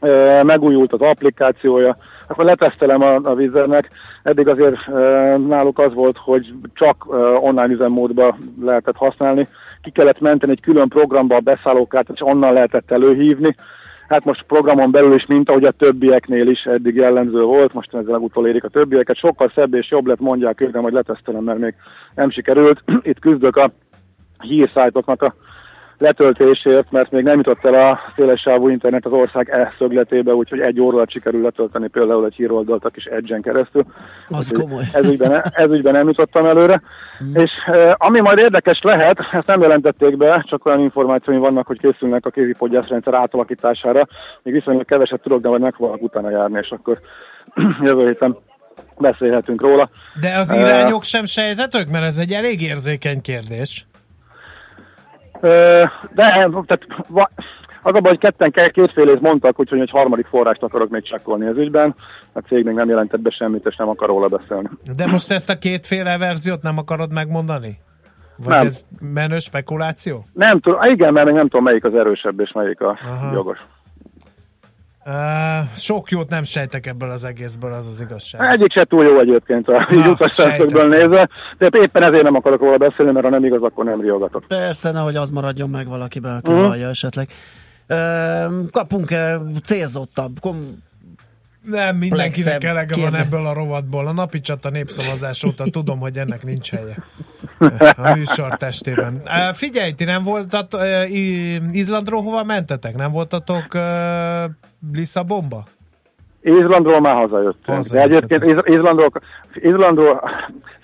ö, 0.01 0.43
megújult 0.43 0.93
az 0.93 1.01
applikációja, 1.01 1.97
akkor 2.27 2.45
letesztelem 2.45 3.03
a, 3.03 3.15
a 3.15 3.33
Wizernek. 3.33 3.91
Eddig 4.23 4.49
azért 4.49 4.77
ö, 4.89 5.37
náluk 5.39 5.79
az 5.79 5.95
volt, 5.95 6.17
hogy 6.17 6.53
csak 6.75 7.07
ö, 7.11 7.35
online 7.35 7.73
üzemmódba 7.73 8.37
lehetett 8.61 8.97
használni. 8.97 9.49
Ki 9.83 9.91
kellett 9.91 10.21
menteni 10.21 10.53
egy 10.53 10.61
külön 10.61 10.89
programba 10.89 11.37
a 11.37 11.41
beszállókát, 11.41 12.09
és 12.15 12.21
onnan 12.21 12.53
lehetett 12.53 12.91
előhívni. 12.91 13.57
Hát 14.09 14.25
most 14.25 14.43
programon 14.43 14.91
belül 14.91 15.15
is, 15.15 15.27
mint 15.27 15.49
ahogy 15.49 15.65
a 15.65 15.71
többieknél 15.71 16.49
is 16.49 16.63
eddig 16.65 16.95
jellemző 16.95 17.43
volt, 17.43 17.73
most 17.73 17.95
ezzel 17.95 18.19
utolérik 18.19 18.65
a 18.65 18.69
többieket. 18.69 19.17
Sokkal 19.17 19.53
szebb 19.55 19.75
és 19.75 19.91
jobb 19.91 20.07
lett, 20.07 20.21
mondják 20.21 20.61
ők, 20.61 20.71
de 20.71 20.81
majd 20.81 20.95
letesztelem, 20.95 21.45
mert 21.45 21.59
még 21.59 21.75
nem 22.15 22.31
sikerült. 22.31 22.83
Itt 23.03 23.19
küzdök 23.19 23.57
a 23.57 23.71
hírszájtoknak 24.41 25.23
a 25.23 25.35
letöltésért, 26.03 26.91
mert 26.91 27.11
még 27.11 27.25
nem 27.25 27.37
jutott 27.37 27.65
el 27.65 27.91
a 27.91 27.99
szélessávú 28.17 28.69
internet 28.69 29.07
az 29.07 29.13
ország 29.13 29.49
e 29.51 29.75
szögletébe, 29.79 30.35
úgyhogy 30.35 30.61
egy 30.61 30.81
óra 30.81 31.05
sikerül 31.09 31.43
letölteni 31.43 31.89
például 31.89 32.25
egy 32.25 32.35
híroldalt 32.35 32.85
a 32.85 32.89
kis 32.89 33.05
edge 33.05 33.41
keresztül. 33.41 33.85
Az 34.29 34.51
Úgyhogy 34.51 34.67
komoly. 34.67 34.85
Ez 34.93 35.09
ügyben, 35.09 35.43
ez 35.53 35.71
ügyben 35.71 35.93
nem 35.93 36.07
jutottam 36.07 36.47
előre. 36.47 36.83
És 37.35 37.51
e, 37.67 37.95
ami 37.99 38.21
majd 38.21 38.39
érdekes 38.39 38.81
lehet, 38.83 39.19
ezt 39.33 39.47
nem 39.47 39.61
jelentették 39.61 40.17
be, 40.17 40.45
csak 40.49 40.67
olyan 40.67 40.81
információim 40.81 41.41
vannak, 41.41 41.67
hogy 41.67 41.79
készülnek 41.79 42.27
a 42.27 42.31
kézipodgyászrendszer 42.31 43.15
átalakítására. 43.15 44.07
Még 44.43 44.55
viszonylag 44.55 44.85
keveset 44.85 45.21
tudok, 45.21 45.41
de 45.41 45.49
majd 45.49 45.61
meg 45.61 45.75
fogok 45.75 46.03
utána 46.03 46.31
járni, 46.31 46.59
és 46.63 46.71
akkor 46.71 46.99
jövő 47.89 48.07
héten 48.07 48.39
beszélhetünk 48.99 49.61
róla. 49.61 49.91
De 50.21 50.39
az 50.39 50.53
irányok 50.53 51.03
sem 51.03 51.25
sejtetők, 51.25 51.91
mert 51.91 52.05
ez 52.05 52.19
egy 52.19 52.33
elég 52.33 52.63
érzékeny 52.63 53.21
kérdés. 53.21 53.87
De 55.43 55.91
tehát, 56.15 56.87
az 57.83 57.95
a 57.95 58.01
baj, 58.01 58.11
hogy 58.11 58.19
ketten 58.19 58.51
ke- 58.51 58.73
kétfélét 58.73 59.21
mondtak, 59.21 59.61
úgyhogy 59.61 59.81
egy 59.81 59.91
harmadik 59.91 60.27
forrást 60.27 60.63
akarok 60.63 60.91
még 60.91 61.03
csekkolni 61.03 61.47
ez 61.47 61.57
ügyben. 61.57 61.95
A 62.33 62.39
cég 62.39 62.65
még 62.65 62.75
nem 62.75 62.89
jelentett 62.89 63.21
be 63.21 63.31
semmit, 63.31 63.67
és 63.67 63.77
nem 63.77 63.89
akar 63.89 64.09
róla 64.09 64.29
beszélni. 64.29 64.69
De 64.97 65.07
most 65.07 65.31
ezt 65.31 65.51
a 65.51 65.59
kétféle 65.59 66.19
verziót 66.19 66.63
nem 66.63 66.79
akarod 66.79 67.13
megmondani? 67.13 67.79
Vagy 68.37 68.55
Nem. 68.55 68.67
ez 68.67 68.85
menő 69.01 69.39
spekuláció? 69.39 70.25
Nem 70.33 70.61
tudom, 70.61 70.83
igen, 70.83 71.13
mert 71.13 71.27
még 71.27 71.35
nem 71.35 71.49
tudom, 71.49 71.65
melyik 71.65 71.85
az 71.85 71.95
erősebb, 71.95 72.41
és 72.41 72.53
melyik 72.53 72.81
a 72.81 72.99
Aha. 73.05 73.33
jogos. 73.33 73.59
Uh, 75.05 75.69
sok 75.77 76.11
jót 76.11 76.29
nem 76.29 76.43
sejtek 76.45 76.87
ebből 76.87 77.11
az 77.11 77.25
egészből, 77.25 77.73
az 77.73 77.87
az 77.87 78.01
igazság. 78.01 78.51
Egyik 78.53 78.73
se 78.73 78.85
túl 78.85 79.05
jó 79.05 79.19
egyébként 79.19 79.69
a 79.69 79.87
Na, 79.91 80.09
utas 80.11 80.35
szemszögből 80.35 80.81
sejtettem. 80.81 81.11
nézve, 81.11 81.29
de 81.59 81.69
éppen 81.83 82.03
ezért 82.03 82.23
nem 82.23 82.35
akarok 82.35 82.61
róla 82.61 82.77
beszélni, 82.77 83.13
mert 83.13 83.25
ha 83.25 83.31
nem 83.31 83.45
igaz, 83.45 83.63
akkor 83.63 83.85
nem 83.85 84.01
riogatok. 84.01 84.45
Persze, 84.49 84.91
nehogy 84.91 85.17
az 85.17 85.31
maradjon 85.31 85.71
meg 85.71 85.89
valakiben, 85.89 86.37
aki 86.37 86.51
uh-huh. 86.51 86.67
hallja 86.67 86.89
esetleg. 86.89 87.29
Ö, 87.87 87.97
kapunk-e 88.71 89.41
célzottabb, 89.63 90.41
kom- 90.41 90.83
Nem, 91.65 91.97
mindenkinek 91.97 92.65
elege 92.65 93.01
van 93.01 93.15
ebből 93.15 93.47
a 93.47 93.53
rovatból. 93.53 94.07
A 94.07 94.13
napi 94.13 94.41
csata 94.41 94.71
népszavazás 94.71 95.45
óta 95.45 95.65
tudom, 95.71 95.99
hogy 95.99 96.17
ennek 96.17 96.43
nincs 96.45 96.71
helye 96.71 96.97
a 97.97 98.13
műsor 98.17 98.57
testében. 98.57 99.23
Figyelj, 99.53 99.93
ti 99.93 100.05
nem 100.05 100.23
voltatok, 100.23 100.81
Izlandról 101.71 102.23
hova 102.23 102.45
mentetek? 102.45 102.95
Nem 102.97 103.11
voltatok 103.11 103.65
uh, 103.75 104.51
Lisszabonba? 104.93 105.65
Izlandról 106.43 107.01
már 107.01 107.15
hazajöttünk. 107.15 107.67
De 107.67 107.73
Hazajöttetek. 107.75 108.31
egyébként 108.43 108.67
Iz- 108.67 108.75
Izlandról, 108.77 109.11
Izlandról 109.55 110.23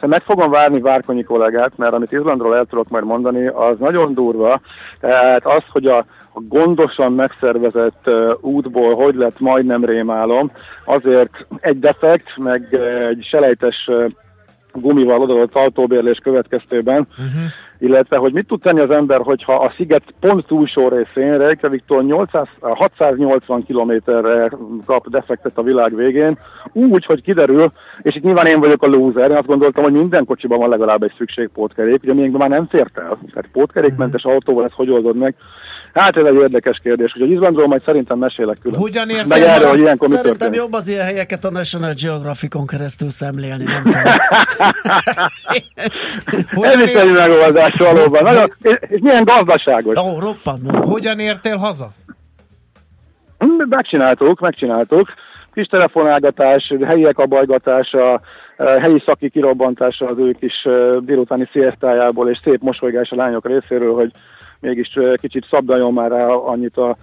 szóval 0.01 0.09
meg 0.09 0.23
fogom 0.23 0.51
várni 0.51 0.81
Várkonyi 0.81 1.23
kollégát, 1.23 1.73
mert 1.77 1.93
amit 1.93 2.13
Izlandról 2.13 2.57
el 2.57 2.65
tudok 2.65 2.89
majd 2.89 3.05
mondani, 3.05 3.47
az 3.47 3.79
nagyon 3.79 4.15
durva. 4.15 4.61
Tehát 5.01 5.47
az, 5.47 5.63
hogy 5.73 5.87
a, 5.87 6.05
gondosan 6.49 7.13
megszervezett 7.13 8.03
uh, 8.07 8.33
útból 8.41 8.95
hogy 8.95 9.15
lett 9.15 9.41
majdnem 9.41 9.85
rémálom, 9.85 10.51
azért 10.85 11.47
egy 11.61 11.79
defekt, 11.79 12.37
meg 12.37 12.75
egy 13.09 13.27
selejtes 13.31 13.91
gumival 14.73 15.21
odadott 15.21 15.55
autóbérlés 15.55 16.19
következtében, 16.23 17.07
Uh-huh. 17.19 17.43
illetve 17.79 18.17
hogy 18.17 18.33
mit 18.33 18.47
tud 18.47 18.61
tenni 18.61 18.81
az 18.81 18.91
ember, 18.91 19.21
hogyha 19.21 19.55
a 19.55 19.73
sziget 19.77 20.03
pont 20.21 20.47
túlsó 20.47 20.89
részén, 20.89 21.39
Reykjaviktól 21.39 22.03
800, 22.03 22.47
680 22.61 23.65
kilométerre 23.65 24.51
kap 24.85 25.09
defektet 25.09 25.59
a 25.59 25.63
világ 25.63 25.95
végén, 25.95 26.39
úgy, 26.73 27.05
hogy 27.05 27.23
kiderül, 27.23 27.73
és 28.03 28.15
itt 28.15 28.23
nyilván 28.23 28.47
én 28.47 28.61
vagyok 28.61 28.83
a 28.83 28.87
loser, 28.87 29.31
én 29.31 29.37
azt 29.37 29.47
gondoltam, 29.47 29.83
hogy 29.83 29.93
minden 29.93 30.25
kocsiban 30.25 30.59
van 30.59 30.69
legalább 30.69 31.03
egy 31.03 31.15
szükségpótkerék, 31.17 32.03
ugye 32.03 32.15
miénkben 32.15 32.41
már 32.41 32.59
nem 32.59 32.67
fért 32.67 32.99
el, 32.99 33.19
tehát 33.33 33.51
pótkerékmentes 33.53 34.25
autóval 34.25 34.65
ezt 34.65 34.75
hogy 34.75 34.91
oldod 34.91 35.17
meg? 35.17 35.35
Hát 35.99 36.17
ez 36.17 36.25
egy 36.25 36.35
érdekes 36.35 36.81
kérdés, 36.83 37.13
hogy 37.13 37.31
Izlandról 37.31 37.67
majd 37.67 37.83
szerintem 37.85 38.19
mesélek 38.19 38.59
külön. 38.63 38.79
Hogyan 38.81 39.09
érsz 39.09 39.29
Meg 39.29 39.43
erről, 39.43 39.69
hogy 39.69 39.79
ilyenkor 39.81 40.09
Szerintem 40.09 40.33
történik. 40.33 40.59
jobb 40.61 40.73
az 40.73 40.89
ilyen 40.89 41.05
helyeket 41.05 41.45
a 41.45 41.51
National 41.51 41.93
Geographicon 42.03 42.67
keresztül 42.67 43.11
szemlélni, 43.11 43.65
nem 43.65 43.83
kell. 43.93 44.17
Ez 46.73 46.81
is 46.81 46.93
egy 46.93 47.13
megoldás 47.13 47.75
valóban. 47.79 48.23
Nagyon, 48.23 48.53
és, 48.61 48.99
milyen 49.01 49.25
gazdaságos. 49.25 49.97
Ó, 49.99 50.19
roppant. 50.19 50.71
Hogyan 50.71 51.19
értél 51.19 51.57
haza? 51.57 51.91
Hm, 53.39 53.69
Megcsináltuk, 53.69 54.41
megcsináltuk. 54.41 55.09
Kis 55.55 55.67
telefonálgatás, 55.67 56.73
helyiek 56.87 57.19
abajgatása, 57.19 58.21
helyi 58.81 59.03
szaki 59.07 59.31
kirobbantása 59.31 60.07
az 60.09 60.19
ő 60.19 60.33
kis 60.41 60.69
délutáni 61.01 61.49
sziasztájából, 61.53 62.31
és 62.31 62.39
szép 62.45 62.61
mosolygás 62.61 63.11
a 63.11 63.17
lányok 63.17 63.47
részéről, 63.47 63.95
hogy 63.95 64.11
mégis 64.61 64.99
kicsit 65.15 65.47
szabdaljon 65.51 65.93
már 65.93 66.11
rá 66.11 66.27
annyit 66.27 66.77
a 66.77 66.97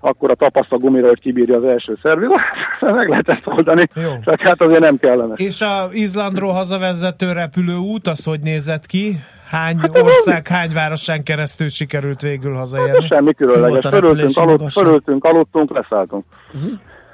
akkor 0.00 0.30
a 0.30 0.34
tapaszt 0.34 0.72
a 0.72 0.76
gumira, 0.76 1.08
hogy 1.08 1.20
kibírja 1.20 1.56
az 1.56 1.64
első 1.64 1.98
szerviz. 2.02 2.28
Meg 2.80 3.08
lehet 3.08 3.28
ezt 3.28 3.42
oldani, 3.44 3.86
Jó. 3.94 4.18
csak 4.24 4.40
hát 4.40 4.60
azért 4.60 4.80
nem 4.80 4.96
kellene. 4.96 5.34
És 5.34 5.60
a 5.60 5.88
Izlandról 5.92 6.52
hazavezető 6.52 7.32
repülőút, 7.32 8.06
az 8.06 8.24
hogy 8.24 8.40
nézett 8.40 8.86
ki? 8.86 9.18
Hány 9.48 9.78
Hát 9.78 9.98
ország, 10.02 10.48
hány 10.48 10.70
városán 10.74 11.22
keresztül 11.22 11.68
sikerült 11.68 12.20
végül 12.20 12.54
hazajönni? 12.54 13.06
Semmi 13.06 13.24
Mi 13.24 13.32
különleges. 13.32 13.90
repülési 13.90 14.40
aludt, 14.40 14.72
fölöltünk, 14.72 15.24
aludtunk, 15.24 15.72
leszálltunk. 15.72 16.24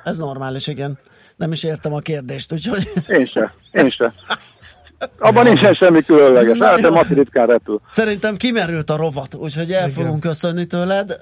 Ez 0.05 0.19
normális, 0.19 0.67
igen. 0.67 0.99
Nem 1.37 1.53
is 1.53 1.65
értem 1.65 1.95
a 1.95 1.99
kérdést, 1.99 2.53
úgyhogy... 2.53 2.89
Én 3.09 3.27
se, 3.27 3.53
én 3.73 3.91
se. 3.91 4.13
Abban 5.19 5.45
nincsen 5.45 5.75
semmi 5.75 6.03
különleges. 6.03 6.59
Hát, 6.61 6.81
de 6.81 6.91
Mati 6.91 7.15
ritkán 7.15 7.47
repül. 7.47 7.81
Szerintem 7.89 8.37
kimerült 8.37 8.91
a 8.91 8.97
rovat, 8.97 9.35
úgyhogy 9.35 9.71
el 9.71 9.89
fogunk 9.89 10.21
köszönni 10.21 10.65
tőled. 10.67 11.17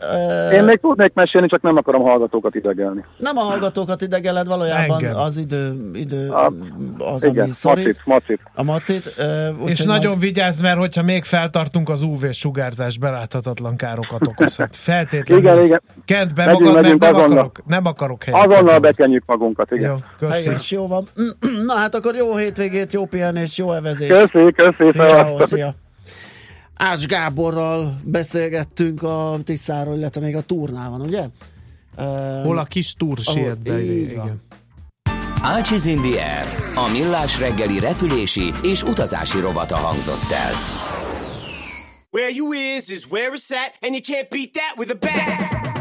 Én 0.53 0.65
még 0.65 0.81
tudnék 0.81 1.13
mesélni, 1.15 1.47
csak 1.49 1.63
nem 1.63 1.77
akarom 1.77 2.03
hallgatókat 2.03 2.55
idegelni. 2.55 3.05
Nem 3.17 3.37
a 3.37 3.41
hallgatókat 3.41 4.03
idegeled, 4.03 4.47
valójában 4.47 4.97
Engem. 5.03 5.17
az 5.17 5.37
idő, 5.37 5.91
idő 5.93 6.29
A- 6.31 6.53
az, 6.99 7.25
Igen, 7.25 7.43
ami 7.45 7.53
szorít. 7.53 7.85
macit, 7.85 8.01
macit. 8.05 8.41
A 8.55 8.63
macit. 8.63 9.15
úgyhogy 9.53 9.71
És 9.71 9.85
nagyon 9.85 10.19
vigyázz, 10.19 10.61
mert 10.61 10.79
hogyha 10.79 11.03
még 11.03 11.25
feltartunk, 11.25 11.89
az 11.89 12.03
UV-sugárzás 12.03 12.99
beláthatatlan 12.99 13.77
károkat 13.77 14.27
okozhat. 14.27 14.77
Feltétlenül. 14.91 15.45
Igen, 15.45 15.65
igen. 15.65 15.83
Kent 16.05 16.35
be 16.35 16.45
Megyünk, 16.45 16.61
magad, 16.61 16.75
mert 16.75 16.85
megyünk 16.85 17.03
nem 17.03 17.15
azonnal. 17.15 17.33
akarok, 17.39 17.63
nem 17.67 17.87
akarok 17.87 18.23
helyet. 18.25 18.47
Azonnal 18.47 18.79
bekenjük 18.79 19.23
magunkat, 19.27 19.71
igen. 19.71 20.03
Jó. 20.21 20.29
Helyes, 20.29 20.71
jó 20.71 20.87
van. 20.87 21.09
Na 21.67 21.75
hát 21.75 21.95
akkor 21.95 22.15
jó 22.15 22.37
hétvégét, 22.37 22.93
jó 22.93 23.05
pihenést, 23.07 23.57
jó 23.59 23.73
evezést. 23.75 24.13
Köszi, 24.13 24.53
köszi, 24.53 24.91
szevasztok. 24.91 25.47
szia. 25.47 25.75
Ács 26.75 27.07
Gáborral 27.07 28.01
beszélgettünk 28.05 29.03
a 29.03 29.39
Tiszáról, 29.45 29.97
illetve 29.97 30.21
még 30.21 30.37
a 30.37 30.43
turnál 30.43 30.91
van, 30.91 31.01
ugye? 31.01 31.23
Hol 32.43 32.59
a 32.59 32.65
kis 32.65 32.95
túr 32.95 33.19
ahol- 33.25 33.41
siet 33.45 33.59
be, 33.63 33.81
így 33.83 34.15
van. 34.17 34.25
igen. 34.25 34.43
Ácsiz 35.43 35.87
in 35.87 36.01
the 36.01 36.23
Air, 36.23 36.47
a 36.75 36.89
millás 36.91 37.39
reggeli 37.39 37.79
repülési 37.79 38.53
és 38.63 38.83
utazási 38.83 39.41
rovata 39.41 39.77
hangzott 39.77 40.31
el. 40.31 40.53
Where 42.11 42.31
you 42.35 42.53
is 42.53 42.89
is 42.89 43.07
where 43.11 43.31
it's 43.33 43.51
at, 43.51 43.75
and 43.81 43.95
you 43.95 44.01
can't 44.03 44.29
beat 44.31 44.51
that 44.53 44.75
with 44.77 44.91
a 44.91 44.97
bat. 45.01 45.74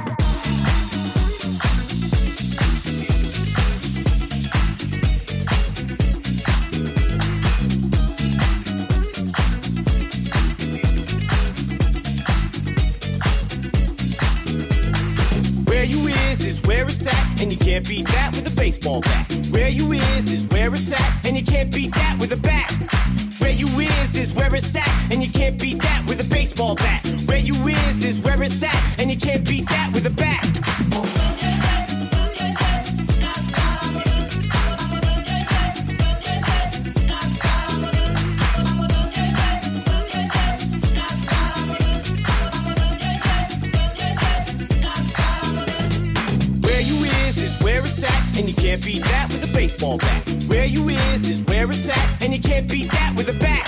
Where 16.66 16.86
it's 16.86 17.06
at, 17.06 17.42
and 17.42 17.52
you 17.52 17.58
can't 17.58 17.88
beat 17.88 18.08
that 18.08 18.32
with 18.34 18.52
a 18.52 18.56
baseball 18.56 19.02
bat. 19.02 19.32
Where 19.52 19.70
you 19.70 19.92
is 19.92 20.32
is 20.32 20.48
where 20.48 20.74
it's 20.74 20.92
at, 20.92 21.26
and 21.26 21.38
you 21.38 21.44
can't 21.44 21.74
beat 21.74 21.94
that 21.94 22.18
with 22.20 22.32
a 22.32 22.38
bat. 22.38 22.72
Where 23.40 23.52
you 23.52 23.68
is 23.68 24.16
is 24.16 24.34
where 24.34 24.54
it's 24.56 24.76
at, 24.76 24.88
and 25.12 25.24
you 25.24 25.32
can't 25.32 25.60
beat 25.60 25.82
that 25.82 26.06
with 26.08 26.20
a 26.20 26.30
baseball 26.34 26.76
bat. 26.76 27.06
Where 27.26 27.40
you 27.40 27.56
is 27.68 28.06
is 28.06 28.22
where 28.22 28.42
it's 28.44 28.64
at, 28.64 29.00
and 29.00 29.12
you 29.12 29.18
can't 29.18 29.48
beat 29.48 29.68
that 29.70 29.92
with 29.94 30.06
a 30.06 30.10
bat. 30.10 31.33
And 48.38 48.48
you 48.48 48.56
can't 48.56 48.84
beat 48.84 49.04
that 49.04 49.30
with 49.32 49.50
a 49.50 49.54
baseball 49.54 49.98
bat. 49.98 50.28
Where 50.48 50.66
you 50.66 50.88
is 50.90 51.30
is 51.30 51.42
where 51.44 51.70
it's 51.70 51.90
at, 51.90 52.24
and 52.24 52.34
you 52.34 52.42
can't 52.42 52.70
beat 52.70 52.92
that 52.92 53.14
with 53.16 53.30
a 53.30 53.34
bat. 53.34 53.68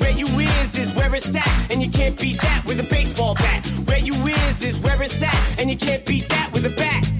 Where 0.00 0.10
you 0.10 0.26
is 0.26 0.78
is 0.78 0.94
where 0.94 1.14
it's 1.14 1.34
at, 1.34 1.70
and 1.70 1.82
you 1.82 1.90
can't 1.90 2.18
beat 2.20 2.40
that 2.40 2.64
with 2.66 2.80
a 2.80 2.88
baseball 2.88 3.34
bat. 3.34 3.66
Where 3.86 3.98
you 3.98 4.14
is 4.14 4.62
is 4.62 4.80
where 4.80 5.02
it's 5.02 5.22
at, 5.22 5.60
and 5.60 5.70
you 5.70 5.76
can't 5.76 6.04
beat 6.04 6.28
that 6.28 6.50
with 6.52 6.66
a 6.66 6.70
bat. 6.70 7.15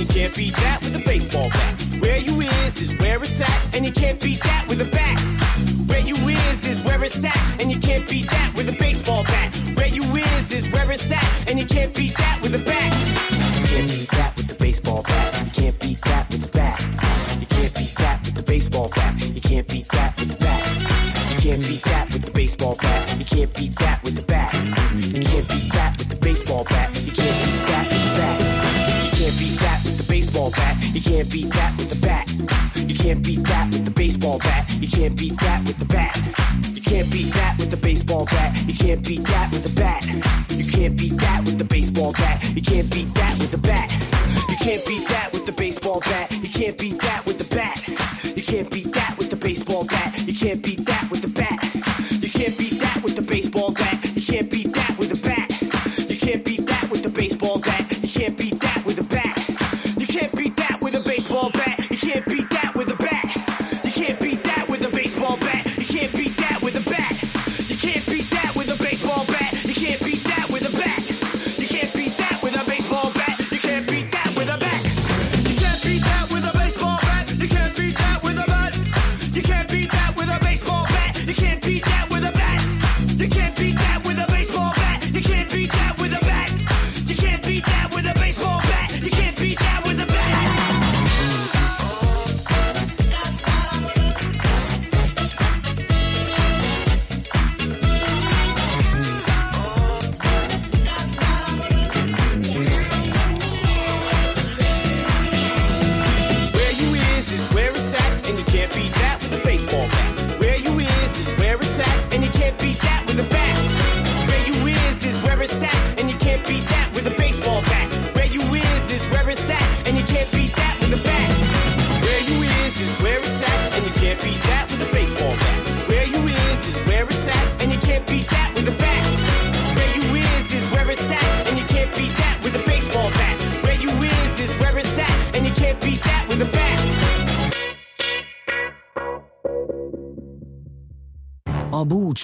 You 0.00 0.06
can't 0.06 0.34
beat 0.34 0.54
that 0.56 0.80
with 0.82 0.96
a 0.96 1.04
baseball 1.04 1.50
bat. 1.50 1.80
Where 2.00 2.16
you 2.16 2.40
is 2.40 2.80
is 2.80 2.96
where 2.98 3.18
it's 3.22 3.40
at, 3.40 3.76
and 3.76 3.84
you 3.84 3.92
can't 3.92 4.18
beat 4.18 4.40
that 4.42 4.59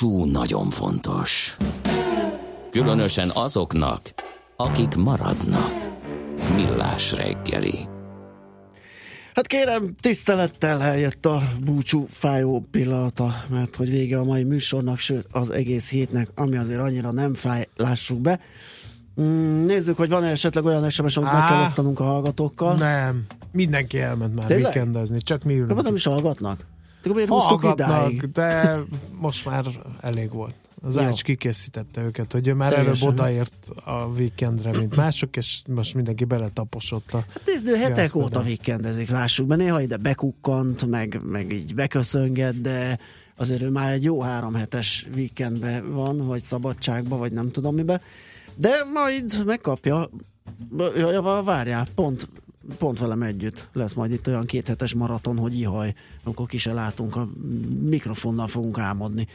búcsú 0.00 0.24
nagyon 0.24 0.68
fontos. 0.70 1.56
Különösen 2.70 3.30
azoknak, 3.34 4.00
akik 4.56 4.94
maradnak. 4.94 5.74
Millás 6.54 7.12
reggeli. 7.12 7.78
Hát 9.34 9.46
kérem, 9.46 9.94
tisztelettel 10.00 10.82
eljött 10.82 11.26
a 11.26 11.42
búcsú 11.64 12.06
fájó 12.10 12.64
pillanata, 12.70 13.34
mert 13.50 13.76
hogy 13.76 13.90
vége 13.90 14.18
a 14.18 14.24
mai 14.24 14.42
műsornak, 14.44 14.98
sőt 14.98 15.26
az 15.30 15.50
egész 15.50 15.90
hétnek, 15.90 16.28
ami 16.34 16.56
azért 16.56 16.80
annyira 16.80 17.12
nem 17.12 17.34
fáj, 17.34 17.66
lássuk 17.76 18.20
be. 18.20 18.40
Mm, 19.20 19.64
Nézzük, 19.66 19.96
hogy 19.96 20.08
van-e 20.08 20.30
esetleg 20.30 20.64
olyan 20.64 20.90
SMS, 20.90 21.16
amit 21.16 21.32
meg 21.32 21.40
Á. 21.42 21.48
kell 21.48 21.62
osztanunk 21.62 22.00
a 22.00 22.04
hallgatókkal. 22.04 22.74
Nem, 22.76 23.24
mindenki 23.52 24.00
elment 24.00 24.34
már 24.34 24.46
Tényleg? 24.46 24.64
weekendezni, 24.64 25.20
csak 25.20 25.42
mi 25.42 25.54
ülünk. 25.54 25.72
De 25.72 25.82
nem 25.82 25.94
is 25.94 26.04
hallgatnak. 26.04 26.66
Akkor 27.10 27.16
miért 27.16 27.28
húztuk 27.30 27.64
idáig? 27.72 28.30
de 28.32 28.78
most 29.20 29.44
már 29.44 29.66
elég 30.00 30.32
volt. 30.32 30.54
Az. 30.82 30.96
Ács 30.96 31.22
kikészítette 31.22 32.02
őket, 32.02 32.32
hogy 32.32 32.48
ő 32.48 32.54
már 32.54 32.72
Teljesen. 32.72 33.02
előbb 33.02 33.18
odaért 33.18 33.70
a 33.84 34.04
weekendre, 34.04 34.70
mint 34.78 34.96
mások, 34.96 35.36
és 35.36 35.62
most 35.68 35.94
mindenki 35.94 36.24
beletaposott 36.24 37.12
a 37.12 37.16
Hát 37.16 37.42
nézd, 37.46 37.68
ő 37.68 37.74
hetek 37.76 37.96
gázpedál. 37.96 38.26
óta 38.26 38.40
weekendezik, 38.40 39.10
lássuk 39.10 39.46
be. 39.46 39.56
Néha 39.56 39.80
ide 39.80 39.96
bekukkant, 39.96 40.86
meg, 40.86 41.20
meg 41.24 41.52
így 41.52 41.74
beköszönget, 41.74 42.60
de 42.60 42.98
azért 43.36 43.62
ő 43.62 43.70
már 43.70 43.92
egy 43.92 44.02
jó 44.02 44.20
három 44.20 44.54
hetes 44.54 45.06
weekendben 45.14 45.92
van, 45.92 46.26
vagy 46.26 46.42
szabadságban, 46.42 47.18
vagy 47.18 47.32
nem 47.32 47.50
tudom 47.50 47.74
mibe. 47.74 48.00
De 48.56 48.70
majd 48.94 49.42
megkapja, 49.46 50.10
ja, 50.96 51.10
ja, 51.10 51.42
várjál, 51.44 51.86
pont, 51.94 52.28
pont 52.78 52.98
velem 52.98 53.22
együtt 53.22 53.68
lesz 53.72 53.94
majd 53.94 54.12
itt 54.12 54.26
olyan 54.26 54.46
kéthetes 54.46 54.94
maraton, 54.94 55.36
hogy 55.38 55.58
ihaj, 55.58 55.94
amikor 56.24 56.46
ki 56.46 56.58
se 56.58 56.72
látunk, 56.72 57.16
a 57.16 57.28
mikrofonnal 57.80 58.46
fogunk 58.46 58.78
álmodni. 58.78 59.26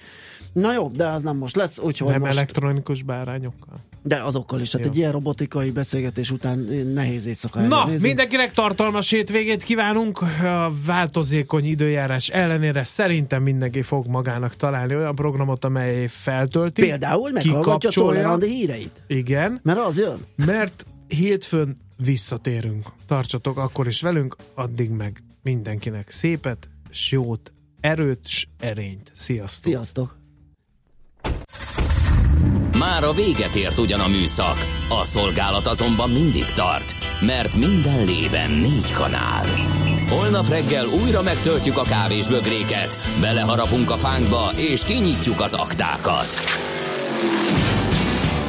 Na 0.53 0.73
jó, 0.73 0.91
de 0.95 1.07
az 1.07 1.23
nem 1.23 1.37
most 1.37 1.55
lesz, 1.55 1.79
úgyhogy 1.79 2.09
nem 2.09 2.19
most... 2.19 2.37
elektronikus 2.37 3.03
bárányokkal. 3.03 3.79
De 4.03 4.23
azokkal 4.23 4.59
is, 4.59 4.71
hát 4.71 4.81
Jó. 4.81 4.89
egy 4.89 4.97
ilyen 4.97 5.11
robotikai 5.11 5.71
beszélgetés 5.71 6.31
után 6.31 6.59
nehéz 6.93 7.25
éjszaka 7.25 7.61
Na, 7.61 7.81
elnézni. 7.81 8.07
mindenkinek 8.07 8.51
tartalmas 8.51 9.09
hétvégét 9.09 9.63
kívánunk. 9.63 10.21
A 10.43 10.71
változékony 10.85 11.65
időjárás 11.65 12.29
ellenére 12.29 12.83
szerintem 12.83 13.43
mindenki 13.43 13.81
fog 13.81 14.07
magának 14.07 14.55
találni 14.55 14.95
olyan 14.95 15.15
programot, 15.15 15.65
amely 15.65 16.07
feltölti. 16.07 16.81
Például 16.81 17.29
meghallgatja 17.31 18.29
Andi 18.31 18.47
híreit. 18.47 19.01
Igen. 19.07 19.59
Mert 19.63 19.79
az 19.79 19.97
jön. 19.97 20.17
Mert 20.45 20.85
hétfőn 21.07 21.77
visszatérünk. 22.03 22.85
Tartsatok 23.07 23.57
akkor 23.57 23.87
is 23.87 24.01
velünk, 24.01 24.35
addig 24.53 24.89
meg 24.89 25.23
mindenkinek 25.43 26.09
szépet, 26.09 26.69
s 26.89 27.11
jót, 27.11 27.53
erőt, 27.79 28.27
s 28.27 28.47
erényt. 28.59 29.11
Sziasztok! 29.13 29.63
Sziasztok! 29.63 30.19
Már 32.77 33.03
a 33.03 33.11
véget 33.11 33.55
ért 33.55 33.79
ugyan 33.79 33.99
a 33.99 34.07
műszak, 34.07 34.57
a 34.89 35.03
szolgálat 35.03 35.67
azonban 35.67 36.09
mindig 36.09 36.45
tart, 36.45 36.95
mert 37.21 37.57
minden 37.57 38.05
lében 38.05 38.51
négy 38.51 38.91
kanál. 38.91 39.45
Holnap 40.09 40.47
reggel 40.47 40.85
újra 40.87 41.21
megtöltjük 41.21 41.77
a 41.77 41.83
kávés 41.83 42.27
bögréket, 42.27 42.97
beleharapunk 43.21 43.89
a 43.89 43.97
fánkba 43.97 44.51
és 44.55 44.83
kinyitjuk 44.83 45.41
az 45.41 45.53
aktákat. 45.53 46.27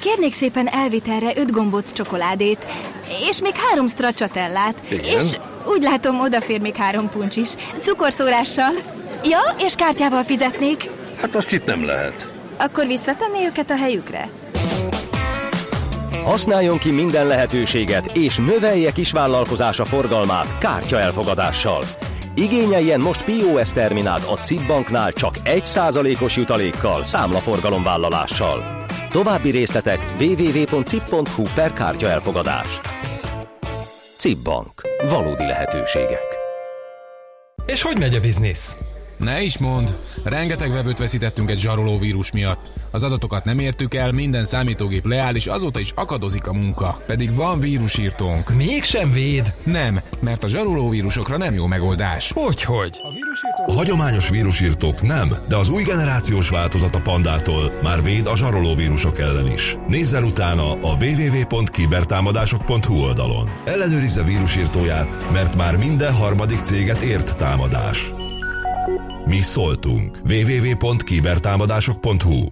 Kérnék 0.00 0.32
szépen 0.32 0.68
elvitelre 0.68 1.32
öt 1.36 1.50
gombóc 1.50 1.92
csokoládét, 1.92 2.66
és 3.28 3.40
még 3.40 3.52
három 3.54 3.86
stracciatellát. 3.86 4.74
Igen? 4.88 5.04
És 5.04 5.36
úgy 5.66 5.82
látom, 5.82 6.20
odafér 6.20 6.60
még 6.60 6.76
három 6.76 7.08
puncs 7.08 7.36
is. 7.36 7.48
Cukorszórással. 7.80 8.72
Ja, 9.24 9.40
és 9.64 9.74
kártyával 9.74 10.22
fizetnék. 10.22 10.90
Hát 11.20 11.34
azt 11.34 11.52
itt 11.52 11.64
nem 11.64 11.84
lehet. 11.84 12.28
Akkor 12.56 12.86
visszatenné 12.86 13.44
őket 13.44 13.70
a 13.70 13.76
helyükre? 13.76 14.30
Használjon 16.24 16.78
ki 16.78 16.90
minden 16.90 17.26
lehetőséget, 17.26 18.16
és 18.16 18.36
növelje 18.36 18.92
kisvállalkozása 18.92 19.84
forgalmát 19.84 20.58
kártya 20.58 21.00
elfogadással. 21.00 21.82
Igényeljen 22.34 23.00
most 23.00 23.24
POS 23.24 23.72
terminált 23.72 24.24
a 24.24 24.34
CIP 24.34 24.66
banknál 24.66 25.12
csak 25.12 25.34
1%-os 25.44 26.36
jutalékkal, 26.36 27.04
számlaforgalomvállalással. 27.04 28.86
További 29.18 29.50
részletek 29.50 30.14
www.cip.hu 30.20 31.42
per 31.54 31.72
kártya 31.72 32.08
elfogadás. 32.08 32.80
CIP 34.16 34.38
Bank. 34.38 34.82
Valódi 35.08 35.46
lehetőségek. 35.46 36.38
És 37.66 37.82
hogy 37.82 37.98
megy 37.98 38.14
a 38.14 38.20
biznisz? 38.20 38.76
Ne 39.18 39.42
is 39.42 39.58
mond, 39.58 39.96
rengeteg 40.24 40.72
vevőt 40.72 40.98
veszítettünk 40.98 41.50
egy 41.50 41.58
zsaroló 41.58 41.98
vírus 41.98 42.32
miatt. 42.32 42.60
Az 42.90 43.02
adatokat 43.02 43.44
nem 43.44 43.58
értük 43.58 43.94
el, 43.94 44.12
minden 44.12 44.44
számítógép 44.44 45.06
leáll, 45.06 45.34
és 45.34 45.46
azóta 45.46 45.80
is 45.80 45.92
akadozik 45.94 46.46
a 46.46 46.52
munka. 46.52 47.02
Pedig 47.06 47.34
van 47.34 47.60
vírusírtónk. 47.60 48.54
Mégsem 48.54 49.12
véd? 49.12 49.54
Nem, 49.64 50.00
mert 50.20 50.44
a 50.44 50.48
zsaroló 50.48 50.88
vírusokra 50.88 51.36
nem 51.36 51.54
jó 51.54 51.66
megoldás. 51.66 52.32
Hogyhogy? 52.34 53.00
A 53.66 53.72
hagyományos 53.72 54.28
vírusírtók 54.28 55.02
nem, 55.02 55.32
de 55.48 55.56
az 55.56 55.68
új 55.68 55.82
generációs 55.82 56.48
változat 56.48 56.94
a 56.94 57.00
pandától 57.00 57.72
már 57.82 58.02
véd 58.02 58.26
a 58.26 58.36
zsaroló 58.36 58.74
vírusok 58.74 59.18
ellen 59.18 59.52
is. 59.52 59.76
Nézzel 59.88 60.22
utána 60.22 60.72
a 60.72 60.96
www.kibertámadások.hu 61.00 62.94
oldalon. 62.94 63.50
Ellenőrizze 63.64 64.22
vírusírtóját, 64.22 65.32
mert 65.32 65.56
már 65.56 65.76
minden 65.76 66.14
harmadik 66.14 66.58
céget 66.58 67.02
ért 67.02 67.36
támadás. 67.36 68.17
Mi 69.28 69.40
szóltunk. 69.40 70.16
www.kibertámadások.hu 70.28 72.46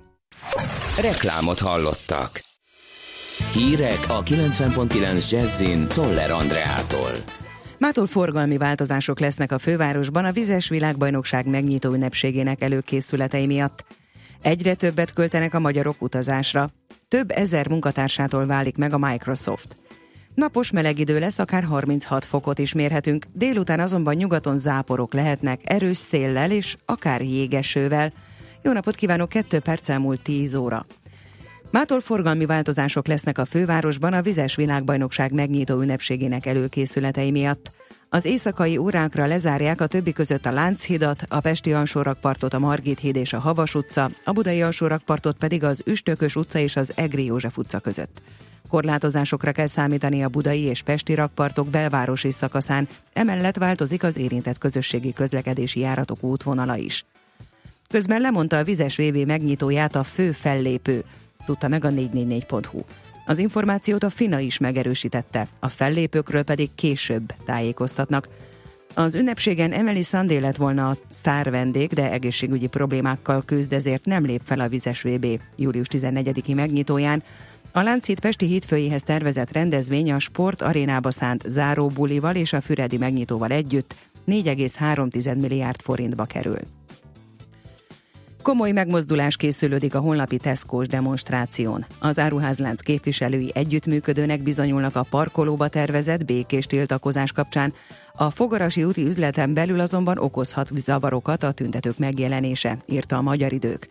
Reklámot 1.00 1.58
hallottak. 1.58 2.44
Hírek 3.52 4.04
a 4.08 4.22
90.9 4.22 5.30
Jazzin 5.30 5.88
Toller 5.88 6.30
Andreától. 6.30 7.12
Mától 7.78 8.06
forgalmi 8.06 8.56
változások 8.56 9.20
lesznek 9.20 9.52
a 9.52 9.58
fővárosban 9.58 10.24
a 10.24 10.32
vizes 10.32 10.68
világbajnokság 10.68 11.46
megnyitó 11.46 11.92
ünnepségének 11.92 12.62
előkészületei 12.62 13.46
miatt. 13.46 13.84
Egyre 14.42 14.74
többet 14.74 15.12
költenek 15.12 15.54
a 15.54 15.58
magyarok 15.58 16.02
utazásra. 16.02 16.70
Több 17.08 17.30
ezer 17.30 17.68
munkatársától 17.68 18.46
válik 18.46 18.76
meg 18.76 18.92
a 18.92 18.98
Microsoft. 18.98 19.76
Napos 20.36 20.70
meleg 20.70 20.98
idő 20.98 21.18
lesz, 21.18 21.38
akár 21.38 21.64
36 21.64 22.24
fokot 22.24 22.58
is 22.58 22.72
mérhetünk, 22.72 23.26
délután 23.32 23.80
azonban 23.80 24.14
nyugaton 24.14 24.58
záporok 24.58 25.14
lehetnek 25.14 25.60
erős 25.64 25.96
széllel 25.96 26.50
és 26.50 26.76
akár 26.84 27.22
jégesővel. 27.22 28.12
Jó 28.62 28.72
napot 28.72 28.94
kívánok, 28.94 29.28
2 29.28 29.58
perc 29.58 29.88
elmúlt 29.88 30.22
10 30.22 30.54
óra. 30.54 30.86
Mától 31.70 32.00
forgalmi 32.00 32.46
változások 32.46 33.06
lesznek 33.06 33.38
a 33.38 33.44
fővárosban 33.44 34.12
a 34.12 34.22
vizes 34.22 34.54
világbajnokság 34.54 35.32
megnyitó 35.32 35.80
ünnepségének 35.80 36.46
előkészületei 36.46 37.30
miatt. 37.30 37.70
Az 38.08 38.24
éjszakai 38.24 38.76
órákra 38.76 39.26
lezárják 39.26 39.80
a 39.80 39.86
többi 39.86 40.12
között 40.12 40.46
a 40.46 40.52
Lánchidat, 40.52 41.22
a 41.28 41.40
Pesti 41.40 41.72
alsórakpartot, 41.72 42.54
a 42.54 42.58
Margit 42.58 42.98
híd 42.98 43.16
és 43.16 43.32
a 43.32 43.40
Havas 43.40 43.74
utca, 43.74 44.10
a 44.24 44.32
Budai 44.32 44.62
alsórakpartot 44.62 45.36
pedig 45.36 45.64
az 45.64 45.82
Üstökös 45.84 46.36
utca 46.36 46.58
és 46.58 46.76
az 46.76 46.92
Egri 46.94 47.24
József 47.24 47.58
utca 47.58 47.78
között. 47.78 48.22
Korlátozásokra 48.68 49.52
kell 49.52 49.66
számítani 49.66 50.24
a 50.24 50.28
budai 50.28 50.60
és 50.60 50.82
pesti 50.82 51.14
rakpartok 51.14 51.68
belvárosi 51.68 52.30
szakaszán, 52.30 52.88
emellett 53.12 53.56
változik 53.56 54.02
az 54.02 54.16
érintett 54.16 54.58
közösségi 54.58 55.12
közlekedési 55.12 55.80
járatok 55.80 56.22
útvonala 56.22 56.76
is. 56.76 57.04
Közben 57.88 58.20
lemondta 58.20 58.58
a 58.58 58.64
vizes 58.64 58.96
VB 58.96 59.16
megnyitóját 59.16 59.94
a 59.94 60.02
fő 60.02 60.32
fellépő, 60.32 61.04
tudta 61.46 61.68
meg 61.68 61.84
a 61.84 61.88
444.hu. 61.88 62.80
Az 63.26 63.38
információt 63.38 64.02
a 64.02 64.10
FINA 64.10 64.38
is 64.38 64.58
megerősítette, 64.58 65.48
a 65.60 65.68
fellépőkről 65.68 66.42
pedig 66.42 66.70
később 66.74 67.32
tájékoztatnak. 67.44 68.28
Az 68.94 69.14
ünnepségen 69.14 69.72
Emily 69.72 70.02
Sandé 70.02 70.36
lett 70.36 70.56
volna 70.56 70.88
a 70.88 70.96
sztár 71.08 71.50
vendég, 71.50 71.92
de 71.92 72.10
egészségügyi 72.10 72.66
problémákkal 72.66 73.42
küzd, 73.44 73.72
ezért 73.72 74.04
nem 74.04 74.24
lép 74.24 74.40
fel 74.44 74.60
a 74.60 74.68
vizes 74.68 75.02
VB 75.02 75.26
július 75.56 75.86
14-i 75.90 76.54
megnyitóján. 76.54 77.22
A 77.76 77.82
Lánchíd 77.82 78.20
Pesti 78.20 78.46
hídfőjéhez 78.46 79.02
tervezett 79.02 79.52
rendezvény 79.52 80.12
a 80.12 80.18
Sport 80.18 80.62
arénába 80.62 81.10
szánt 81.10 81.42
záróbulival 81.46 82.34
és 82.34 82.52
a 82.52 82.60
Füredi 82.60 82.96
megnyitóval 82.96 83.50
együtt 83.50 83.94
4,3 84.26 85.40
milliárd 85.40 85.80
forintba 85.80 86.24
kerül. 86.24 86.58
Komoly 88.42 88.72
megmozdulás 88.72 89.36
készülődik 89.36 89.94
a 89.94 89.98
honlapi 89.98 90.36
Tesco-s 90.36 90.86
demonstráción. 90.86 91.84
Az 92.00 92.18
áruházlánc 92.18 92.80
képviselői 92.80 93.50
együttműködőnek 93.54 94.42
bizonyulnak 94.42 94.96
a 94.96 95.06
parkolóba 95.10 95.68
tervezett 95.68 96.24
békés 96.24 96.66
tiltakozás 96.66 97.32
kapcsán. 97.32 97.72
A 98.14 98.30
fogarasi 98.30 98.84
úti 98.84 99.06
üzleten 99.06 99.54
belül 99.54 99.80
azonban 99.80 100.18
okozhat 100.18 100.70
zavarokat 100.74 101.42
a 101.42 101.52
tüntetők 101.52 101.98
megjelenése, 101.98 102.78
írta 102.86 103.16
a 103.16 103.22
Magyar 103.22 103.52
Idők. 103.52 103.86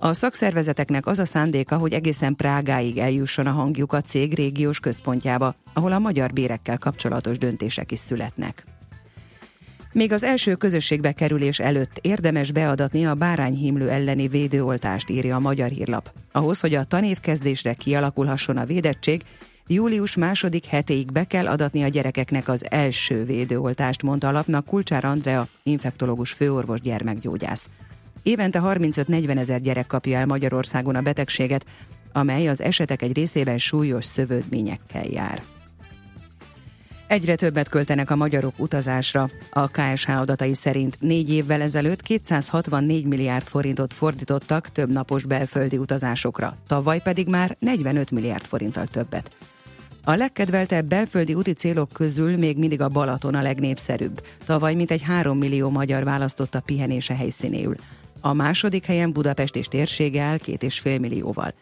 A 0.00 0.12
szakszervezeteknek 0.12 1.06
az 1.06 1.18
a 1.18 1.24
szándéka, 1.24 1.76
hogy 1.76 1.92
egészen 1.92 2.34
Prágáig 2.34 2.98
eljusson 2.98 3.46
a 3.46 3.50
hangjuk 3.50 3.92
a 3.92 4.00
cég 4.00 4.34
régiós 4.34 4.80
központjába, 4.80 5.54
ahol 5.72 5.92
a 5.92 5.98
magyar 5.98 6.32
bérekkel 6.32 6.78
kapcsolatos 6.78 7.38
döntések 7.38 7.92
is 7.92 7.98
születnek. 7.98 8.64
Még 9.92 10.12
az 10.12 10.22
első 10.22 10.54
közösségbe 10.54 11.12
kerülés 11.12 11.58
előtt 11.58 11.98
érdemes 12.00 12.52
beadatni 12.52 13.06
a 13.06 13.14
bárányhimlő 13.14 13.88
elleni 13.88 14.28
védőoltást, 14.28 15.10
írja 15.10 15.36
a 15.36 15.40
Magyar 15.40 15.68
Hírlap. 15.68 16.12
Ahhoz, 16.32 16.60
hogy 16.60 16.74
a 16.74 16.84
tanévkezdésre 16.84 17.74
kialakulhasson 17.74 18.56
a 18.56 18.64
védettség, 18.64 19.22
július 19.66 20.16
második 20.16 20.64
hetéig 20.64 21.12
be 21.12 21.24
kell 21.24 21.46
adatni 21.46 21.82
a 21.82 21.88
gyerekeknek 21.88 22.48
az 22.48 22.70
első 22.70 23.24
védőoltást, 23.24 24.02
mondta 24.02 24.28
a 24.28 24.32
lapnak 24.32 24.64
Kulcsár 24.64 25.04
Andrea, 25.04 25.48
infektológus 25.62 26.32
főorvos 26.32 26.80
gyermekgyógyász. 26.80 27.70
Évente 28.22 28.60
35-40 28.64 29.38
ezer 29.38 29.60
gyerek 29.60 29.86
kapja 29.86 30.18
el 30.18 30.26
Magyarországon 30.26 30.94
a 30.94 31.00
betegséget, 31.00 31.64
amely 32.12 32.48
az 32.48 32.60
esetek 32.60 33.02
egy 33.02 33.12
részében 33.12 33.58
súlyos 33.58 34.04
szövődményekkel 34.04 35.04
jár. 35.04 35.42
Egyre 37.08 37.34
többet 37.34 37.68
költenek 37.68 38.10
a 38.10 38.16
magyarok 38.16 38.54
utazásra. 38.58 39.30
A 39.50 39.68
KSH 39.68 40.10
adatai 40.10 40.54
szerint 40.54 40.96
négy 41.00 41.30
évvel 41.30 41.62
ezelőtt 41.62 42.02
264 42.02 43.04
milliárd 43.04 43.46
forintot 43.46 43.94
fordítottak 43.94 44.68
több 44.68 44.90
napos 44.90 45.24
belföldi 45.24 45.78
utazásokra, 45.78 46.56
tavaly 46.66 47.02
pedig 47.02 47.28
már 47.28 47.56
45 47.58 48.10
milliárd 48.10 48.44
forinttal 48.44 48.86
többet. 48.86 49.36
A 50.04 50.14
legkedveltebb 50.14 50.86
belföldi 50.86 51.34
úti 51.34 51.52
célok 51.52 51.92
közül 51.92 52.36
még 52.36 52.58
mindig 52.58 52.80
a 52.80 52.88
Balaton 52.88 53.34
a 53.34 53.42
legnépszerűbb. 53.42 54.22
Tavaly 54.46 54.74
mintegy 54.74 55.02
3 55.02 55.38
millió 55.38 55.70
magyar 55.70 56.04
választotta 56.04 56.60
pihenése 56.60 57.14
helyszínéül. 57.14 57.76
A 58.20 58.32
második 58.32 58.84
helyen 58.84 59.12
Budapest 59.12 59.56
és 59.56 59.66
térsége 59.66 60.22
áll 60.22 60.38
két 60.38 60.62
és 60.62 60.78
fél 60.78 60.98
millióval. 60.98 61.54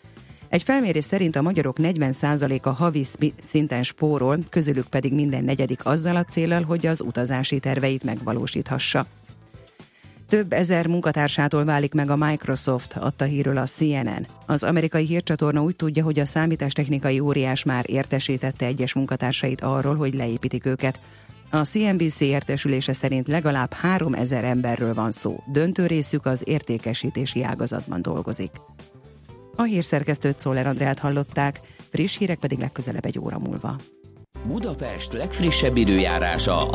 Egy 0.49 0.63
felmérés 0.63 1.05
szerint 1.05 1.37
a 1.37 1.43
magyarok 1.43 1.77
40%-a 1.81 2.71
havi 2.71 3.05
szinten 3.41 3.83
spórol, 3.83 4.39
közülük 4.51 4.87
pedig 4.87 5.13
minden 5.13 5.45
negyedik 5.45 5.87
azzal 5.87 6.17
a 6.17 6.25
célral, 6.25 6.63
hogy 6.63 6.87
az 6.87 7.01
utazási 7.01 7.59
terveit 7.59 8.05
megvalósíthassa. 8.05 9.07
Több 10.29 10.53
ezer 10.53 10.87
munkatársától 10.87 11.65
válik 11.65 11.95
meg 11.95 12.11
a 12.11 12.17
Microsoft, 12.17 12.97
adta 12.97 13.25
hírről 13.25 13.57
a 13.57 13.67
CNN. 13.67 14.27
Az 14.47 14.63
amerikai 14.63 15.07
hírcsatorna 15.07 15.63
úgy 15.63 15.77
tudja, 15.77 16.05
hogy 16.05 16.19
a 16.19 16.25
számítástechnikai 16.25 17.21
óriás 17.21 17.65
már 17.65 17.85
értesítette 17.89 18.67
egyes 18.67 18.93
munkatársait 18.93 19.61
arról, 19.61 19.95
hogy 19.95 20.15
leépítik 20.15 20.67
őket. 20.67 21.01
A 21.51 21.65
CNBC 21.65 22.21
értesülése 22.21 22.93
szerint 22.93 23.29
legalább 23.29 23.73
3000 23.73 24.45
emberről 24.45 24.95
van 24.95 25.11
szó, 25.11 25.43
döntő 25.53 25.87
részük 25.87 26.27
az 26.27 26.43
értékesítési 26.45 27.43
ágazatban 27.43 28.03
dolgozik. 28.03 28.51
A 29.57 29.63
hírszerkesztőt 29.63 30.41
Szóler 30.41 30.67
Andrát 30.67 30.99
hallották, 30.99 31.61
friss 31.91 32.17
hírek 32.17 32.39
pedig 32.39 32.59
legközelebb 32.59 33.05
egy 33.05 33.19
óra 33.19 33.39
múlva. 33.39 33.77
Budapest 34.47 35.13
legfrissebb 35.13 35.77
időjárása 35.77 36.59